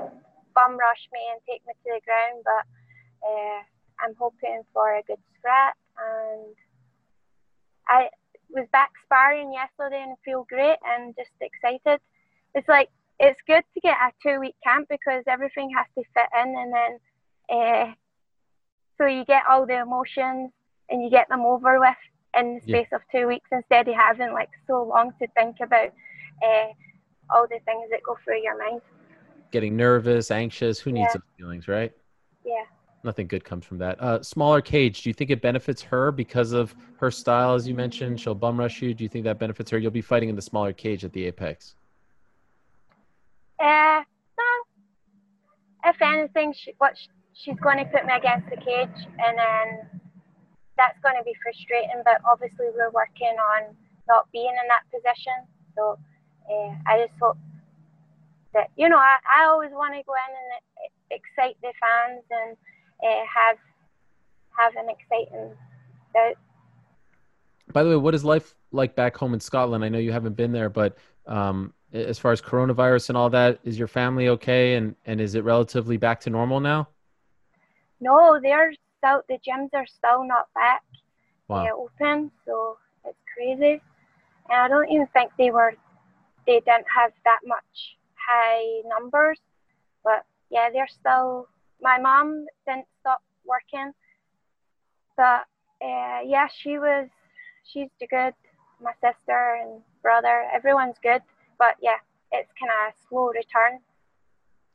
bum 0.57 0.77
rush 0.77 1.09
me 1.13 1.21
and 1.33 1.41
take 1.47 1.65
me 1.67 1.73
to 1.73 1.91
the 1.95 2.01
ground, 2.05 2.43
but 2.45 3.29
uh, 3.29 3.63
I'm 4.01 4.15
hoping 4.19 4.63
for 4.73 4.97
a 4.97 5.03
good 5.03 5.19
scrap. 5.39 5.77
And 5.99 6.55
I 7.89 8.09
was 8.51 8.67
back 8.73 8.91
sparring 9.05 9.53
yesterday 9.53 10.03
and 10.07 10.17
feel 10.25 10.47
great 10.49 10.77
and 10.85 11.15
just 11.17 11.31
excited. 11.41 12.01
It's 12.55 12.69
like 12.69 12.89
it's 13.21 13.41
good 13.47 13.63
to 13.75 13.81
get 13.81 13.97
a 13.97 14.13
two 14.23 14.41
week 14.41 14.55
camp 14.65 14.89
because 14.89 15.23
everything 15.27 15.71
has 15.77 15.87
to 15.97 16.03
fit 16.15 16.29
in, 16.41 16.55
and 16.57 16.73
then 16.73 16.99
uh, 17.51 17.93
so 18.99 19.07
you 19.07 19.25
get 19.25 19.43
all 19.49 19.67
the 19.67 19.81
emotions 19.81 20.51
and 20.91 21.03
you 21.03 21.11
get 21.11 21.29
them 21.29 21.41
over 21.41 21.81
with 21.81 21.97
in 22.39 22.55
the 22.55 22.61
Yeah. 22.65 22.79
space 22.81 22.89
of 22.93 23.01
two 23.13 23.27
weeks 23.27 23.49
instead 23.53 23.89
of 23.89 23.95
having 23.95 24.33
like 24.33 24.51
so 24.67 24.83
long 24.85 25.13
to 25.21 25.27
think 25.37 25.57
about 25.63 25.91
uh, 26.43 26.67
all 27.31 27.47
the 27.49 27.61
things 27.65 27.89
that 27.91 28.03
go 28.05 28.17
through 28.25 28.43
your 28.43 28.59
mind. 28.59 28.81
Getting 29.51 29.77
nervous, 29.77 30.31
anxious. 30.31 30.81
Who 30.81 30.93
needs 30.93 31.07
Yeah. 31.15 31.15
those 31.15 31.23
feelings, 31.37 31.69
right? 31.69 31.93
Yeah. 32.45 32.65
Nothing 33.05 33.27
good 33.27 33.45
comes 33.45 33.67
from 33.67 33.77
that. 33.79 34.01
Uh, 34.01 34.23
smaller 34.23 34.63
cage. 34.63 35.03
Do 35.03 35.11
you 35.11 35.15
think 35.15 35.31
it 35.31 35.43
benefits 35.43 35.83
her 35.83 36.11
because 36.11 36.53
of 36.53 36.75
her 36.97 37.11
style, 37.11 37.55
as 37.55 37.69
you 37.69 37.75
mentioned? 37.75 38.19
She'll 38.19 38.35
bum 38.35 38.59
rush 38.59 38.81
you. 38.81 38.95
Do 38.95 39.05
you 39.05 39.11
think 39.11 39.25
that 39.25 39.39
benefits 39.39 39.71
her? 39.71 39.79
You'll 39.79 39.91
be 39.91 40.01
fighting 40.01 40.31
in 40.31 40.37
the 40.37 40.43
smaller 40.43 40.73
cage 40.73 41.05
at 41.05 41.13
the 41.13 41.27
Apex. 41.27 41.75
Uh, 43.61 44.01
no. 44.39 44.45
If 45.85 46.01
anything, 46.01 46.55
she, 46.57 46.73
what 46.79 46.97
sh- 46.97 47.09
she's 47.35 47.59
going 47.61 47.77
to 47.77 47.85
put 47.85 48.07
me 48.07 48.15
against 48.15 48.49
the 48.49 48.57
cage, 48.57 48.97
and 49.19 49.39
then 49.39 50.01
that's 50.79 50.99
going 51.03 51.17
to 51.19 51.25
be 51.25 51.35
frustrating. 51.43 52.01
But 52.07 52.23
obviously, 52.27 52.73
we're 52.75 52.91
working 52.91 53.37
on 53.53 53.77
not 54.09 54.33
being 54.33 54.49
in 54.49 54.67
that 54.69 54.89
position. 54.91 55.45
So 55.77 55.99
uh, 56.51 56.75
I 56.87 57.05
just 57.05 57.13
hope 57.21 57.37
that 58.55 58.71
you 58.77 58.89
know 58.89 58.97
I, 58.97 59.17
I 59.29 59.45
always 59.45 59.73
want 59.73 59.93
to 59.93 60.03
go 60.05 60.15
in 60.15 60.33
and 60.33 60.49
e- 60.89 61.21
excite 61.21 61.57
the 61.61 61.73
fans 61.77 62.25
and 62.31 62.57
have 63.03 63.59
have 64.59 64.73
an 64.77 64.89
exciting. 64.89 65.55
By 67.73 67.83
the 67.83 67.91
way, 67.91 67.97
what 67.97 68.15
is 68.15 68.25
life 68.25 68.55
like 68.73 68.95
back 68.95 69.17
home 69.17 69.35
in 69.35 69.41
Scotland? 69.41 69.85
I 69.85 69.89
know 69.89 69.99
you 69.99 70.13
haven't 70.13 70.37
been 70.37 70.53
there, 70.53 70.69
but 70.69 70.97
um, 71.27 71.73
as 71.93 72.19
far 72.19 72.33
as 72.33 72.41
coronavirus 72.41 73.09
and 73.09 73.19
all 73.19 73.31
that, 73.31 73.59
is 73.65 73.79
your 73.79 73.89
family 73.89 74.29
okay? 74.29 74.75
And, 74.75 74.95
and 75.07 75.21
is 75.21 75.35
it 75.35 75.45
relatively 75.45 75.97
back 75.97 76.21
to 76.23 76.31
normal 76.31 76.61
now? 76.61 76.89
No, 78.01 78.39
they're 78.41 78.73
still 78.99 79.23
the 79.29 79.39
gyms 79.47 79.71
are 79.75 79.87
still 79.87 80.25
not 80.25 80.53
back. 80.55 80.83
Wow. 81.49 81.89
open, 82.01 82.31
so 82.47 82.79
it's 83.05 83.19
crazy. 83.35 83.81
And 84.51 84.61
I 84.61 84.69
don't 84.69 84.91
even 84.91 85.07
think 85.09 85.31
they 85.39 85.51
were, 85.51 85.75
they 86.47 86.61
didn't 86.61 86.87
have 86.95 87.13
that 87.25 87.41
much 87.47 87.97
high 88.15 88.81
numbers, 88.89 89.39
but 90.03 90.25
yeah, 90.51 90.71
they're 90.73 90.89
still. 90.89 91.49
My 91.81 91.99
mom 91.99 92.47
didn't 92.67 92.87
stop 93.01 93.23
working, 93.45 93.93
but 95.17 95.45
uh, 95.83 96.21
yeah, 96.25 96.49
she 96.49 96.79
was, 96.79 97.09
she's 97.65 97.89
the 98.01 98.07
good. 98.07 98.35
My 98.81 98.93
sister 99.03 99.59
and 99.63 99.81
brother, 100.03 100.45
everyone's 100.53 100.97
good, 101.03 101.23
but 101.59 101.77
yeah, 101.81 101.99
it's 102.33 102.51
kind 102.59 102.71
of 102.71 102.95
slow 103.09 103.29
return, 103.29 103.81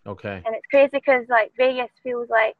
Okay. 0.07 0.41
and 0.45 0.55
it's 0.55 0.65
crazy 0.71 0.89
because 0.93 1.25
like 1.29 1.51
Vegas 1.57 1.91
feels 2.03 2.29
like 2.29 2.55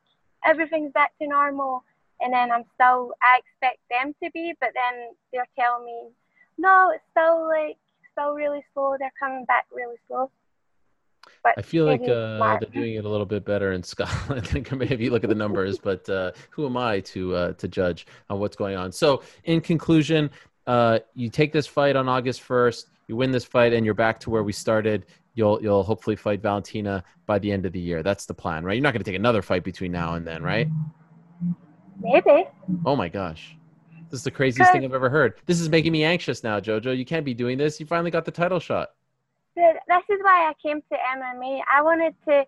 everything's 0.46 0.92
back 0.92 1.18
to 1.22 1.28
normal 1.28 1.84
and 2.22 2.34
then 2.34 2.52
I'm 2.52 2.64
still 2.76 3.14
I 3.24 3.40
expect 3.40 3.80
them 3.90 4.14
to 4.22 4.30
be, 4.32 4.54
but 4.60 4.70
then 4.74 5.10
they're 5.32 5.48
telling 5.58 5.86
me, 5.86 6.10
no, 6.58 6.92
it's 6.94 7.04
still 7.12 7.48
like 7.48 7.78
still 8.12 8.34
really 8.34 8.64
slow. 8.74 8.96
They're 9.00 9.14
coming 9.20 9.46
back 9.46 9.66
really 9.72 9.96
slow. 10.08 10.30
But 11.44 11.54
I 11.58 11.62
feel 11.62 11.86
like 11.86 12.02
uh, 12.02 12.58
they're 12.60 12.70
doing 12.72 12.96
it 12.96 13.06
a 13.06 13.10
little 13.10 13.26
bit 13.26 13.46
better 13.46 13.72
in 13.72 13.84
Scotland. 13.94 14.68
Maybe 14.72 15.06
you 15.06 15.12
look 15.12 15.24
at 15.24 15.30
the 15.30 15.36
numbers, 15.36 15.80
but 15.84 16.08
uh, 16.10 16.32
who 16.50 16.66
am 16.66 16.78
I 16.78 17.00
to 17.02 17.36
uh, 17.36 17.54
to 17.54 17.68
judge 17.68 18.08
on 18.30 18.40
what's 18.40 18.56
going 18.56 18.76
on? 18.76 18.92
So, 18.92 19.24
in 19.46 19.62
conclusion, 19.62 20.30
uh, 20.68 21.00
you 21.16 21.30
take 21.30 21.54
this 21.54 21.68
fight 21.68 21.96
on 21.96 22.10
August 22.10 22.42
first. 22.42 22.90
You 23.08 23.16
win 23.16 23.32
this 23.32 23.46
fight, 23.46 23.74
and 23.74 23.86
you're 23.86 23.96
back 23.96 24.20
to 24.22 24.30
where 24.30 24.44
we 24.44 24.52
started. 24.52 25.06
You'll 25.36 25.62
you'll 25.62 25.84
hopefully 25.84 26.16
fight 26.16 26.42
Valentina 26.42 27.04
by 27.26 27.40
the 27.40 27.52
end 27.52 27.66
of 27.66 27.72
the 27.72 27.80
year. 27.80 28.04
That's 28.04 28.26
the 28.26 28.34
plan, 28.34 28.64
right? 28.64 28.74
You're 28.74 28.84
not 28.84 28.94
going 28.94 29.04
to 29.04 29.10
take 29.10 29.18
another 29.18 29.42
fight 29.42 29.64
between 29.64 29.92
now 29.92 30.16
and 30.16 30.28
then, 30.28 30.44
right? 30.44 30.68
maybe. 32.02 32.48
Oh 32.86 32.96
my 32.96 33.10
gosh. 33.10 33.56
This 34.10 34.22
is 34.22 34.24
the 34.24 34.32
craziest 34.32 34.72
thing 34.72 34.84
I've 34.84 34.94
ever 34.94 35.10
heard. 35.10 35.36
This 35.46 35.60
is 35.60 35.70
making 35.70 35.92
me 35.92 36.04
anxious 36.04 36.44
now, 36.44 36.60
Jojo. 36.60 36.98
You 36.98 37.06
can't 37.06 37.26
be 37.26 37.36
doing 37.36 37.58
this. 37.58 37.80
You 37.80 37.86
finally 37.86 38.10
got 38.10 38.26
the 38.26 38.32
title 38.32 38.60
shot. 38.60 38.90
This 39.60 40.04
is 40.10 40.20
why 40.24 40.50
I 40.50 40.54
came 40.62 40.82
to 40.82 40.98
MMA. 41.18 41.62
I 41.72 41.82
wanted 41.82 42.16
to 42.28 42.46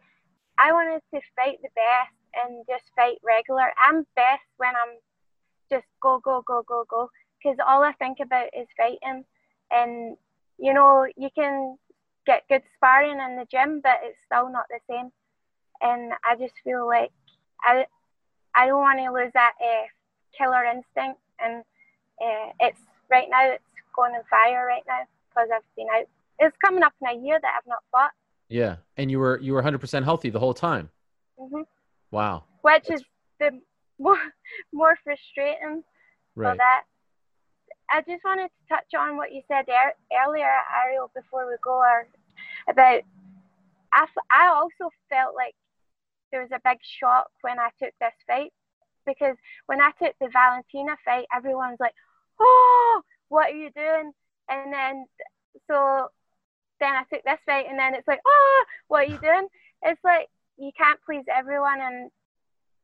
I 0.57 0.71
wanted 0.71 1.01
to 1.13 1.21
fight 1.35 1.59
the 1.61 1.69
best 1.75 2.15
and 2.35 2.63
just 2.69 2.85
fight 2.95 3.17
regular. 3.23 3.71
I'm 3.85 4.05
best 4.15 4.47
when 4.57 4.69
I'm 4.69 4.95
just 5.69 5.87
go 6.01 6.19
go 6.23 6.43
go 6.47 6.63
go 6.67 6.85
go 6.89 7.09
because 7.37 7.57
all 7.65 7.83
I 7.83 7.91
think 7.93 8.19
about 8.21 8.47
is 8.57 8.67
fighting. 8.77 9.25
And 9.71 10.17
you 10.57 10.73
know 10.73 11.05
you 11.17 11.29
can 11.35 11.77
get 12.25 12.47
good 12.47 12.61
sparring 12.75 13.19
in 13.19 13.35
the 13.37 13.47
gym, 13.51 13.81
but 13.83 13.99
it's 14.03 14.19
still 14.25 14.51
not 14.51 14.65
the 14.69 14.79
same. 14.89 15.11
And 15.81 16.13
I 16.23 16.35
just 16.35 16.53
feel 16.63 16.87
like 16.87 17.11
I 17.61 17.85
I 18.55 18.67
don't 18.67 18.81
want 18.81 18.99
to 18.99 19.11
lose 19.11 19.31
that 19.33 19.53
uh, 19.59 19.87
killer 20.37 20.63
instinct. 20.63 21.19
And 21.39 21.63
uh, 22.21 22.51
it's 22.59 22.79
right 23.09 23.27
now 23.29 23.51
it's 23.51 23.63
going 23.95 24.13
on 24.13 24.23
fire 24.29 24.65
right 24.65 24.83
now 24.87 25.01
because 25.29 25.49
I've 25.53 25.75
been 25.75 25.87
out. 25.93 26.07
It's 26.43 26.57
coming 26.63 26.83
up 26.83 26.93
in 27.01 27.07
a 27.07 27.23
year 27.23 27.39
that 27.41 27.51
I've 27.57 27.67
not 27.67 27.83
fought. 27.91 28.11
Yeah, 28.49 28.77
and 28.97 29.09
you 29.11 29.19
were 29.19 29.39
you 29.39 29.53
were 29.53 29.61
100% 29.61 30.03
healthy 30.03 30.29
the 30.29 30.39
whole 30.39 30.53
time. 30.53 30.89
hmm 31.37 31.61
Wow. 32.11 32.43
which 32.61 32.83
That's- 32.83 32.99
is 33.01 33.05
the 33.39 33.61
more 33.99 34.17
more 34.73 34.97
frustrating 35.03 35.83
Right. 36.35 36.51
for 36.51 36.57
that. 36.57 36.83
I 37.93 38.01
just 38.01 38.23
wanted 38.23 38.47
to 38.49 38.75
touch 38.75 38.91
on 38.97 39.17
what 39.17 39.31
you 39.33 39.41
said 39.47 39.65
er- 39.69 39.95
earlier, 40.25 40.49
Ariel, 40.83 41.11
before 41.15 41.47
we 41.47 41.55
go, 41.61 41.71
or 41.79 42.07
about. 42.69 43.01
I, 43.93 44.03
f- 44.03 44.25
I 44.31 44.47
also 44.47 44.89
felt 45.09 45.35
like 45.35 45.53
there 46.31 46.41
was 46.41 46.51
a 46.53 46.61
big 46.63 46.77
shock 46.81 47.27
when 47.41 47.59
I 47.59 47.69
took 47.81 47.93
this 47.99 48.13
fight 48.25 48.53
because 49.05 49.35
when 49.65 49.81
I 49.81 49.91
took 50.01 50.15
the 50.21 50.29
Valentina 50.31 50.95
fight, 51.03 51.25
everyone's 51.35 51.79
like, 51.81 51.93
"Oh, 52.39 53.01
what 53.27 53.51
are 53.51 53.55
you 53.55 53.69
doing?" 53.71 54.13
And 54.49 54.73
then 54.73 55.05
so 55.69 56.07
then 56.81 56.93
I 56.93 57.03
took 57.03 57.23
this 57.23 57.39
fight, 57.45 57.67
and 57.69 57.79
then 57.79 57.95
it's 57.95 58.07
like, 58.07 58.21
"Oh, 58.25 58.65
what 58.89 59.07
are 59.07 59.11
you 59.11 59.19
doing?" 59.19 59.47
It's 59.83 60.03
like 60.03 60.27
you 60.57 60.71
can't 60.77 60.99
please 61.05 61.23
everyone, 61.33 61.79
and 61.79 62.11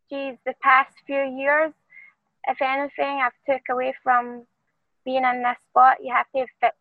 geez, 0.10 0.38
the 0.46 0.54
past 0.62 0.94
few 1.06 1.24
years, 1.38 1.74
if 2.48 2.62
anything, 2.62 3.22
I've 3.22 3.34
took 3.46 3.62
away 3.70 3.94
from 4.04 4.44
being 5.04 5.24
in 5.26 5.44
this 5.44 5.58
spot. 5.70 5.98
You 6.02 6.14
have 6.14 6.28
to 6.36 6.46
thick 6.62 6.74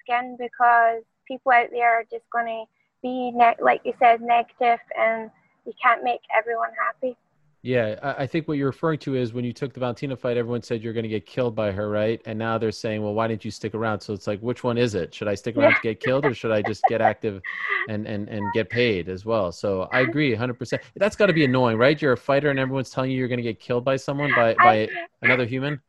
skin 0.00 0.36
because 0.38 1.02
people 1.26 1.52
out 1.52 1.68
there 1.70 2.00
are 2.00 2.04
just 2.10 2.24
going 2.32 2.46
to 2.46 2.64
be, 3.02 3.30
ne- 3.32 3.56
like 3.60 3.80
you 3.84 3.94
said, 3.98 4.20
negative, 4.20 4.78
and 4.98 5.30
you 5.64 5.72
can't 5.82 6.04
make 6.04 6.20
everyone 6.36 6.70
happy. 6.78 7.16
Yeah, 7.64 7.94
I, 8.02 8.24
I 8.24 8.26
think 8.26 8.48
what 8.48 8.56
you're 8.58 8.66
referring 8.66 8.98
to 9.00 9.14
is 9.14 9.32
when 9.32 9.44
you 9.44 9.52
took 9.52 9.72
the 9.72 9.78
Valentina 9.78 10.16
fight, 10.16 10.36
everyone 10.36 10.62
said 10.62 10.82
you're 10.82 10.92
going 10.92 11.04
to 11.04 11.08
get 11.08 11.26
killed 11.26 11.54
by 11.54 11.70
her, 11.70 11.88
right? 11.88 12.20
And 12.26 12.36
now 12.36 12.58
they're 12.58 12.72
saying, 12.72 13.02
well, 13.02 13.14
why 13.14 13.28
didn't 13.28 13.44
you 13.44 13.52
stick 13.52 13.74
around? 13.74 14.00
So 14.00 14.12
it's 14.12 14.26
like, 14.26 14.40
which 14.40 14.64
one 14.64 14.76
is 14.76 14.96
it? 14.96 15.14
Should 15.14 15.28
I 15.28 15.36
stick 15.36 15.56
around 15.56 15.70
Yeah. 15.70 15.76
to 15.76 15.82
get 15.82 16.00
killed, 16.00 16.26
or 16.26 16.34
should 16.34 16.50
I 16.50 16.60
just 16.62 16.84
get 16.88 17.00
active 17.00 17.40
and 17.88 18.06
and 18.06 18.28
and 18.28 18.52
get 18.52 18.68
paid 18.68 19.08
as 19.08 19.24
well? 19.24 19.52
So 19.52 19.82
I 19.92 20.00
agree, 20.00 20.30
100. 20.32 20.54
percent 20.54 20.82
That's 20.96 21.14
got 21.14 21.26
to 21.26 21.32
be 21.32 21.44
annoying, 21.44 21.78
right? 21.78 22.00
You're 22.02 22.14
a 22.14 22.16
fighter, 22.16 22.50
and 22.50 22.58
everyone's 22.58 22.90
telling 22.90 23.12
you 23.12 23.18
you're 23.18 23.28
going 23.28 23.38
to 23.38 23.44
get 23.44 23.60
killed 23.60 23.84
by 23.84 23.94
someone 23.96 24.32
by 24.34 24.54
by 24.54 24.82
I, 24.82 24.88
another 25.22 25.46
human. 25.46 25.80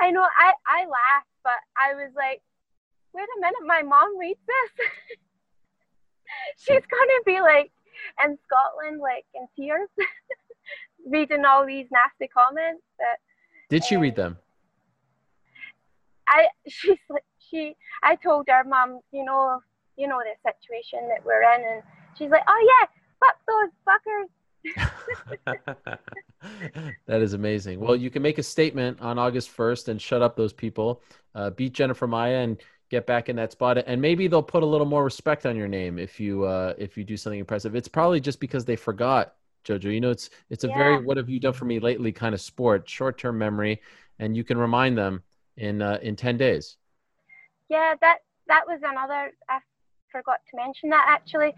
I 0.00 0.10
know, 0.10 0.22
I, 0.22 0.52
I 0.66 0.80
laughed, 0.84 1.28
but 1.44 1.60
I 1.76 1.94
was 1.94 2.10
like, 2.16 2.40
wait 3.12 3.26
a 3.36 3.40
minute, 3.40 3.56
my 3.66 3.82
mom 3.82 4.18
reads 4.18 4.40
this. 4.46 4.86
She's 6.56 6.86
going 6.86 7.08
to 7.08 7.22
be 7.26 7.40
like 7.42 7.70
in 8.24 8.38
Scotland, 8.46 9.00
like 9.00 9.26
in 9.34 9.46
tears, 9.54 9.88
reading 11.08 11.44
all 11.44 11.66
these 11.66 11.86
nasty 11.90 12.28
comments. 12.28 12.82
But 12.98 13.18
Did 13.68 13.84
she 13.84 13.96
read 13.96 14.16
them? 14.16 14.38
I 16.28 16.46
she's 16.68 16.98
like 17.08 17.24
she 17.38 17.74
I 18.02 18.16
told 18.16 18.46
her 18.48 18.64
mom, 18.64 19.00
you 19.12 19.24
know, 19.24 19.60
you 19.96 20.08
know 20.08 20.18
the 20.18 20.50
situation 20.50 21.08
that 21.08 21.24
we're 21.24 21.42
in 21.42 21.64
and 21.64 21.82
she's 22.16 22.30
like, 22.30 22.44
Oh 22.48 22.78
yeah, 22.80 22.86
fuck 23.20 23.36
those 23.48 23.70
fuckers. 23.86 24.28
that 27.06 27.20
is 27.20 27.32
amazing. 27.32 27.80
Well, 27.80 27.96
you 27.96 28.10
can 28.10 28.22
make 28.22 28.38
a 28.38 28.42
statement 28.42 29.00
on 29.00 29.18
August 29.18 29.54
1st 29.56 29.88
and 29.88 30.00
shut 30.00 30.22
up 30.22 30.36
those 30.36 30.52
people. 30.52 31.02
Uh, 31.34 31.50
beat 31.50 31.72
Jennifer 31.72 32.06
Maia 32.06 32.38
and 32.38 32.60
get 32.90 33.06
back 33.06 33.28
in 33.28 33.36
that 33.36 33.50
spot, 33.52 33.78
and 33.86 34.00
maybe 34.00 34.28
they'll 34.28 34.42
put 34.42 34.62
a 34.62 34.66
little 34.66 34.86
more 34.86 35.02
respect 35.02 35.46
on 35.46 35.56
your 35.56 35.66
name 35.66 35.98
if 35.98 36.20
you 36.20 36.44
uh, 36.44 36.74
if 36.78 36.96
you 36.96 37.04
do 37.04 37.16
something 37.16 37.40
impressive. 37.40 37.74
It's 37.74 37.88
probably 37.88 38.20
just 38.20 38.38
because 38.38 38.64
they 38.64 38.76
forgot, 38.76 39.34
Jojo. 39.64 39.92
You 39.92 40.00
know, 40.00 40.10
it's 40.10 40.30
it's 40.50 40.64
a 40.64 40.68
Yeah. 40.68 40.78
very 40.78 41.04
"what 41.04 41.16
have 41.16 41.28
you 41.28 41.40
done 41.40 41.52
for 41.52 41.64
me 41.64 41.78
lately" 41.78 42.12
kind 42.12 42.34
of 42.34 42.40
sport, 42.40 42.88
short 42.88 43.18
term 43.18 43.38
memory, 43.38 43.80
and 44.18 44.36
you 44.36 44.44
can 44.44 44.58
remind 44.58 44.96
them 44.98 45.22
in 45.56 45.82
uh, 45.82 45.98
in 46.02 46.16
ten 46.16 46.36
days. 46.36 46.76
Yeah, 47.68 47.94
that 48.00 48.18
that 48.48 48.66
was 48.66 48.80
another. 48.82 49.32
I 49.48 49.58
forgot 50.10 50.40
to 50.50 50.56
mention 50.56 50.90
that 50.90 51.06
actually. 51.08 51.54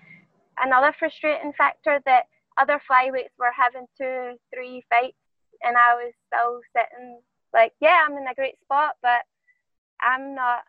Another 0.59 0.95
frustrating 0.99 1.53
factor 1.59 2.01
that 2.05 2.27
other 2.59 2.81
flyweights 2.89 3.35
were 3.39 3.51
having 3.57 3.87
two, 3.99 4.39
three 4.55 4.85
fights, 4.89 5.17
and 5.65 5.77
I 5.77 5.95
was 5.95 6.13
still 6.29 6.61
sitting 6.77 7.19
like, 7.53 7.73
yeah, 7.81 8.05
I'm 8.07 8.17
in 8.17 8.27
a 8.29 8.35
great 8.35 8.61
spot, 8.61 8.97
but 9.03 9.23
I'm 10.01 10.35
not. 10.35 10.65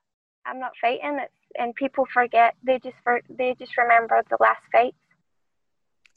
I'm 0.48 0.60
not 0.60 0.74
fighting. 0.80 1.20
It's 1.20 1.34
and 1.58 1.74
people 1.76 2.06
forget. 2.14 2.56
They 2.64 2.80
just 2.80 2.98
for 3.04 3.22
they 3.30 3.56
just 3.58 3.78
remember 3.78 4.24
the 4.30 4.38
last 4.40 4.62
fight. 4.72 4.96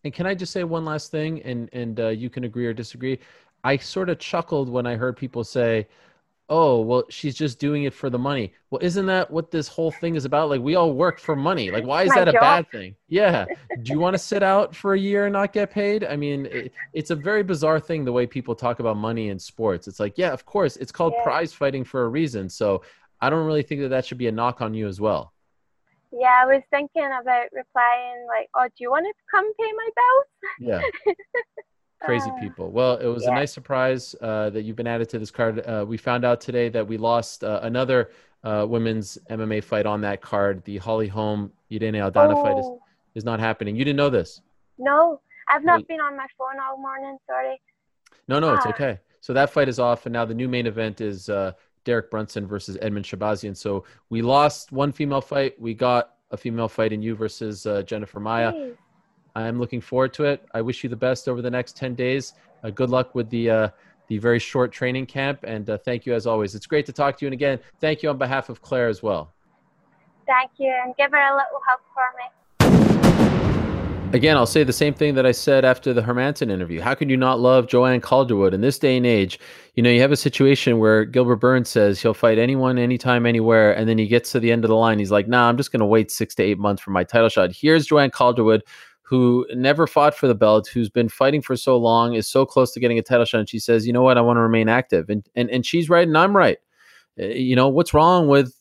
And 0.09 0.15
can 0.15 0.25
I 0.27 0.35
just 0.35 0.55
say 0.55 0.65
one 0.65 0.87
last 0.87 1.11
thing, 1.11 1.43
and 1.43 1.69
and 1.75 2.01
uh, 2.01 2.09
you 2.09 2.31
can 2.31 2.45
agree 2.45 2.65
or 2.65 2.73
disagree. 2.73 3.19
I 3.63 3.77
sort 3.77 4.09
of 4.09 4.19
chuckled 4.19 4.71
when 4.71 4.87
I 4.87 4.97
heard 4.97 5.19
people 5.19 5.45
say, 5.45 5.87
"Oh, 6.49 6.81
well, 6.81 7.05
she's 7.11 7.35
just 7.35 7.59
doing 7.59 7.85
it 7.85 7.93
for 7.93 8.09
the 8.09 8.19
money." 8.19 8.55
Well, 8.71 8.81
isn't 8.83 9.05
that 9.05 9.31
what 9.31 9.51
this 9.51 9.69
whole 9.69 9.91
thing 9.91 10.15
is 10.15 10.25
about? 10.25 10.49
Like, 10.49 10.63
we 10.63 10.77
all 10.77 10.95
work 10.95 11.21
for 11.21 11.37
money. 11.37 11.71
Like, 11.71 11.85
why 11.85 12.05
is 12.05 12.09
My 12.09 12.25
that 12.25 12.29
a 12.29 12.33
bad 12.33 12.71
thing? 12.71 12.97
Yeah. 13.09 13.45
Do 13.83 13.93
you 13.93 13.99
want 14.01 14.15
to 14.15 14.19
sit 14.19 14.43
out 14.43 14.75
for 14.75 14.95
a 14.95 14.99
year 14.99 15.27
and 15.27 15.33
not 15.35 15.53
get 15.53 15.71
paid? 15.71 16.05
I 16.05 16.17
mean, 16.17 16.47
it, 16.47 16.73
it's 16.95 17.11
a 17.11 17.15
very 17.17 17.43
bizarre 17.43 17.79
thing 17.81 18.07
the 18.07 18.13
way 18.13 18.27
people 18.27 18.55
talk 18.55 18.81
about 18.81 18.97
money 18.97 19.29
in 19.29 19.39
sports. 19.39 19.89
It's 19.89 20.01
like, 20.01 20.17
yeah, 20.17 20.33
of 20.33 20.47
course, 20.47 20.77
it's 20.79 20.91
called 20.93 21.13
Yeah. 21.19 21.23
prize 21.23 21.53
fighting 21.53 21.85
for 21.85 22.05
a 22.05 22.09
reason. 22.09 22.49
So, 22.49 22.83
I 23.21 23.29
don't 23.31 23.45
really 23.47 23.63
think 23.63 23.83
that 23.83 23.89
that 23.91 24.07
should 24.07 24.17
be 24.19 24.29
a 24.29 24.33
knock 24.33 24.63
on 24.63 24.73
you 24.73 24.87
as 24.89 25.01
well. 25.03 25.35
Yeah, 26.13 26.41
I 26.43 26.47
was 26.47 26.63
thinking 26.71 27.05
about 27.21 27.47
replying 27.53 28.27
like, 28.27 28.49
"Oh, 28.55 28.65
do 28.67 28.75
you 28.79 28.91
want 28.91 29.07
to 29.07 29.13
come 29.31 29.53
pay 29.55 29.73
my 29.73 29.89
bills?" 29.99 30.81
Yeah. 31.07 31.15
Crazy 32.03 32.31
Uh, 32.31 32.35
people. 32.41 32.71
Well, 32.71 32.95
it 32.97 33.07
was 33.07 33.25
a 33.27 33.33
nice 33.33 33.53
surprise 33.53 34.15
uh, 34.21 34.51
that 34.51 34.63
you've 34.63 34.77
been 34.77 34.87
added 34.87 35.09
to 35.11 35.19
this 35.19 35.31
card. 35.33 35.59
Uh, 35.67 35.85
we 35.87 35.97
found 35.97 36.25
out 36.25 36.41
today 36.41 36.69
that 36.69 36.87
we 36.87 36.97
lost 36.97 37.43
uh, 37.43 37.59
another 37.65 38.11
uh, 38.45 38.65
women's 38.69 39.19
MMA 39.31 39.65
fight 39.65 39.85
on 39.85 40.01
that 40.03 40.21
card. 40.21 40.65
The 40.65 40.79
Holly 40.79 41.09
Holm 41.09 41.53
Irene 41.73 41.95
Aldana 41.95 42.41
fight 42.41 42.57
is, 42.59 42.65
Oh, 42.67 42.81
is 43.17 43.25
not 43.25 43.41
happening. 43.41 43.75
You 43.75 43.85
didn't 43.85 43.97
know 43.97 44.11
this? 44.11 44.41
no, 44.79 45.21
I've 45.49 45.65
not 45.65 45.79
Well- 45.81 45.87
been 45.89 46.01
on 46.01 46.17
my 46.17 46.27
phone 46.39 46.61
all 46.61 46.77
morning. 46.79 47.19
Sorry. 47.27 47.61
No, 48.29 48.39
no, 48.39 48.55
it's 48.55 48.65
Ah. 48.67 48.71
okay. 48.71 49.01
So 49.21 49.33
that 49.33 49.51
fight 49.51 49.69
is 49.69 49.81
off, 49.81 50.07
and 50.07 50.13
now 50.13 50.25
the 50.25 50.35
new 50.35 50.49
main 50.49 50.67
event 50.69 51.01
is 51.01 51.29
uh, 51.29 51.53
Derek 51.89 52.11
Brunson 52.11 52.47
versus 52.47 52.76
Edmen 52.82 53.03
Shahbazyan. 53.03 53.57
So 53.57 53.82
we 54.11 54.20
lost 54.20 54.72
one 54.72 54.93
female 54.93 55.22
fight. 55.22 55.59
We 55.59 55.72
got 55.72 56.16
a 56.30 56.36
female 56.36 56.68
fight 56.68 56.93
in 56.93 57.01
you 57.01 57.14
versus 57.14 57.64
uh, 57.64 57.80
Jennifer 57.80 58.20
Maia. 58.20 58.53
Jeez. 58.53 58.76
I'm 59.34 59.59
looking 59.59 59.80
forward 59.80 60.12
to 60.12 60.24
it. 60.24 60.47
I 60.53 60.61
wish 60.61 60.84
you 60.84 60.91
the 60.91 60.97
best 60.97 61.30
over 61.30 61.41
the 61.41 61.51
next 61.51 61.78
10 61.78 61.95
days. 61.95 62.34
Uh, 62.62 62.68
good 62.68 62.91
luck 62.91 63.14
with 63.14 63.30
the 63.30 63.49
uh, 63.49 63.68
the 64.09 64.18
very 64.18 64.39
short 64.39 64.70
training 64.70 65.07
camp, 65.07 65.45
and 65.45 65.70
uh, 65.70 65.78
thank 65.78 66.05
you 66.05 66.12
as 66.12 66.26
always. 66.26 66.55
It's 66.55 66.66
great 66.66 66.84
to 66.86 66.93
talk 66.93 67.16
to 67.18 67.24
you. 67.24 67.28
And 67.28 67.32
again, 67.32 67.59
thank 67.80 68.03
you 68.03 68.11
on 68.11 68.18
behalf 68.18 68.51
of 68.51 68.61
Claire 68.61 68.89
as 68.89 69.03
well. 69.03 69.32
Thank 70.26 70.51
you, 70.59 70.74
and 70.84 70.95
give 70.97 71.11
her 71.11 71.16
a 71.16 71.32
little 71.32 71.61
hug 71.66 71.80
for 71.95 72.05
me. 72.18 72.38
Again, 74.15 74.39
I'll 74.39 74.47
say 74.47 74.65
the 74.65 74.73
same 74.73 74.95
thing 74.95 75.15
that 75.17 75.27
I 75.27 75.33
said 75.33 75.67
after 75.67 75.93
the 75.93 76.01
Hermansson 76.01 76.51
interview. 76.51 76.81
How 76.81 76.95
can 76.95 77.11
you 77.11 77.17
not 77.17 77.41
love 77.41 77.67
Joanne 77.67 78.01
Calderwood 78.01 78.55
in 78.55 78.63
this 78.63 78.79
day 78.79 78.97
and 78.97 79.05
age? 79.05 79.39
You 79.75 79.83
know, 79.83 79.91
you 79.91 80.01
have 80.01 80.13
a 80.13 80.17
situation 80.17 80.79
where 80.79 81.05
Gilbert 81.05 81.37
Burns 81.37 81.69
says 81.69 82.01
he'll 82.01 82.15
fight 82.15 82.39
anyone, 82.39 82.79
anytime, 82.79 83.27
anywhere, 83.27 83.77
and 83.77 83.87
then 83.87 83.99
he 83.99 84.07
gets 84.07 84.33
to 84.33 84.41
the 84.41 84.51
end 84.51 84.65
of 84.65 84.71
the 84.71 84.77
line. 84.77 84.99
He's 84.99 85.11
like, 85.11 85.29
"Nah, 85.29 85.47
I'm 85.47 85.59
just 85.59 85.73
going 85.73 85.81
to 85.81 85.87
wait 85.87 86.11
six 86.11 86.35
to 86.37 86.43
eight 86.43 86.59
months 86.59 86.81
for 86.83 86.91
my 86.91 87.05
title 87.05 87.29
shot." 87.29 87.53
Here's 87.53 87.87
Joanne 87.87 88.11
Calderwood, 88.11 88.63
who 89.03 89.47
never 89.55 89.87
fought 89.87 90.15
for 90.15 90.27
the 90.27 90.35
belt, 90.35 90.69
who's 90.69 90.89
been 90.89 91.11
fighting 91.11 91.43
for 91.43 91.55
so 91.55 91.77
long, 91.77 92.15
is 92.15 92.27
so 92.27 92.47
close 92.47 92.73
to 92.73 92.81
getting 92.81 92.99
a 92.99 93.03
title 93.03 93.27
shot, 93.27 93.41
and 93.41 93.49
she 93.49 93.59
says, 93.59 93.87
"You 93.87 93.93
know 93.93 94.03
what? 94.03 94.17
I 94.17 94.23
want 94.23 94.39
to 94.39 94.43
remain 94.43 94.71
active," 94.71 95.11
and 95.11 95.23
and 95.37 95.51
and 95.51 95.67
she's 95.67 95.91
right, 95.91 96.09
and 96.09 96.17
I'm 96.17 96.35
right. 96.35 96.57
Uh, 97.21 97.27
You 97.27 97.57
know, 97.57 97.69
what's 97.69 97.93
wrong 97.93 98.27
with 98.27 98.55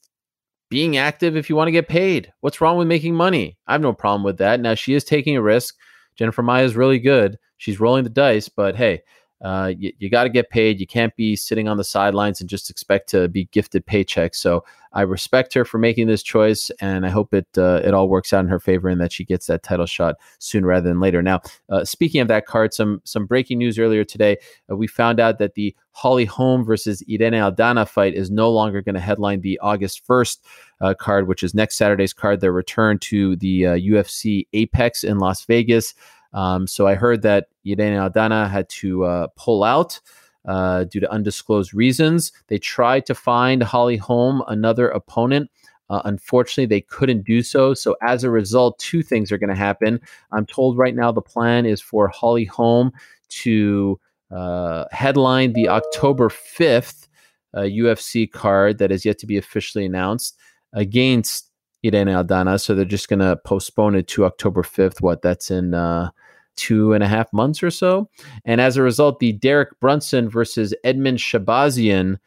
being 0.69 0.97
active 0.97 1.35
if 1.35 1.49
you 1.49 1.55
want 1.55 1.67
to 1.67 1.71
get 1.71 1.87
paid. 1.87 2.31
What's 2.41 2.61
wrong 2.61 2.77
with 2.77 2.87
making 2.87 3.15
money? 3.15 3.57
I 3.67 3.73
have 3.73 3.81
no 3.81 3.93
problem 3.93 4.23
with 4.23 4.37
that. 4.37 4.59
Now 4.59 4.75
she 4.75 4.93
is 4.93 5.03
taking 5.03 5.37
a 5.37 5.41
risk. 5.41 5.75
Jennifer 6.17 6.43
Maia 6.43 6.63
is 6.63 6.75
really 6.75 6.99
good. 6.99 7.37
She's 7.57 7.79
rolling 7.79 8.03
the 8.03 8.09
dice, 8.09 8.49
but 8.49 8.75
hey, 8.75 9.01
uh, 9.41 9.71
you, 9.77 9.93
you 9.99 10.09
got 10.09 10.23
to 10.23 10.29
get 10.29 10.49
paid. 10.49 10.79
You 10.79 10.87
can't 10.87 11.15
be 11.15 11.35
sitting 11.35 11.67
on 11.67 11.77
the 11.77 11.83
sidelines 11.83 12.41
and 12.41 12.49
just 12.49 12.69
expect 12.69 13.09
to 13.09 13.27
be 13.27 13.45
gifted 13.51 13.85
paychecks. 13.85 14.35
So 14.35 14.65
I 14.93 15.01
respect 15.01 15.53
her 15.53 15.63
for 15.63 15.77
making 15.77 16.07
this 16.07 16.23
choice, 16.23 16.71
and 16.81 17.05
I 17.05 17.09
hope 17.09 17.33
it 17.33 17.47
uh, 17.55 17.81
it 17.83 17.93
all 17.93 18.09
works 18.09 18.33
out 18.33 18.39
in 18.39 18.47
her 18.47 18.59
favor 18.59 18.89
and 18.89 18.99
that 18.99 19.11
she 19.11 19.23
gets 19.23 19.45
that 19.47 19.61
title 19.61 19.85
shot 19.85 20.15
soon 20.39 20.65
rather 20.65 20.87
than 20.89 20.99
later. 20.99 21.21
Now, 21.21 21.41
uh, 21.69 21.85
speaking 21.85 22.19
of 22.21 22.27
that 22.29 22.47
card, 22.47 22.73
some 22.73 23.01
some 23.03 23.27
breaking 23.27 23.59
news 23.59 23.77
earlier 23.77 24.03
today. 24.03 24.37
Uh, 24.71 24.75
we 24.75 24.87
found 24.87 25.19
out 25.19 25.37
that 25.37 25.53
the 25.53 25.75
Holly 25.91 26.25
Holm 26.25 26.63
versus 26.63 27.03
Irene 27.09 27.33
Aldana 27.33 27.87
fight 27.87 28.15
is 28.15 28.31
no 28.31 28.49
longer 28.51 28.81
going 28.81 28.95
to 28.95 29.01
headline 29.01 29.41
the 29.41 29.59
August 29.59 30.05
first 30.05 30.43
uh, 30.81 30.93
card, 30.93 31.27
which 31.27 31.43
is 31.43 31.53
next 31.53 31.75
Saturday's 31.75 32.13
card. 32.13 32.39
Their 32.39 32.51
return 32.51 32.97
to 32.99 33.35
the 33.35 33.67
uh, 33.67 33.75
UFC 33.75 34.47
Apex 34.53 35.03
in 35.03 35.19
Las 35.19 35.45
Vegas. 35.45 35.93
Um, 36.33 36.67
so 36.67 36.87
I 36.87 36.95
heard 36.95 37.21
that 37.23 37.47
Irene 37.65 37.97
Aldana 37.97 38.49
had 38.49 38.69
to 38.69 39.05
uh, 39.05 39.27
pull 39.35 39.63
out 39.63 39.99
uh, 40.47 40.85
due 40.85 40.99
to 40.99 41.11
undisclosed 41.11 41.73
reasons. 41.73 42.31
They 42.47 42.57
tried 42.57 43.05
to 43.07 43.15
find 43.15 43.61
Holly 43.63 43.97
Holm 43.97 44.43
another 44.47 44.89
opponent. 44.89 45.49
Uh, 45.89 46.01
unfortunately, 46.05 46.65
they 46.65 46.81
couldn't 46.81 47.25
do 47.25 47.41
so. 47.41 47.73
So 47.73 47.95
as 48.01 48.23
a 48.23 48.29
result, 48.29 48.77
two 48.79 49.01
things 49.01 49.31
are 49.31 49.37
going 49.37 49.49
to 49.49 49.55
happen. 49.55 50.01
I'm 50.31 50.45
told 50.45 50.77
right 50.77 50.95
now 50.95 51.11
the 51.11 51.21
plan 51.21 51.65
is 51.65 51.81
for 51.81 52.07
Holly 52.09 52.45
Holm 52.45 52.91
to 53.29 53.99
uh, 54.31 54.85
headline 54.91 55.53
the 55.53 55.69
October 55.69 56.29
5th 56.29 57.07
uh, 57.53 57.61
UFC 57.61 58.29
card 58.29 58.77
that 58.79 58.91
is 58.91 59.05
yet 59.05 59.17
to 59.19 59.25
be 59.25 59.37
officially 59.37 59.85
announced 59.85 60.37
against 60.73 61.46
Irene 61.85 62.07
Aldana. 62.07 62.59
So 62.59 62.75
they're 62.75 62.85
just 62.85 63.09
going 63.09 63.19
to 63.19 63.37
postpone 63.37 63.95
it 63.95 64.07
to 64.09 64.25
October 64.25 64.63
5th. 64.63 65.01
What? 65.01 65.21
That's 65.21 65.51
in 65.51 65.73
uh, 65.73 66.09
two 66.55 66.93
and 66.93 67.03
a 67.03 67.07
half 67.07 67.31
months 67.31 67.63
or 67.63 67.71
so. 67.71 68.09
And 68.43 68.59
as 68.59 68.77
a 68.77 68.83
result, 68.83 69.19
the 69.19 69.33
Derek 69.33 69.79
Brunson 69.79 70.29
versus 70.29 70.73
Edmen 70.83 71.17
Shahbazyan 71.17 72.17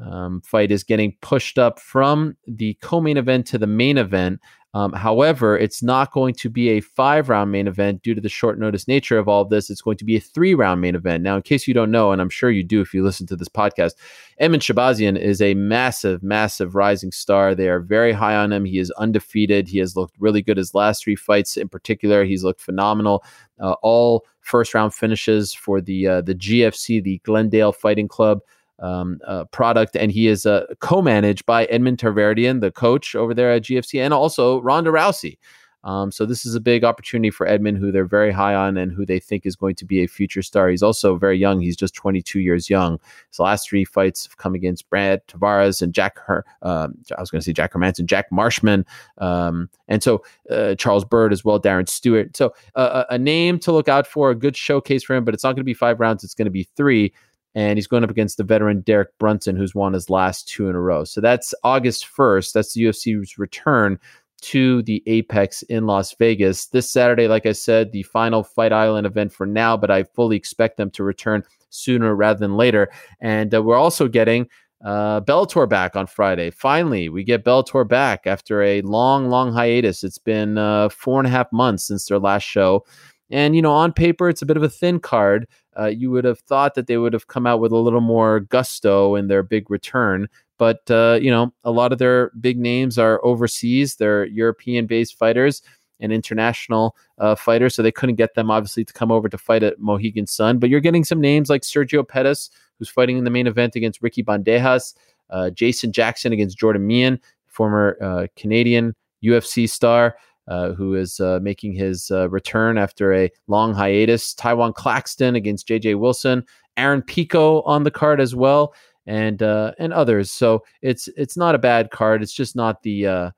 um, 0.00 0.40
fight 0.42 0.70
is 0.70 0.84
getting 0.84 1.16
pushed 1.20 1.58
up 1.58 1.80
from 1.80 2.36
the 2.46 2.74
co 2.80 3.00
main 3.00 3.16
event 3.16 3.46
to 3.48 3.58
the 3.58 3.66
main 3.66 3.98
event. 3.98 4.40
Um, 4.72 4.92
however, 4.92 5.58
it's 5.58 5.82
not 5.82 6.12
going 6.12 6.32
to 6.34 6.48
be 6.48 6.68
a 6.70 6.80
five 6.80 7.28
round 7.28 7.50
main 7.50 7.66
event 7.66 8.02
due 8.02 8.14
to 8.14 8.20
the 8.20 8.28
short 8.28 8.58
notice 8.58 8.86
nature 8.86 9.18
of 9.18 9.28
all 9.28 9.42
of 9.42 9.48
this. 9.48 9.68
It's 9.68 9.82
going 9.82 9.96
to 9.96 10.04
be 10.04 10.16
a 10.16 10.20
three 10.20 10.54
round 10.54 10.80
main 10.80 10.94
event. 10.94 11.24
Now, 11.24 11.34
in 11.34 11.42
case 11.42 11.66
you 11.66 11.74
don't 11.74 11.90
know, 11.90 12.12
and 12.12 12.22
I'm 12.22 12.30
sure 12.30 12.50
you 12.50 12.62
do 12.62 12.80
if 12.80 12.94
you 12.94 13.02
listen 13.02 13.26
to 13.28 13.36
this 13.36 13.48
podcast, 13.48 13.94
Edmen 14.40 14.60
Shahbazyan 14.60 15.18
is 15.18 15.42
a 15.42 15.54
massive, 15.54 16.22
massive 16.22 16.76
rising 16.76 17.10
star. 17.10 17.54
They 17.54 17.68
are 17.68 17.80
very 17.80 18.12
high 18.12 18.36
on 18.36 18.52
him. 18.52 18.64
He 18.64 18.78
is 18.78 18.92
undefeated. 18.92 19.66
He 19.66 19.78
has 19.78 19.96
looked 19.96 20.14
really 20.20 20.40
good 20.40 20.56
his 20.56 20.74
last 20.74 21.02
three 21.02 21.16
fights 21.16 21.56
in 21.56 21.68
particular. 21.68 22.24
He's 22.24 22.44
looked 22.44 22.60
phenomenal. 22.60 23.24
Uh, 23.58 23.74
all 23.82 24.24
first 24.40 24.72
round 24.72 24.94
finishes 24.94 25.52
for 25.52 25.80
the 25.80 26.06
uh, 26.06 26.20
the 26.20 26.34
GFC, 26.34 27.02
the 27.02 27.18
Glendale 27.24 27.72
Fighting 27.72 28.08
Club 28.08 28.40
um, 28.80 29.20
uh, 29.26 29.44
product, 29.46 29.96
and 29.96 30.10
he 30.10 30.26
is 30.26 30.46
uh, 30.46 30.66
co-managed 30.80 31.46
by 31.46 31.64
Edmond 31.66 31.98
Tarverdyan, 31.98 32.60
the 32.60 32.70
coach 32.70 33.14
over 33.14 33.34
there 33.34 33.52
at 33.52 33.62
GFC, 33.62 34.00
and 34.00 34.12
also 34.12 34.60
Ronda 34.60 34.90
Rousey. 34.90 35.38
Um, 35.82 36.12
so 36.12 36.26
this 36.26 36.44
is 36.44 36.54
a 36.54 36.60
big 36.60 36.84
opportunity 36.84 37.30
for 37.30 37.46
Edmen, 37.46 37.76
who 37.76 37.90
they're 37.90 38.04
very 38.04 38.32
high 38.32 38.54
on 38.54 38.76
and 38.76 38.92
who 38.92 39.06
they 39.06 39.18
think 39.18 39.46
is 39.46 39.56
going 39.56 39.74
to 39.76 39.86
be 39.86 40.02
a 40.02 40.06
future 40.06 40.42
star. 40.42 40.68
He's 40.68 40.82
also 40.82 41.16
very 41.16 41.38
young; 41.38 41.60
he's 41.60 41.76
just 41.76 41.94
22 41.94 42.40
years 42.40 42.68
young. 42.68 42.98
His 43.30 43.38
last 43.38 43.68
three 43.68 43.84
fights 43.84 44.26
have 44.26 44.36
come 44.36 44.54
against 44.54 44.88
Brad 44.90 45.26
Tavares 45.26 45.80
and 45.80 45.94
Jack. 45.94 46.18
Her, 46.18 46.44
um, 46.62 46.96
I 47.16 47.20
was 47.20 47.30
going 47.30 47.40
to 47.40 47.44
say 47.44 47.54
Jack 47.54 47.72
Hermansson, 47.72 48.04
Jack 48.04 48.30
Marshman, 48.30 48.84
um, 49.18 49.70
and 49.88 50.02
so 50.02 50.22
uh, 50.50 50.74
Charles 50.74 51.04
Byrd 51.04 51.32
as 51.32 51.44
well, 51.44 51.58
Darren 51.58 51.88
Stewart. 51.88 52.36
So 52.36 52.52
uh, 52.74 53.04
a 53.08 53.14
a 53.14 53.18
name 53.18 53.58
to 53.60 53.72
look 53.72 53.88
out 53.88 54.06
for, 54.06 54.30
a 54.30 54.34
good 54.34 54.56
showcase 54.56 55.02
for 55.02 55.16
him. 55.16 55.24
But 55.24 55.32
it's 55.32 55.44
not 55.44 55.52
going 55.52 55.56
to 55.56 55.64
be 55.64 55.74
five 55.74 55.98
rounds; 55.98 56.24
it's 56.24 56.34
going 56.34 56.44
to 56.44 56.50
be 56.50 56.68
three 56.76 57.14
and 57.54 57.76
he's 57.76 57.86
going 57.86 58.04
up 58.04 58.10
against 58.10 58.36
the 58.36 58.44
veteran 58.44 58.80
Derek 58.80 59.16
Brunson, 59.18 59.56
who's 59.56 59.74
won 59.74 59.92
his 59.92 60.10
last 60.10 60.48
two 60.48 60.68
in 60.68 60.76
a 60.76 60.80
row. 60.80 61.04
So 61.04 61.20
that's 61.20 61.54
August 61.64 62.06
1st. 62.16 62.52
That's 62.52 62.74
the 62.74 62.84
UFC's 62.84 63.38
return 63.38 63.98
to 64.42 64.82
the 64.82 65.02
Apex 65.06 65.62
in 65.62 65.86
Las 65.86 66.14
Vegas. 66.14 66.66
This 66.66 66.88
Saturday, 66.88 67.28
like 67.28 67.46
I 67.46 67.52
said, 67.52 67.92
the 67.92 68.02
final 68.04 68.42
Fight 68.42 68.72
Island 68.72 69.06
event 69.06 69.32
for 69.32 69.46
now, 69.46 69.76
but 69.76 69.90
I 69.90 70.04
fully 70.04 70.36
expect 70.36 70.76
them 70.76 70.90
to 70.92 71.04
return 71.04 71.42
sooner 71.68 72.14
rather 72.14 72.38
than 72.38 72.56
later. 72.56 72.90
And 73.20 73.54
uh, 73.54 73.62
we're 73.62 73.76
also 73.76 74.08
getting 74.08 74.48
uh, 74.84 75.20
Bellator 75.20 75.68
back 75.68 75.94
on 75.94 76.06
Friday. 76.06 76.50
Finally, 76.50 77.08
we 77.08 77.22
get 77.22 77.44
Bellator 77.44 77.86
back 77.86 78.26
after 78.26 78.62
a 78.62 78.80
long, 78.82 79.28
long 79.28 79.52
hiatus. 79.52 80.02
It's 80.04 80.18
been 80.18 80.56
uh, 80.56 80.88
four 80.88 81.20
and 81.20 81.26
a 81.26 81.30
half 81.30 81.52
months 81.52 81.84
since 81.84 82.06
their 82.06 82.18
last 82.18 82.44
show. 82.44 82.84
And, 83.30 83.54
you 83.54 83.62
know, 83.62 83.72
on 83.72 83.92
paper, 83.92 84.28
it's 84.28 84.42
a 84.42 84.46
bit 84.46 84.56
of 84.56 84.62
a 84.62 84.68
thin 84.68 84.98
card. 84.98 85.46
Uh, 85.78 85.86
you 85.86 86.10
would 86.10 86.24
have 86.24 86.40
thought 86.40 86.74
that 86.74 86.86
they 86.86 86.96
would 86.96 87.12
have 87.12 87.28
come 87.28 87.46
out 87.46 87.60
with 87.60 87.72
a 87.72 87.76
little 87.76 88.00
more 88.00 88.40
gusto 88.40 89.14
in 89.14 89.28
their 89.28 89.42
big 89.42 89.70
return. 89.70 90.28
but 90.58 90.90
uh, 90.90 91.18
you 91.22 91.30
know, 91.30 91.52
a 91.64 91.70
lot 91.70 91.92
of 91.92 91.98
their 91.98 92.30
big 92.40 92.58
names 92.58 92.98
are 92.98 93.24
overseas. 93.24 93.96
They're 93.96 94.26
European-based 94.26 95.16
fighters 95.16 95.62
and 96.00 96.12
international 96.12 96.96
uh, 97.18 97.34
fighters, 97.34 97.74
so 97.74 97.82
they 97.82 97.92
couldn't 97.92 98.16
get 98.16 98.34
them 98.34 98.50
obviously 98.50 98.84
to 98.84 98.92
come 98.92 99.12
over 99.12 99.28
to 99.28 99.38
fight 99.38 99.62
at 99.62 99.78
Mohegan 99.78 100.26
Sun. 100.26 100.58
But 100.58 100.70
you're 100.70 100.80
getting 100.80 101.04
some 101.04 101.20
names 101.20 101.48
like 101.48 101.62
Sergio 101.62 102.06
Pettis, 102.06 102.50
who's 102.78 102.88
fighting 102.88 103.18
in 103.18 103.24
the 103.24 103.30
main 103.30 103.46
event 103.46 103.76
against 103.76 104.02
Ricky 104.02 104.22
Bandejas, 104.22 104.94
uh, 105.30 105.50
Jason 105.50 105.92
Jackson 105.92 106.32
against 106.32 106.58
Jordan 106.58 106.86
Mein, 106.86 107.20
former 107.46 107.96
uh, 108.02 108.26
Canadian 108.36 108.94
UFC 109.22 109.68
star. 109.68 110.16
Uh, 110.50 110.72
who 110.72 110.96
is 110.96 111.20
uh, 111.20 111.38
making 111.40 111.72
his 111.72 112.10
uh, 112.10 112.28
return 112.28 112.76
after 112.76 113.14
a 113.14 113.30
long 113.46 113.72
hiatus? 113.72 114.34
Tywan 114.34 114.74
Claxton 114.74 115.36
against 115.36 115.68
J.J. 115.68 115.94
Wilson, 115.94 116.44
Aaron 116.76 117.02
Pico 117.02 117.62
on 117.62 117.84
the 117.84 117.90
card 117.90 118.20
as 118.20 118.34
well, 118.34 118.74
and 119.06 119.42
uh, 119.42 119.72
and 119.78 119.92
others. 119.92 120.28
So 120.28 120.64
it's 120.82 121.08
it's 121.16 121.36
not 121.36 121.54
a 121.54 121.58
bad 121.58 121.92
card. 121.92 122.20
It's 122.20 122.32
just 122.32 122.56
not 122.56 122.82
the 122.82 123.06
uh, 123.06 123.30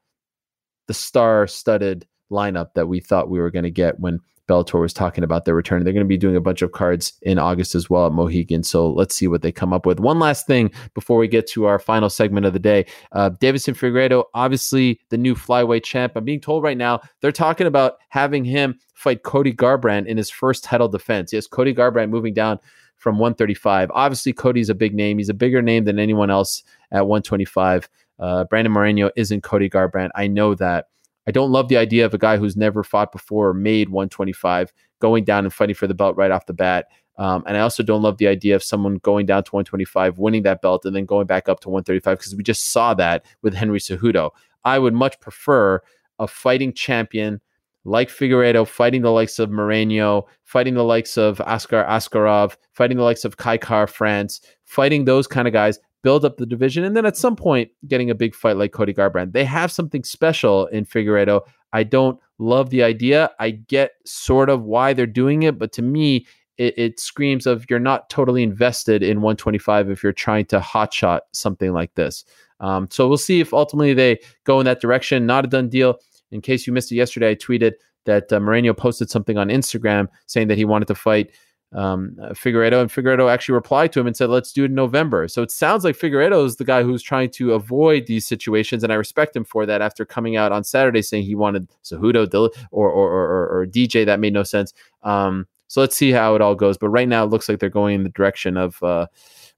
the 0.87 0.95
star-studded 0.95 2.07
lineup 2.31 2.73
that 2.75 2.89
we 2.89 2.99
thought 2.99 3.31
we 3.31 3.41
were 3.41 3.51
going 3.51 3.65
to 3.65 3.71
get 3.71 4.01
when 4.01 4.19
Bellator 4.53 4.81
was 4.81 4.93
talking 4.93 5.25
about 5.25 5.45
their 5.45 5.55
return. 5.55 5.83
They're 5.83 5.93
going 5.93 6.05
to 6.05 6.09
be 6.09 6.19
doing 6.19 6.37
a 6.37 6.41
bunch 6.41 6.61
of 6.63 6.73
cards 6.73 7.15
in 7.23 7.39
August 7.39 7.75
as 7.75 7.89
well 7.89 8.07
at 8.07 8.13
Mohegan. 8.13 8.63
So 8.63 8.93
let's 8.93 9.15
see 9.15 9.27
what 9.27 9.43
they 9.43 9.51
come 9.51 9.73
up 9.73 9.87
with. 9.87 9.99
One 9.99 10.19
last 10.19 10.47
thing 10.47 10.71
before 10.95 11.17
we 11.17 11.29
get 11.29 11.47
to 11.49 11.65
our 11.65 11.79
final 11.79 12.11
segment 12.11 12.45
of 12.45 12.53
the 12.53 12.59
day. 12.59 12.87
Uh, 13.13 13.31
Deiveson 13.31 13.75
Figueiredo, 13.75 14.25
obviously 14.35 15.01
the 15.09 15.17
new 15.17 15.35
flyweight 15.35 15.85
champ. 15.85 16.13
I'm 16.17 16.25
being 16.25 16.41
told 16.41 16.63
right 16.63 16.77
now 16.77 17.01
they're 17.21 17.33
talking 17.33 17.67
about 17.67 17.95
having 18.09 18.45
him 18.45 18.79
fight 18.95 19.23
Cody 19.23 19.53
Garbrandt 19.55 20.07
in 20.07 20.17
his 20.17 20.31
first 20.31 20.65
title 20.65 20.89
defense. 20.89 21.33
Yes, 21.33 21.47
Cody 21.47 21.75
Garbrandt 21.75 22.11
moving 22.11 22.35
down 22.35 22.59
from 22.97 23.19
135. 23.19 23.91
Obviously, 23.93 24.33
Cody's 24.33 24.69
a 24.69 24.75
big 24.75 24.95
name. 24.95 25.19
He's 25.19 25.29
a 25.29 25.35
bigger 25.35 25.63
name 25.63 25.85
than 25.85 25.99
anyone 25.99 26.31
else 26.31 26.63
at 26.93 27.07
125. 27.07 27.89
Uh, 28.19 28.45
Brandon 28.45 28.73
Moreno 28.73 29.11
isn't 29.17 29.43
Cody 29.43 29.69
Garbrandt. 29.69 30.11
I 30.15 30.29
know 30.29 30.55
that. 30.55 30.87
I 31.27 31.31
don't 31.31 31.53
love 31.53 31.69
the 31.69 31.77
idea 31.77 32.05
of 32.05 32.15
a 32.15 32.19
guy 32.19 32.37
who's 32.37 32.57
never 32.57 32.83
fought 32.83 33.13
before 33.13 33.49
or 33.49 33.55
made 33.55 33.91
125 33.91 34.73
going 35.01 35.25
down 35.25 35.45
and 35.45 35.53
fighting 35.53 35.75
for 35.75 35.87
the 35.87 35.95
belt 35.95 36.17
right 36.17 36.31
off 36.31 36.47
the 36.47 36.53
bat. 36.53 36.87
Um, 37.19 37.45
and 37.47 37.57
I 37.57 37.61
also 37.61 37.83
don't 37.83 38.03
love 38.03 38.19
the 38.19 38.27
idea 38.27 38.57
of 38.57 38.63
someone 38.63 38.97
going 38.97 39.27
down 39.27 39.45
to 39.45 39.51
125, 39.51 40.19
winning 40.19 40.43
that 40.43 40.63
belt, 40.63 40.85
and 40.85 40.97
then 40.97 41.05
going 41.05 41.27
back 41.27 41.49
up 41.49 41.61
to 41.61 41.69
135 41.69 42.19
because 42.19 42.35
we 42.35 42.43
just 42.43 42.71
saw 42.71 42.95
that 42.95 43.25
with 43.43 43.55
Henry 43.55 43.79
Cejudo. 43.79 44.31
I 44.65 44.79
would 44.79 44.95
much 44.95 45.21
prefer 45.21 45.83
a 46.19 46.27
fighting 46.27 46.73
champion 46.73 47.41
like 47.85 48.09
Figueiredo 48.09 48.67
fighting 48.67 49.03
the 49.03 49.11
likes 49.11 49.39
of 49.39 49.51
Moreno, 49.51 50.27
fighting 50.45 50.75
the 50.75 50.85
likes 50.85 51.19
of 51.19 51.39
Askar 51.39 51.85
Askarov, 51.85 52.57
fighting 52.73 52.97
the 52.97 53.03
likes 53.03 53.25
of 53.25 53.37
Kai 53.37 53.57
Kara-France, 53.57 54.41
fighting 54.65 55.05
those 55.05 55.27
kind 55.27 55.49
of 55.49 55.53
guys 55.53 55.81
build 56.03 56.25
up 56.25 56.37
the 56.37 56.47
division, 56.47 56.85
and 56.85 56.97
then 56.97 57.07
at 57.07 57.17
some 57.17 57.37
point 57.37 57.71
getting 57.87 58.11
a 58.11 58.15
big 58.15 58.35
fight 58.35 58.57
like 58.57 58.73
Cody 58.73 58.93
Garbrandt. 58.93 59.33
They 59.33 59.45
have 59.45 59.73
something 59.73 60.05
special 60.05 60.67
in 60.67 60.85
Figueiredo. 60.85 61.43
I 61.73 61.85
don't 61.85 62.19
love 62.39 62.71
the 62.71 62.83
idea. 62.83 63.31
I 63.39 63.51
get 63.51 63.93
sort 64.05 64.51
of 64.51 64.63
why 64.63 64.93
they're 64.93 65.07
doing 65.07 65.45
it, 65.45 65.59
but 65.59 65.73
to 65.73 65.83
me, 65.83 66.27
it, 66.59 66.79
it 66.79 67.01
screams 67.01 67.47
of 67.47 67.65
you're 67.71 67.79
not 67.79 68.11
totally 68.11 68.43
invested 68.43 69.03
in 69.03 69.21
125 69.21 69.91
if 69.91 70.03
you're 70.03 70.13
trying 70.13 70.45
to 70.47 70.61
hotshot 70.61 71.21
something 71.33 71.73
like 71.73 71.95
this. 71.95 72.25
Um, 72.61 72.89
so 72.91 73.09
we'll 73.09 73.19
see 73.19 73.41
if 73.41 73.53
ultimately 73.53 73.95
they 73.95 74.19
go 74.45 74.61
in 74.61 74.67
that 74.67 74.81
direction. 74.81 75.27
Not 75.27 75.45
a 75.45 75.49
done 75.49 75.69
deal. 75.69 75.99
In 76.31 76.41
case 76.41 76.67
you 76.67 76.73
missed 76.73 76.93
it 76.93 76.97
yesterday, 76.97 77.31
I 77.31 77.35
tweeted 77.35 77.73
that 78.05 78.33
uh, 78.33 78.41
Moreno 78.41 78.73
posted 78.73 79.11
something 79.11 79.39
on 79.39 79.49
Instagram 79.49 80.09
saying 80.27 80.49
that 80.49 80.59
he 80.59 80.65
wanted 80.65 80.89
to 80.89 80.95
fight 80.95 81.33
um, 81.75 82.17
Figueiredo, 82.33 82.81
and 82.81 82.91
Figueiredo 82.91 83.31
actually 83.31 83.55
replied 83.55 83.93
to 83.93 84.01
him 84.01 84.07
and 84.07 84.17
said, 84.17 84.29
"Let's 84.29 84.53
do 84.53 84.65
it 84.65 84.67
in 84.67 84.75
November." 84.75 85.29
So 85.29 85.43
it 85.43 85.51
sounds 85.51 85.85
like 85.85 85.97
Figueiredo 85.97 86.45
is 86.45 86.57
the 86.57 86.65
guy 86.65 86.83
who's 86.83 87.03
trying 87.03 87.31
to 87.31 87.55
avoid 87.55 88.07
these 88.07 88.27
situations, 88.27 88.85
and 88.85 88.93
I 88.93 88.97
respect 88.97 89.35
him 89.35 89.45
for 89.45 89.65
that. 89.67 89.83
After 89.83 90.05
coming 90.05 90.37
out 90.37 90.53
on 90.53 90.65
Saturday 90.65 91.03
saying 91.03 91.25
he 91.25 91.35
wanted 91.35 91.69
Cejudo 91.85 92.51
or 92.71 92.91
or, 92.91 93.11
or, 93.11 93.61
or 93.61 93.67
DJ, 93.67 94.05
that 94.07 94.21
made 94.21 94.33
no 94.33 94.43
sense. 94.43 94.75
Um, 95.03 95.47
so 95.69 95.81
let's 95.81 95.97
see 95.97 96.11
how 96.11 96.35
it 96.35 96.43
all 96.43 96.55
goes. 96.55 96.77
But 96.77 96.91
right 96.91 97.09
now, 97.09 97.25
it 97.25 97.31
looks 97.31 97.49
like 97.49 97.59
they're 97.59 97.71
going 97.71 97.95
in 97.95 98.03
the 98.03 98.11
direction 98.11 98.59
of, 98.59 98.83
uh, 98.83 99.07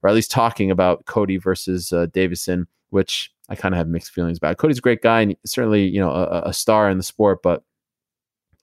or 0.01 0.09
at 0.09 0.15
least 0.15 0.31
talking 0.31 0.71
about 0.71 1.05
Cody 1.05 1.35
versus 1.35 1.91
uh, 1.91 2.07
Deiveson, 2.07 2.67
which 2.91 3.33
I 3.49 3.55
kind 3.55 3.75
of 3.75 3.77
have 3.77 3.89
mixed 3.89 4.11
feelings 4.11 4.37
about. 4.37 4.57
Cody's 4.57 4.77
a 4.77 4.81
great 4.81 5.01
guy 5.01 5.21
and 5.21 5.35
certainly 5.45 5.83
you 5.83 5.99
know 5.99 6.11
a, 6.11 6.43
a 6.45 6.53
star 6.53 6.89
in 6.89 6.97
the 6.97 7.03
sport, 7.03 7.43
but 7.43 7.63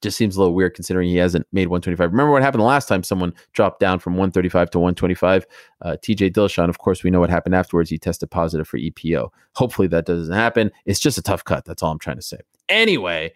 just 0.03 0.19
seems 0.19 0.37
a 0.37 0.41
little 0.41 0.55
weird 0.55 0.75
considering 0.75 1.09
he 1.09 1.17
hasn't 1.17 1.47
made 1.53 1.69
125. 1.69 2.11
Remember 2.11 2.33
what 2.33 2.43
happened 2.43 2.61
the 2.61 2.67
last 2.67 2.89
time 2.89 3.03
someone 3.03 3.33
dropped 3.53 3.81
down 3.81 3.99
from 3.99 4.15
135 4.15 4.71
to 4.71 4.79
125? 4.79 5.47
Uh, 5.81 5.97
TJ 6.03 6.33
Dillashaw, 6.33 6.69
of 6.69 6.79
course, 6.79 7.03
we 7.03 7.11
know 7.11 7.21
what 7.21 7.31
happened 7.31 7.55
afterwards. 7.55 7.91
He 7.91 7.99
tested 7.99 8.31
positive 8.31 8.69
for 8.69 8.79
EPO. 8.79 9.31
Hopefully 9.55 9.89
that 9.89 10.07
doesn't 10.07 10.35
happen. 10.35 10.71
It's 10.85 11.01
just 11.01 11.19
a 11.19 11.23
tough 11.23 11.45
cut. 11.45 11.65
That's 11.65 11.83
all 11.83 11.93
I'm 11.93 11.99
trying 11.99 12.17
to 12.17 12.23
say. 12.23 12.39
Anyway, 12.69 13.33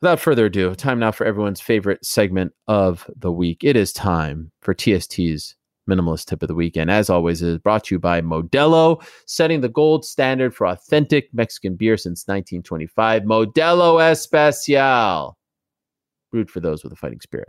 without 0.00 0.20
further 0.20 0.46
ado, 0.46 0.74
time 0.74 0.98
now 0.98 1.10
for 1.10 1.26
everyone's 1.26 1.60
favorite 1.60 2.04
segment 2.04 2.52
of 2.68 3.08
the 3.16 3.32
week. 3.32 3.64
It 3.64 3.76
is 3.76 3.92
time 3.92 4.52
for 4.60 4.74
TST's 4.74 5.56
minimalist 5.88 6.26
tip 6.26 6.42
of 6.42 6.48
the 6.48 6.54
weekend. 6.54 6.90
As 6.90 7.08
always, 7.10 7.42
is 7.42 7.58
brought 7.58 7.84
to 7.84 7.94
you 7.94 7.98
by 7.98 8.20
Modelo, 8.20 9.02
setting 9.26 9.60
the 9.60 9.68
gold 9.68 10.04
standard 10.04 10.54
for 10.54 10.66
authentic 10.66 11.32
Mexican 11.32 11.76
beer 11.76 11.96
since 11.96 12.26
1925. 12.26 13.22
Modelo 13.22 14.10
Especial 14.10 15.36
brewed 16.36 16.50
for 16.50 16.60
those 16.60 16.84
with 16.84 16.92
a 16.92 16.96
fighting 16.96 17.20
spirit. 17.20 17.48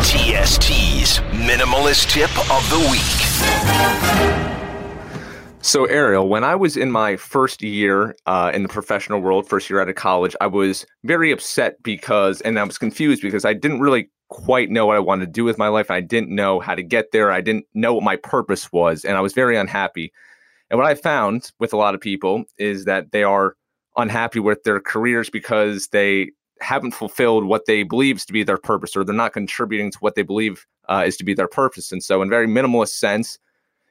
TST's 0.00 1.18
minimalist 1.44 2.08
tip 2.08 2.30
of 2.50 2.70
the 2.70 2.78
week. 2.90 3.18
So, 5.60 5.84
Ariel, 5.84 6.26
when 6.26 6.42
I 6.42 6.54
was 6.54 6.78
in 6.78 6.90
my 6.90 7.16
first 7.16 7.62
year 7.62 8.16
uh, 8.24 8.50
in 8.54 8.62
the 8.62 8.68
professional 8.70 9.20
world, 9.20 9.46
first 9.46 9.68
year 9.68 9.82
out 9.82 9.90
of 9.90 9.94
college, 9.96 10.34
I 10.40 10.46
was 10.46 10.86
very 11.04 11.30
upset 11.32 11.82
because, 11.82 12.40
and 12.40 12.58
I 12.58 12.64
was 12.64 12.78
confused 12.78 13.20
because 13.20 13.44
I 13.44 13.52
didn't 13.52 13.80
really 13.80 14.08
quite 14.30 14.70
know 14.70 14.86
what 14.86 14.96
I 14.96 15.00
wanted 15.00 15.26
to 15.26 15.32
do 15.32 15.44
with 15.44 15.58
my 15.58 15.68
life. 15.68 15.90
I 15.90 16.00
didn't 16.00 16.34
know 16.34 16.60
how 16.60 16.74
to 16.74 16.82
get 16.82 17.12
there. 17.12 17.30
I 17.30 17.42
didn't 17.42 17.66
know 17.74 17.92
what 17.92 18.04
my 18.04 18.16
purpose 18.16 18.72
was, 18.72 19.04
and 19.04 19.18
I 19.18 19.20
was 19.20 19.34
very 19.34 19.58
unhappy. 19.58 20.14
And 20.70 20.78
what 20.78 20.86
I 20.86 20.94
found 20.94 21.50
with 21.60 21.74
a 21.74 21.76
lot 21.76 21.94
of 21.94 22.00
people 22.00 22.44
is 22.56 22.86
that 22.86 23.12
they 23.12 23.22
are 23.22 23.54
unhappy 23.98 24.38
with 24.38 24.62
their 24.62 24.80
careers 24.80 25.28
because 25.28 25.88
they 25.88 26.30
haven't 26.60 26.92
fulfilled 26.92 27.44
what 27.44 27.66
they 27.66 27.82
believe 27.82 28.16
is 28.16 28.26
to 28.26 28.32
be 28.32 28.42
their 28.42 28.58
purpose 28.58 28.96
or 28.96 29.04
they're 29.04 29.14
not 29.14 29.32
contributing 29.32 29.90
to 29.90 29.98
what 29.98 30.14
they 30.14 30.22
believe 30.22 30.66
uh, 30.88 31.04
is 31.06 31.16
to 31.16 31.24
be 31.24 31.34
their 31.34 31.48
purpose. 31.48 31.92
And 31.92 32.02
so, 32.02 32.22
in 32.22 32.30
very 32.30 32.46
minimalist 32.46 32.90
sense, 32.90 33.38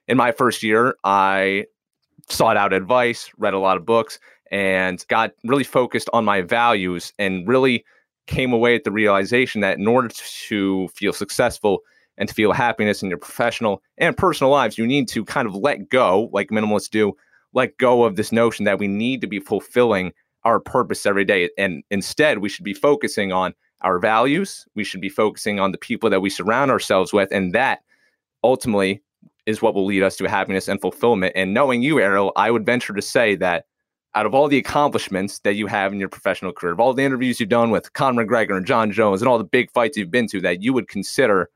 in 0.07 0.17
my 0.17 0.31
first 0.31 0.63
year, 0.63 0.95
I 1.03 1.65
sought 2.29 2.57
out 2.57 2.73
advice, 2.73 3.31
read 3.37 3.53
a 3.53 3.59
lot 3.59 3.77
of 3.77 3.85
books, 3.85 4.19
and 4.51 5.05
got 5.07 5.31
really 5.43 5.63
focused 5.63 6.09
on 6.13 6.25
my 6.25 6.41
values 6.41 7.13
and 7.19 7.47
really 7.47 7.85
came 8.27 8.53
away 8.53 8.75
at 8.75 8.83
the 8.83 8.91
realization 8.91 9.61
that 9.61 9.77
in 9.77 9.87
order 9.87 10.09
to 10.09 10.87
feel 10.89 11.13
successful 11.13 11.79
and 12.17 12.27
to 12.29 12.35
feel 12.35 12.51
happiness 12.51 13.03
in 13.03 13.09
your 13.09 13.17
professional 13.17 13.81
and 13.97 14.17
personal 14.17 14.51
lives, 14.51 14.77
you 14.77 14.87
need 14.87 15.07
to 15.07 15.23
kind 15.23 15.47
of 15.47 15.55
let 15.55 15.89
go, 15.89 16.29
like 16.33 16.49
minimalists 16.49 16.89
do, 16.89 17.13
let 17.53 17.77
go 17.77 18.03
of 18.03 18.15
this 18.15 18.31
notion 18.31 18.65
that 18.65 18.79
we 18.79 18.87
need 18.87 19.21
to 19.21 19.27
be 19.27 19.39
fulfilling 19.39 20.13
our 20.43 20.59
purpose 20.59 21.05
every 21.05 21.25
day. 21.25 21.49
And 21.57 21.83
instead, 21.91 22.39
we 22.39 22.49
should 22.49 22.65
be 22.65 22.73
focusing 22.73 23.31
on 23.31 23.53
our 23.81 23.99
values. 23.99 24.65
We 24.75 24.83
should 24.83 25.01
be 25.01 25.09
focusing 25.09 25.59
on 25.59 25.71
the 25.71 25.77
people 25.77 26.09
that 26.09 26.21
we 26.21 26.29
surround 26.29 26.71
ourselves 26.71 27.13
with. 27.13 27.29
And 27.31 27.53
that 27.53 27.79
ultimately 28.43 29.01
is 29.45 29.61
what 29.61 29.73
will 29.73 29.85
lead 29.85 30.03
us 30.03 30.17
to 30.17 30.29
happiness 30.29 30.67
and 30.67 30.79
fulfillment. 30.81 31.33
And 31.35 31.53
knowing 31.53 31.81
you, 31.81 31.99
Ariel, 31.99 32.33
I 32.35 32.51
would 32.51 32.65
venture 32.65 32.93
to 32.93 33.01
say 33.01 33.35
that 33.35 33.65
out 34.15 34.25
of 34.25 34.33
all 34.33 34.47
the 34.47 34.57
accomplishments 34.57 35.39
that 35.39 35.55
you 35.55 35.67
have 35.67 35.93
in 35.93 35.99
your 35.99 36.09
professional 36.09 36.51
career, 36.51 36.73
of 36.73 36.79
all 36.79 36.93
the 36.93 37.03
interviews 37.03 37.39
you've 37.39 37.49
done 37.49 37.69
with 37.69 37.93
Conor 37.93 38.25
McGregor 38.25 38.57
and 38.57 38.65
John 38.65 38.91
Jones 38.91 39.21
and 39.21 39.29
all 39.29 39.37
the 39.37 39.43
big 39.43 39.71
fights 39.71 39.95
you've 39.95 40.11
been 40.11 40.27
to, 40.27 40.41
that 40.41 40.63
you 40.63 40.73
would 40.73 40.87
consider 40.87 41.49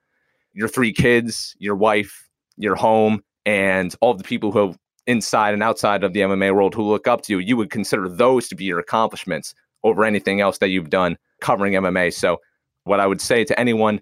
your 0.53 0.67
three 0.67 0.93
kids, 0.93 1.55
your 1.59 1.75
wife, 1.75 2.29
your 2.57 2.75
home, 2.75 3.23
and 3.45 3.95
all 4.01 4.13
the 4.13 4.23
people 4.23 4.51
who 4.51 4.67
have 4.67 4.77
inside 5.11 5.53
and 5.53 5.61
outside 5.61 6.03
of 6.03 6.13
the 6.13 6.21
MMA 6.21 6.55
world 6.55 6.73
who 6.73 6.83
look 6.83 7.07
up 7.07 7.21
to 7.23 7.33
you, 7.33 7.39
you 7.39 7.57
would 7.57 7.69
consider 7.69 8.09
those 8.09 8.47
to 8.47 8.55
be 8.55 8.63
your 8.63 8.79
accomplishments 8.79 9.53
over 9.83 10.05
anything 10.05 10.41
else 10.41 10.57
that 10.59 10.69
you've 10.69 10.89
done 10.89 11.17
covering 11.41 11.73
MMA. 11.73 12.13
So, 12.13 12.41
what 12.85 12.99
I 12.99 13.07
would 13.07 13.21
say 13.21 13.43
to 13.43 13.59
anyone 13.59 14.01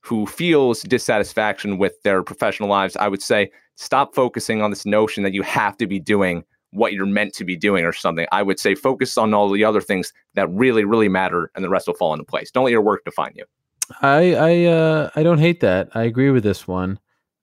who 0.00 0.26
feels 0.26 0.82
dissatisfaction 0.82 1.78
with 1.78 2.00
their 2.02 2.22
professional 2.22 2.68
lives, 2.68 2.96
I 2.96 3.08
would 3.08 3.22
say 3.22 3.50
stop 3.76 4.14
focusing 4.14 4.62
on 4.62 4.70
this 4.70 4.86
notion 4.86 5.22
that 5.24 5.34
you 5.34 5.42
have 5.42 5.76
to 5.78 5.86
be 5.86 5.98
doing 5.98 6.44
what 6.72 6.92
you're 6.92 7.06
meant 7.06 7.34
to 7.34 7.44
be 7.44 7.56
doing 7.56 7.84
or 7.84 7.92
something. 7.92 8.26
I 8.30 8.42
would 8.42 8.60
say 8.60 8.74
focus 8.74 9.18
on 9.18 9.34
all 9.34 9.50
the 9.50 9.64
other 9.64 9.80
things 9.80 10.12
that 10.34 10.48
really, 10.50 10.84
really 10.84 11.08
matter, 11.08 11.50
and 11.54 11.64
the 11.64 11.68
rest 11.68 11.86
will 11.86 11.94
fall 11.94 12.12
into 12.12 12.24
place. 12.24 12.50
Don't 12.50 12.64
let 12.64 12.70
your 12.70 12.82
work 12.82 13.04
define 13.04 13.32
you. 13.34 13.44
I 14.02 14.34
I 14.34 14.64
uh, 14.66 15.10
I 15.16 15.22
don't 15.22 15.38
hate 15.38 15.60
that. 15.60 15.88
I 15.94 16.04
agree 16.04 16.30
with 16.30 16.44
this 16.44 16.68
one, 16.68 16.98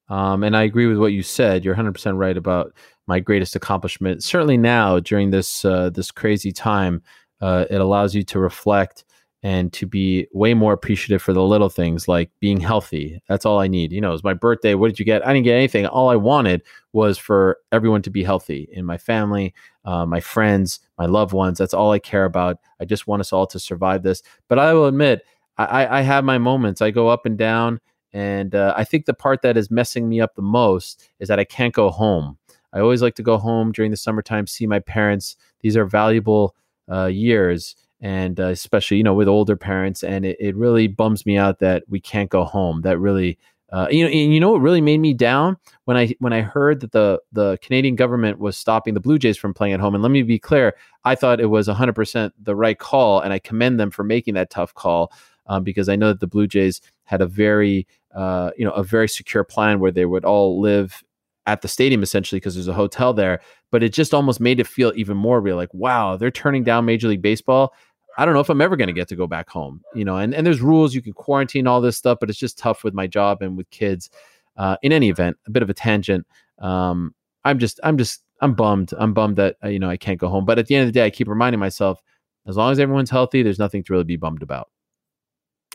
um, 0.08 0.42
and 0.42 0.56
I 0.56 0.62
agree 0.62 0.86
with 0.86 0.98
what 0.98 1.12
you 1.12 1.22
said. 1.22 1.64
You're 1.64 1.74
100 1.74 1.92
percent 1.92 2.16
right 2.16 2.36
about 2.36 2.72
my 3.08 3.18
greatest 3.18 3.56
accomplishment. 3.56 4.22
Certainly 4.22 4.58
now 4.58 5.00
during 5.00 5.30
this 5.30 5.64
uh, 5.64 5.90
this 5.90 6.10
crazy 6.10 6.52
time, 6.52 7.02
uh, 7.40 7.64
it 7.70 7.80
allows 7.80 8.14
you 8.14 8.22
to 8.24 8.38
reflect 8.38 9.04
and 9.42 9.72
to 9.72 9.86
be 9.86 10.26
way 10.32 10.52
more 10.52 10.72
appreciative 10.72 11.22
for 11.22 11.32
the 11.32 11.42
little 11.42 11.68
things 11.68 12.08
like 12.08 12.30
being 12.40 12.58
healthy. 12.58 13.22
That's 13.28 13.46
all 13.46 13.60
I 13.60 13.68
need. 13.68 13.92
You 13.92 14.00
know, 14.00 14.08
it 14.08 14.12
was 14.12 14.24
my 14.24 14.34
birthday. 14.34 14.74
What 14.74 14.88
did 14.88 14.98
you 14.98 15.04
get? 15.04 15.24
I 15.26 15.32
didn't 15.32 15.44
get 15.44 15.54
anything. 15.54 15.86
All 15.86 16.08
I 16.08 16.16
wanted 16.16 16.62
was 16.92 17.18
for 17.18 17.58
everyone 17.70 18.02
to 18.02 18.10
be 18.10 18.24
healthy 18.24 18.68
in 18.72 18.84
my 18.84 18.98
family, 18.98 19.54
uh, 19.84 20.04
my 20.06 20.20
friends, 20.20 20.80
my 20.98 21.06
loved 21.06 21.32
ones. 21.32 21.58
That's 21.58 21.74
all 21.74 21.92
I 21.92 22.00
care 22.00 22.24
about. 22.24 22.58
I 22.80 22.84
just 22.84 23.06
want 23.06 23.20
us 23.20 23.32
all 23.32 23.46
to 23.46 23.60
survive 23.60 24.02
this. 24.02 24.22
But 24.48 24.58
I 24.58 24.74
will 24.74 24.86
admit, 24.86 25.22
I, 25.56 25.98
I 25.98 26.00
have 26.02 26.24
my 26.24 26.38
moments. 26.38 26.82
I 26.82 26.90
go 26.90 27.08
up 27.08 27.24
and 27.24 27.38
down. 27.38 27.80
And 28.12 28.54
uh, 28.54 28.74
I 28.76 28.84
think 28.84 29.04
the 29.04 29.14
part 29.14 29.42
that 29.42 29.56
is 29.56 29.70
messing 29.70 30.08
me 30.08 30.20
up 30.20 30.34
the 30.34 30.42
most 30.42 31.08
is 31.20 31.28
that 31.28 31.38
I 31.38 31.44
can't 31.44 31.74
go 31.74 31.90
home. 31.90 32.37
I 32.72 32.80
always 32.80 33.02
like 33.02 33.14
to 33.16 33.22
go 33.22 33.38
home 33.38 33.72
during 33.72 33.90
the 33.90 33.96
summertime, 33.96 34.46
see 34.46 34.66
my 34.66 34.78
parents. 34.78 35.36
These 35.60 35.76
are 35.76 35.84
valuable 35.84 36.54
uh, 36.90 37.06
years 37.06 37.76
and 38.00 38.38
uh, 38.38 38.46
especially 38.46 38.96
you 38.96 39.02
know 39.02 39.14
with 39.14 39.28
older 39.28 39.56
parents 39.56 40.02
and 40.02 40.24
it, 40.24 40.36
it 40.38 40.56
really 40.56 40.86
bums 40.86 41.26
me 41.26 41.36
out 41.36 41.58
that 41.58 41.84
we 41.88 42.00
can't 42.00 42.30
go 42.30 42.44
home 42.44 42.82
that 42.82 42.98
really 42.98 43.38
uh, 43.72 43.86
you 43.90 44.04
know 44.04 44.10
and 44.10 44.32
you 44.32 44.40
know 44.40 44.50
what 44.52 44.60
really 44.60 44.80
made 44.80 44.98
me 44.98 45.12
down 45.12 45.56
when 45.84 45.96
i 45.96 46.14
when 46.20 46.32
i 46.32 46.40
heard 46.40 46.80
that 46.80 46.92
the 46.92 47.20
the 47.32 47.58
canadian 47.60 47.96
government 47.96 48.38
was 48.38 48.56
stopping 48.56 48.94
the 48.94 49.00
blue 49.00 49.18
jays 49.18 49.36
from 49.36 49.52
playing 49.52 49.74
at 49.74 49.80
home 49.80 49.94
and 49.94 50.02
let 50.02 50.12
me 50.12 50.22
be 50.22 50.38
clear 50.38 50.74
i 51.04 51.14
thought 51.14 51.40
it 51.40 51.46
was 51.46 51.68
100% 51.68 52.30
the 52.40 52.56
right 52.56 52.78
call 52.78 53.20
and 53.20 53.32
i 53.32 53.38
commend 53.38 53.80
them 53.80 53.90
for 53.90 54.04
making 54.04 54.34
that 54.34 54.50
tough 54.50 54.72
call 54.74 55.12
um, 55.46 55.64
because 55.64 55.88
i 55.88 55.96
know 55.96 56.08
that 56.08 56.20
the 56.20 56.26
blue 56.26 56.46
jays 56.46 56.80
had 57.04 57.20
a 57.20 57.26
very 57.26 57.86
uh, 58.14 58.50
you 58.56 58.64
know 58.64 58.72
a 58.72 58.82
very 58.82 59.08
secure 59.08 59.44
plan 59.44 59.80
where 59.80 59.90
they 59.90 60.06
would 60.06 60.24
all 60.24 60.60
live 60.60 61.02
at 61.48 61.62
the 61.62 61.68
stadium 61.68 62.02
essentially 62.02 62.38
because 62.38 62.54
there's 62.54 62.68
a 62.68 62.72
hotel 62.72 63.12
there 63.12 63.40
but 63.72 63.82
it 63.82 63.92
just 63.92 64.14
almost 64.14 64.38
made 64.38 64.60
it 64.60 64.66
feel 64.66 64.92
even 64.94 65.16
more 65.16 65.40
real 65.40 65.56
like 65.56 65.72
wow 65.72 66.16
they're 66.16 66.30
turning 66.30 66.62
down 66.62 66.84
major 66.84 67.08
league 67.08 67.22
baseball 67.22 67.72
I 68.18 68.24
don't 68.24 68.34
know 68.34 68.40
if 68.40 68.50
I'm 68.50 68.60
ever 68.60 68.76
going 68.76 68.88
to 68.88 68.92
get 68.92 69.06
to 69.08 69.16
go 69.16 69.28
back 69.28 69.48
home, 69.48 69.80
you 69.94 70.04
know, 70.04 70.16
and, 70.16 70.34
and 70.34 70.44
there's 70.44 70.60
rules, 70.60 70.92
you 70.92 71.00
can 71.00 71.12
quarantine 71.12 71.68
all 71.68 71.80
this 71.80 71.96
stuff, 71.96 72.18
but 72.18 72.28
it's 72.28 72.38
just 72.38 72.58
tough 72.58 72.82
with 72.82 72.92
my 72.92 73.06
job 73.06 73.42
and 73.42 73.56
with 73.56 73.70
kids. 73.70 74.10
Uh, 74.56 74.76
in 74.82 74.90
any 74.90 75.08
event, 75.08 75.36
a 75.46 75.52
bit 75.52 75.62
of 75.62 75.70
a 75.70 75.74
tangent. 75.74 76.26
Um, 76.58 77.14
I'm 77.44 77.60
just, 77.60 77.78
I'm 77.84 77.96
just, 77.96 78.24
I'm 78.40 78.54
bummed. 78.54 78.92
I'm 78.98 79.14
bummed 79.14 79.36
that, 79.36 79.54
uh, 79.62 79.68
you 79.68 79.78
know, 79.78 79.88
I 79.88 79.96
can't 79.96 80.18
go 80.18 80.28
home. 80.28 80.44
But 80.44 80.58
at 80.58 80.66
the 80.66 80.74
end 80.74 80.82
of 80.82 80.88
the 80.88 80.98
day, 80.98 81.06
I 81.06 81.10
keep 81.10 81.28
reminding 81.28 81.60
myself, 81.60 82.02
as 82.48 82.56
long 82.56 82.72
as 82.72 82.80
everyone's 82.80 83.10
healthy, 83.10 83.44
there's 83.44 83.60
nothing 83.60 83.84
to 83.84 83.92
really 83.92 84.04
be 84.04 84.16
bummed 84.16 84.42
about. 84.42 84.68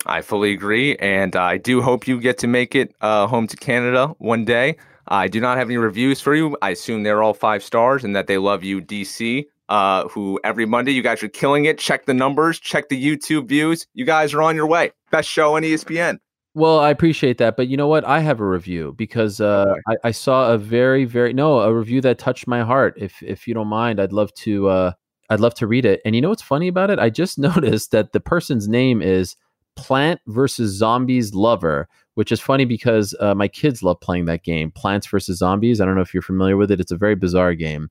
I 0.06 0.22
fully 0.22 0.52
agree. 0.52 0.98
And 0.98 1.34
I 1.38 1.56
do 1.56 1.82
hope 1.82 2.10
you 2.10 2.20
get 2.20 2.38
to 2.40 2.48
make 2.48 2.76
it 2.76 2.94
uh, 3.00 3.26
home 3.28 3.48
to 3.48 3.56
Canada 3.56 4.08
one 4.18 4.44
day. 4.44 4.76
I 5.08 5.28
do 5.28 5.40
not 5.40 5.58
have 5.58 5.68
any 5.68 5.78
reviews 5.78 6.22
for 6.22 6.34
you. 6.34 6.58
I 6.62 6.72
assume 6.72 7.04
they're 7.04 7.24
all 7.24 7.34
five 7.34 7.64
stars 7.64 8.04
and 8.04 8.16
that 8.16 8.28
they 8.28 8.38
love 8.38 8.64
you, 8.64 8.82
DC 8.82 9.46
uh, 9.70 10.08
who 10.10 10.40
every 10.44 10.66
Monday 10.66 10.92
you 10.92 11.02
guys 11.02 11.24
are 11.24 11.30
killing 11.30 11.66
it. 11.66 11.78
Check 11.78 12.06
the 12.06 12.14
numbers, 12.14 12.60
check 12.60 12.90
the 12.90 13.04
YouTube 13.04 13.48
views. 13.48 13.88
You 13.94 14.06
guys 14.06 14.34
are 14.34 14.42
on 14.42 14.56
your 14.56 14.68
way. 14.68 14.92
Best 15.12 15.30
show 15.30 15.56
on 15.56 15.64
ESPN. 15.64 16.20
Well, 16.56 16.80
I 16.80 16.92
appreciate 16.92 17.40
that, 17.40 17.58
but 17.58 17.68
you 17.68 17.78
know 17.78 17.88
what? 17.88 18.06
I 18.06 18.20
have 18.20 18.40
a 18.40 18.46
review 18.46 18.94
because 18.96 19.42
uh. 19.42 19.74
I, 19.88 19.96
I, 20.04 20.12
saw 20.12 20.54
a 20.54 20.58
very, 20.60 21.04
very 21.04 21.34
no 21.34 21.60
a 21.60 21.74
review 21.74 22.00
that 22.02 22.20
touched 22.20 22.46
my 22.46 22.62
heart. 22.62 22.94
If 22.98 23.24
if 23.24 23.48
you 23.48 23.56
don't 23.56 23.68
mind, 23.68 24.00
I'd 24.00 24.14
love 24.14 24.32
to 24.36 24.68
uh, 24.68 24.92
I'd 25.32 25.40
love 25.40 25.56
to 25.56 25.66
read 25.66 25.86
it. 25.86 26.00
And 26.06 26.14
you 26.14 26.22
know 26.22 26.30
what's 26.30 26.44
funny 26.44 26.68
about 26.68 26.92
it? 26.92 27.00
I 27.00 27.10
just 27.10 27.40
noticed 27.50 27.90
that 27.92 28.12
the 28.12 28.20
person's 28.20 28.68
name 28.68 29.02
is 29.02 29.36
Plant 29.76 30.22
versus 30.28 30.78
Zombies 30.78 31.34
Lover, 31.34 31.90
which 32.16 32.32
is 32.32 32.40
funny 32.40 32.66
because 32.66 33.16
uh, 33.20 33.34
my 33.36 33.48
kids 33.48 33.84
love 33.84 34.00
playing 34.00 34.26
that 34.26 34.44
game, 34.44 34.72
Plants 34.72 35.08
versus 35.08 35.38
Zombies. 35.38 35.82
I 35.82 35.86
don't 35.86 35.96
know 35.96 36.02
if 36.02 36.14
you're 36.14 36.22
familiar 36.24 36.58
with 36.58 36.72
it. 36.72 36.80
It's 36.80 36.92
a 36.92 36.98
very 36.98 37.16
bizarre 37.16 37.54
game. 37.56 37.90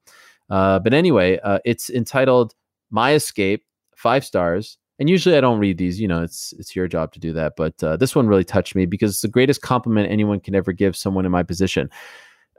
Uh, 0.50 0.78
but 0.78 0.94
anyway, 0.94 1.38
uh, 1.40 1.58
it's 1.64 1.90
entitled 1.90 2.54
"My 2.90 3.14
Escape," 3.14 3.64
five 3.96 4.24
stars. 4.24 4.78
And 4.98 5.08
usually 5.08 5.36
I 5.36 5.40
don't 5.40 5.58
read 5.58 5.78
these. 5.78 6.00
You 6.00 6.06
know, 6.06 6.22
it's 6.22 6.52
it's 6.58 6.76
your 6.76 6.86
job 6.86 7.12
to 7.12 7.18
do 7.18 7.32
that. 7.32 7.54
But 7.56 7.82
uh, 7.82 7.96
this 7.96 8.14
one 8.14 8.28
really 8.28 8.44
touched 8.44 8.74
me 8.74 8.86
because 8.86 9.12
it's 9.12 9.22
the 9.22 9.28
greatest 9.28 9.62
compliment 9.62 10.10
anyone 10.10 10.40
can 10.40 10.54
ever 10.54 10.72
give 10.72 10.96
someone 10.96 11.24
in 11.24 11.32
my 11.32 11.42
position. 11.42 11.90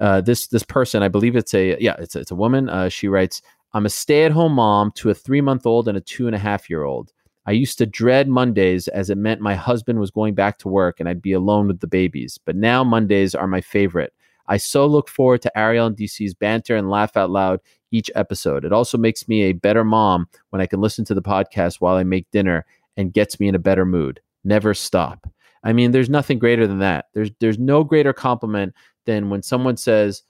Uh, 0.01 0.21
this 0.21 0.47
this 0.47 0.63
person, 0.63 1.03
I 1.03 1.07
believe 1.07 1.35
it's 1.35 1.53
a 1.53 1.77
yeah, 1.79 1.95
it's 1.99 2.15
it's 2.15 2.31
a 2.31 2.35
woman. 2.35 2.67
Uh, 2.67 2.89
she 2.89 3.07
writes, 3.07 3.41
"I'm 3.73 3.85
a 3.85 3.89
stay-at-home 3.89 4.53
mom 4.53 4.91
to 4.95 5.09
a 5.09 5.13
three-month-old 5.13 5.87
and 5.87 5.97
a 5.97 6.01
two 6.01 6.27
and 6.27 6.35
a 6.35 6.39
half-year-old." 6.39 7.13
I 7.45 7.51
used 7.51 7.77
to 7.79 7.85
dread 7.85 8.29
Mondays 8.29 8.87
as 8.87 9.09
it 9.09 9.17
meant 9.17 9.41
my 9.41 9.55
husband 9.55 9.99
was 9.99 10.11
going 10.11 10.33
back 10.33 10.57
to 10.59 10.69
work 10.69 10.99
and 10.99 11.09
I'd 11.09 11.21
be 11.21 11.33
alone 11.33 11.67
with 11.67 11.79
the 11.79 11.87
babies. 11.87 12.39
But 12.43 12.55
now 12.55 12.83
Mondays 12.83 13.35
are 13.35 13.47
my 13.47 13.61
favorite. 13.61 14.13
I 14.47 14.57
so 14.57 14.85
look 14.85 15.09
forward 15.09 15.41
to 15.43 15.57
Ariel 15.57 15.87
and 15.87 15.97
DC's 15.97 16.33
banter 16.33 16.75
and 16.75 16.89
laugh 16.89 17.17
out 17.17 17.29
loud 17.29 17.59
each 17.91 18.09
episode. 18.15 18.65
It 18.65 18.73
also 18.73 18.97
makes 18.97 19.27
me 19.27 19.43
a 19.43 19.53
better 19.53 19.83
mom 19.83 20.27
when 20.49 20.61
I 20.61 20.65
can 20.65 20.81
listen 20.81 21.05
to 21.05 21.13
the 21.13 21.21
podcast 21.21 21.75
while 21.79 21.95
I 21.95 22.03
make 22.03 22.29
dinner 22.31 22.65
and 22.97 23.13
gets 23.13 23.39
me 23.39 23.47
in 23.47 23.55
a 23.55 23.59
better 23.59 23.85
mood. 23.85 24.21
Never 24.43 24.73
stop. 24.73 25.29
I 25.63 25.73
mean, 25.73 25.91
there's 25.91 26.09
nothing 26.09 26.39
greater 26.39 26.67
than 26.67 26.79
that. 26.79 27.05
There's 27.13 27.31
there's 27.39 27.59
no 27.59 27.83
greater 27.83 28.11
compliment 28.11 28.73
than 29.05 29.29
when 29.29 29.41
someone 29.41 29.77
says, 29.77 30.23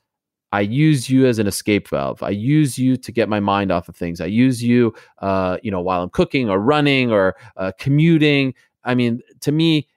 I 0.53 0.61
use 0.61 1.09
you 1.09 1.25
as 1.25 1.39
an 1.39 1.47
escape 1.47 1.87
valve. 1.87 2.21
I 2.21 2.29
use 2.29 2.77
you 2.77 2.95
to 2.95 3.11
get 3.11 3.27
my 3.27 3.39
mind 3.39 3.71
off 3.71 3.89
of 3.89 3.95
things. 3.95 4.21
I 4.21 4.27
use 4.27 4.61
you, 4.61 4.93
uh, 5.17 5.57
you 5.63 5.71
know, 5.71 5.81
while 5.81 6.03
I'm 6.03 6.11
cooking 6.11 6.47
or 6.47 6.59
running 6.59 7.11
or 7.11 7.35
uh, 7.57 7.71
commuting. 7.79 8.53
I 8.83 8.93
mean, 8.93 9.21
to 9.41 9.51
me, 9.51 9.87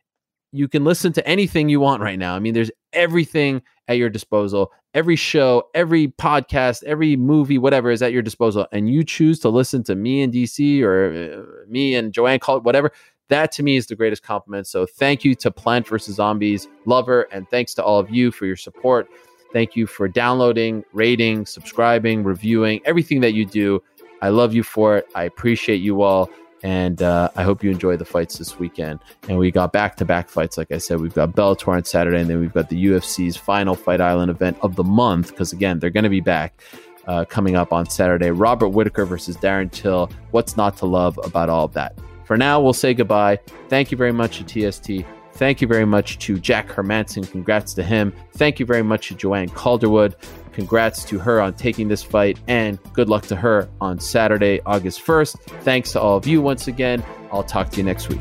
you 0.53 0.67
can 0.67 0.83
listen 0.83 1.13
to 1.13 1.29
anything 1.29 1.69
you 1.69 1.79
want 1.79 2.01
right 2.01 2.19
now. 2.19 2.35
I 2.35 2.39
mean, 2.39 2.55
there's 2.55 2.71
everything 2.95 3.61
at 3.87 3.99
your 3.99 4.09
disposal. 4.09 4.73
Every 4.95 5.15
show, 5.15 5.65
every 5.75 6.09
podcast, 6.09 6.83
every 6.85 7.17
movie, 7.17 7.59
whatever 7.59 7.91
is 7.91 8.01
at 8.01 8.15
your 8.15 8.23
disposal, 8.23 8.67
and 8.73 8.89
you 8.89 9.05
choose 9.05 9.39
to 9.41 9.51
listen 9.51 9.83
to 9.85 9.95
me 9.95 10.23
and 10.23 10.33
DC 10.33 10.81
or 10.81 11.13
uh, 11.13 11.71
me 11.71 11.95
and 11.95 12.15
Joanne 12.15 12.39
Call 12.39 12.57
it 12.57 12.63
whatever. 12.63 12.93
That 13.29 13.53
to 13.53 13.63
me 13.63 13.77
is 13.77 13.89
the 13.89 13.95
greatest 13.95 14.23
compliment. 14.23 14.67
So 14.69 14.87
thank 14.87 15.23
you 15.23 15.35
to 15.35 15.51
Plant 15.51 15.87
vs. 15.87 16.15
Zombies 16.15 16.67
lover, 16.87 17.29
and 17.31 17.47
thanks 17.51 17.75
to 17.75 17.85
all 17.85 17.99
of 17.99 18.09
you 18.09 18.31
for 18.31 18.47
your 18.47 18.57
support. 18.57 19.07
Thank 19.53 19.77
you 19.77 19.87
for 19.87 20.09
downloading, 20.09 20.85
rating, 20.93 21.47
subscribing, 21.47 22.25
reviewing, 22.25 22.81
everything 22.85 23.21
that 23.21 23.35
you 23.35 23.47
do. 23.47 23.83
I 24.23 24.31
love 24.31 24.55
you 24.55 24.63
for 24.63 24.97
it. 24.97 25.09
I 25.15 25.25
appreciate 25.25 25.77
you 25.77 26.03
all. 26.03 26.31
And 26.63 27.03
uh, 27.03 27.31
I 27.37 27.43
hope 27.43 27.63
you 27.63 27.71
enjoy 27.71 27.97
the 27.97 28.05
fights 28.05 28.39
this 28.39 28.59
weekend. 28.59 29.01
And 29.29 29.39
we 29.39 29.51
got 29.51 29.73
back 29.73 29.97
to 29.97 30.05
back 30.05 30.29
fights. 30.29 30.57
Like 30.57 30.73
I 30.73 30.79
said, 30.79 31.01
we've 31.01 31.15
got 31.15 31.33
Bellator 31.33 31.69
on 31.69 31.85
Saturday, 31.85 32.21
and 32.21 32.29
then 32.29 32.41
we've 32.41 32.53
got 32.53 32.71
the 32.71 32.87
UFC's 32.87 33.37
final 33.37 33.75
Fight 33.75 34.01
Island 34.01 34.31
event 34.31 34.57
of 34.63 34.75
the 34.75 34.83
month. 34.83 35.31
Because 35.31 35.53
again, 35.53 35.79
they're 35.79 35.91
going 35.91 36.05
to 36.05 36.11
be 36.11 36.21
back 36.21 36.61
uh, 37.07 37.25
coming 37.27 37.57
up 37.57 37.73
on 37.73 37.89
Saturday. 37.89 38.31
Robert 38.31 38.69
Whittaker 38.69 39.05
versus 39.05 39.37
Darren 39.37 39.71
Till. 39.71 40.11
What's 40.31 40.57
not 40.57 40.77
to 40.79 40.87
love 40.87 41.21
about 41.23 41.51
all 41.51 41.67
of 41.67 41.73
that? 41.75 41.97
For 42.25 42.37
now, 42.37 42.61
we'll 42.61 42.73
say 42.73 42.95
goodbye. 42.95 43.39
Thank 43.69 43.93
you 43.93 43.97
very 43.97 44.13
much 44.13 44.43
to 44.43 44.73
TST. 44.73 45.05
Thank 45.37 45.61
you 45.61 45.69
very 45.69 45.85
much 45.85 46.19
to 46.21 46.39
Jack 46.39 46.69
Hermansson. 46.69 47.31
Congrats 47.31 47.75
to 47.75 47.83
him. 47.83 48.13
Thank 48.33 48.59
you 48.59 48.65
very 48.65 48.83
much 48.83 49.09
to 49.09 49.15
Joanne 49.15 49.51
Calderwood. 49.51 50.17
Congrats 50.53 51.05
to 51.05 51.19
her 51.19 51.43
on 51.43 51.53
taking 51.53 51.89
this 51.89 52.03
fight, 52.03 52.39
and 52.49 52.79
good 52.95 53.11
luck 53.11 53.27
to 53.27 53.37
her 53.37 53.69
on 53.79 54.01
Saturday, 54.01 54.61
August 54.65 55.05
1st. 55.05 55.37
Thanks 55.63 55.93
to 55.93 56.01
all 56.01 56.17
of 56.17 56.27
you 56.27 56.41
once 56.41 56.69
again. 56.69 57.05
I'll 57.31 57.45
talk 57.45 57.69
to 57.73 57.77
you 57.77 57.83
next 57.83 58.09
week. 58.09 58.21